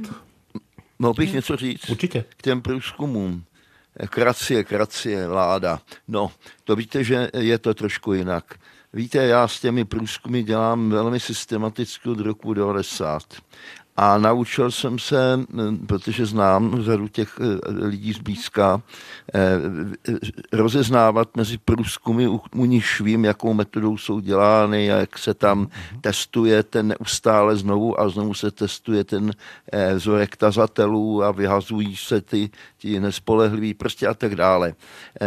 Mohl 1.01 1.15
bych 1.15 1.33
něco 1.33 1.57
říct? 1.57 1.91
Určitě. 1.91 2.25
K 2.37 2.43
těm 2.43 2.63
průzkumům. 2.63 3.45
Kracie, 4.09 4.65
kracie, 4.65 5.29
vláda. 5.29 5.81
No, 6.09 6.33
to 6.65 6.77
víte, 6.77 7.05
že 7.05 7.31
je 7.37 7.59
to 7.59 7.75
trošku 7.75 8.13
jinak. 8.13 8.45
Víte, 8.93 9.19
já 9.19 9.49
s 9.49 9.61
těmi 9.61 9.85
průzkumy 9.85 10.43
dělám 10.43 10.91
velmi 10.91 11.21
systematicky 11.21 12.09
od 12.09 12.21
roku 12.21 12.55
90. 12.55 13.23
A 14.03 14.19
naučil 14.19 14.71
jsem 14.71 14.99
se, 14.99 15.41
protože 15.87 16.27
znám 16.27 16.83
řadu 16.83 17.09
těch 17.09 17.39
eh, 17.41 17.71
lidí 17.87 18.13
zblízka, 18.13 18.83
eh, 19.35 19.59
rozeznávat 20.53 21.37
mezi 21.37 21.59
průzkumy, 21.59 22.29
u 22.55 22.65
nich 22.65 23.01
vím, 23.01 23.25
jakou 23.25 23.55
metodou 23.55 23.97
jsou 23.97 24.21
dělány 24.21 24.93
a 24.93 24.97
jak 24.97 25.19
se 25.19 25.35
tam 25.35 25.59
mhm. 25.59 26.01
testuje 26.01 26.63
ten 26.63 26.89
neustále 26.89 27.57
znovu 27.57 28.01
a 28.01 28.09
znovu 28.09 28.35
se 28.35 28.51
testuje 28.51 29.05
ten 29.05 29.33
eh, 29.73 29.95
vzorek 29.95 30.37
tazatelů 30.37 31.25
a 31.25 31.31
vyhazují 31.31 31.97
se 31.97 32.21
ty, 32.21 32.51
ti 32.79 33.01
nespolehliví 33.01 33.75
prostě 33.75 34.07
a 34.07 34.15
tak 34.15 34.35
dále. 34.35 34.75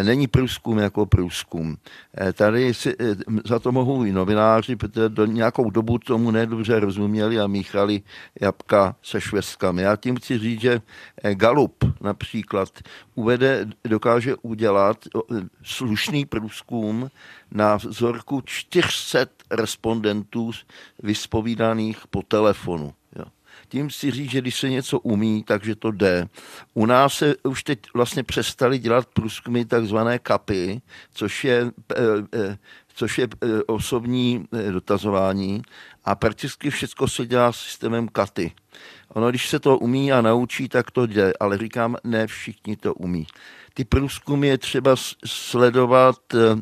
Není 0.04 0.28
průzkum 0.28 0.78
jako 0.78 1.06
průzkum. 1.06 1.78
Tady 2.34 2.74
si, 2.74 2.96
za 3.46 3.60
to 3.60 3.72
mohou 3.72 4.04
i 4.04 4.12
novináři, 4.12 4.76
protože 4.76 5.10
do 5.10 5.26
nějakou 5.26 5.70
dobu 5.70 5.98
tomu 5.98 6.32
nedobře 6.32 6.80
rozuměli 6.80 7.40
a 7.40 7.48
míchali 7.48 8.02
jabka 8.42 8.63
se 9.02 9.22
švestkami. 9.22 9.82
Já 9.82 9.96
tím 9.96 10.16
chci 10.16 10.40
říct, 10.40 10.62
že 10.62 10.82
eh, 11.24 11.36
Galup 11.36 11.84
například 12.02 12.70
uvede, 13.16 13.68
dokáže 13.84 14.36
udělat 14.36 14.98
eh, 15.08 15.36
slušný 15.64 16.26
průzkum 16.26 17.10
na 17.52 17.76
vzorku 17.76 18.42
400 18.46 19.20
respondentů 19.52 20.52
vyspovídaných 21.04 22.08
po 22.08 22.22
telefonu. 22.22 22.94
Tím 23.70 23.90
chci 23.90 24.12
říct, 24.12 24.32
že 24.32 24.42
když 24.42 24.60
se 24.60 24.70
něco 24.70 25.00
umí, 25.00 25.44
takže 25.44 25.76
to 25.76 25.92
jde. 25.92 26.28
U 26.74 26.86
nás 26.86 27.14
se 27.14 27.36
už 27.44 27.64
teď 27.64 27.80
vlastně 27.94 28.24
přestali 28.24 28.80
dělat 28.80 29.08
průzkumy 29.14 29.66
takzvané 29.66 30.20
kapy, 30.20 30.82
což 31.14 31.44
je 31.44 31.72
eh, 31.96 32.58
což 32.94 33.18
je 33.18 33.28
osobní 33.68 34.46
dotazování 34.72 35.62
a 36.06 36.16
prakticky 36.16 36.70
všechno 36.70 37.08
se 37.08 37.26
dělá 37.26 37.52
systémem 37.52 38.08
katy. 38.08 38.52
Ono, 39.10 39.30
když 39.30 39.50
se 39.50 39.60
to 39.60 39.78
umí 39.78 40.12
a 40.12 40.22
naučí, 40.22 40.70
tak 40.70 40.92
to 40.92 41.06
jde, 41.06 41.34
ale 41.40 41.58
říkám, 41.58 41.96
ne 42.04 42.28
všichni 42.28 42.76
to 42.78 42.94
umí. 42.94 43.28
Ty 43.74 43.86
průzkumy 43.86 44.48
je 44.48 44.58
třeba 44.58 44.96
sledovat 45.26 46.16
eh, 46.34 46.62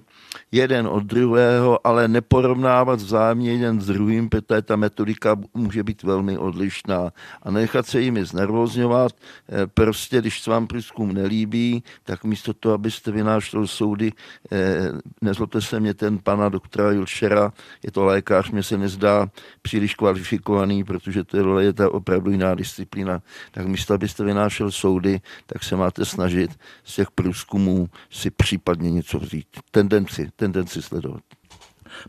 jeden 0.52 0.88
od 0.88 1.04
druhého, 1.04 1.88
ale 1.88 2.08
neporovnávat 2.08 3.00
vzájemně 3.02 3.52
jeden 3.52 3.82
s 3.82 3.86
druhým, 3.86 4.30
protože 4.30 4.62
ta 4.62 4.76
metodika 4.76 5.36
může 5.54 5.84
být 5.84 6.04
velmi 6.04 6.38
odlišná. 6.38 7.12
A 7.44 7.52
nechat 7.52 7.88
se 7.88 8.02
jimi 8.02 8.26
znervozňovat, 8.26 9.12
eh, 9.12 9.68
prostě 9.68 10.22
když 10.22 10.42
se 10.42 10.52
vám 10.52 10.68
průzkum 10.68 11.14
nelíbí, 11.14 11.84
tak 12.04 12.24
místo 12.24 12.54
toho, 12.54 12.76
abyste 12.76 13.12
vynášel 13.12 13.68
soudy, 13.68 14.12
eh, 14.52 14.92
nezlobte 15.22 15.62
se 15.62 15.80
mě 15.80 15.94
ten 15.94 16.20
pana 16.24 16.50
doktora 16.50 16.92
Julšera, 16.92 17.54
je 17.84 17.92
to 17.92 18.06
lékař, 18.06 18.52
mě 18.52 18.64
se 18.64 18.78
nezdá 18.78 19.28
příliš 19.62 19.96
kvalifikovaný, 19.96 20.84
protože 20.84 21.24
to 21.24 21.60
je 21.60 21.74
ta 21.74 21.92
opravdu 21.92 22.32
jiná 22.32 22.56
disciplína, 22.56 23.22
tak 23.52 23.68
místo, 23.68 23.94
abyste 23.94 24.24
vynášel 24.24 24.72
soudy, 24.72 25.22
tak 25.46 25.64
se 25.64 25.76
máte 25.76 26.06
snažit 26.06 26.52
z 26.84 26.96
těch 26.96 27.12
průzkumů 27.12 27.90
si 28.10 28.30
případně 28.32 28.92
něco 28.92 29.20
vzít. 29.20 29.48
Tendenci, 29.72 30.21
tendenci 30.36 30.82
sledovat. 30.82 31.22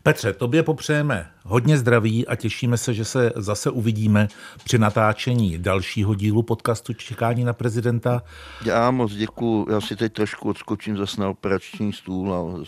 Petře, 0.02 0.32
tobě 0.32 0.62
popřejeme 0.62 1.30
hodně 1.44 1.78
zdraví 1.78 2.26
a 2.26 2.36
těšíme 2.36 2.76
se, 2.76 2.94
že 2.94 3.04
se 3.04 3.32
zase 3.36 3.70
uvidíme 3.70 4.28
při 4.64 4.78
natáčení 4.78 5.58
dalšího 5.58 6.14
dílu 6.14 6.42
podcastu 6.42 6.92
Čekání 6.92 7.44
na 7.44 7.52
prezidenta. 7.52 8.22
Já 8.64 8.90
moc 8.90 9.12
děkuji, 9.12 9.66
já 9.70 9.80
si 9.80 9.96
teď 9.96 10.12
trošku 10.12 10.48
odskočím 10.48 10.96
zase 10.96 11.20
na 11.20 11.28
operační 11.28 11.92
stůl 11.92 12.34
a 12.34 12.64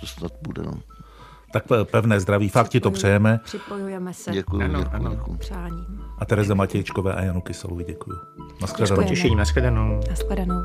to 0.00 0.06
snad 0.06 0.32
bude. 0.42 0.62
No. 0.62 0.72
Tak 1.52 1.64
pevné 1.90 2.20
zdraví, 2.20 2.48
fakt 2.48 2.68
ti 2.68 2.80
to 2.80 2.90
přejeme. 2.90 3.40
Připojujeme 3.44 4.14
se. 4.14 4.30
Děkuji, 4.30 4.64
ano, 4.64 4.78
děkuji, 4.78 4.96
ano. 4.96 5.10
děkuji. 5.10 5.36
Přání. 5.36 5.86
A 6.18 6.24
Tereze 6.24 6.54
Matějčkové 6.54 7.14
a 7.14 7.22
Janu 7.22 7.40
Kyselovi 7.40 7.84
děkuji. 7.84 8.16
Naschledanou. 8.60 9.02
Potěšení, 9.02 9.36
naschledanou. 9.36 10.00
Naschledanou. 10.10 10.60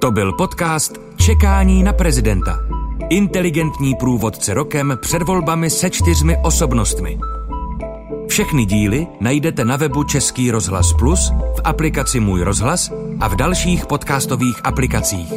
To 0.00 0.10
byl 0.10 0.32
podcast 0.32 1.07
Čekání 1.28 1.82
na 1.82 1.92
prezidenta. 1.92 2.58
Inteligentní 3.10 3.94
průvodce 3.94 4.54
rokem 4.54 4.98
před 5.02 5.22
volbami 5.22 5.70
se 5.70 5.90
čtyřmi 5.90 6.36
osobnostmi. 6.42 7.18
Všechny 8.28 8.64
díly 8.64 9.06
najdete 9.20 9.64
na 9.64 9.76
webu 9.76 10.04
Český 10.04 10.50
rozhlas 10.50 10.92
Plus, 10.98 11.30
v 11.30 11.60
aplikaci 11.64 12.20
Můj 12.20 12.42
rozhlas 12.42 12.92
a 13.20 13.28
v 13.28 13.36
dalších 13.36 13.86
podcastových 13.86 14.60
aplikacích. 14.64 15.32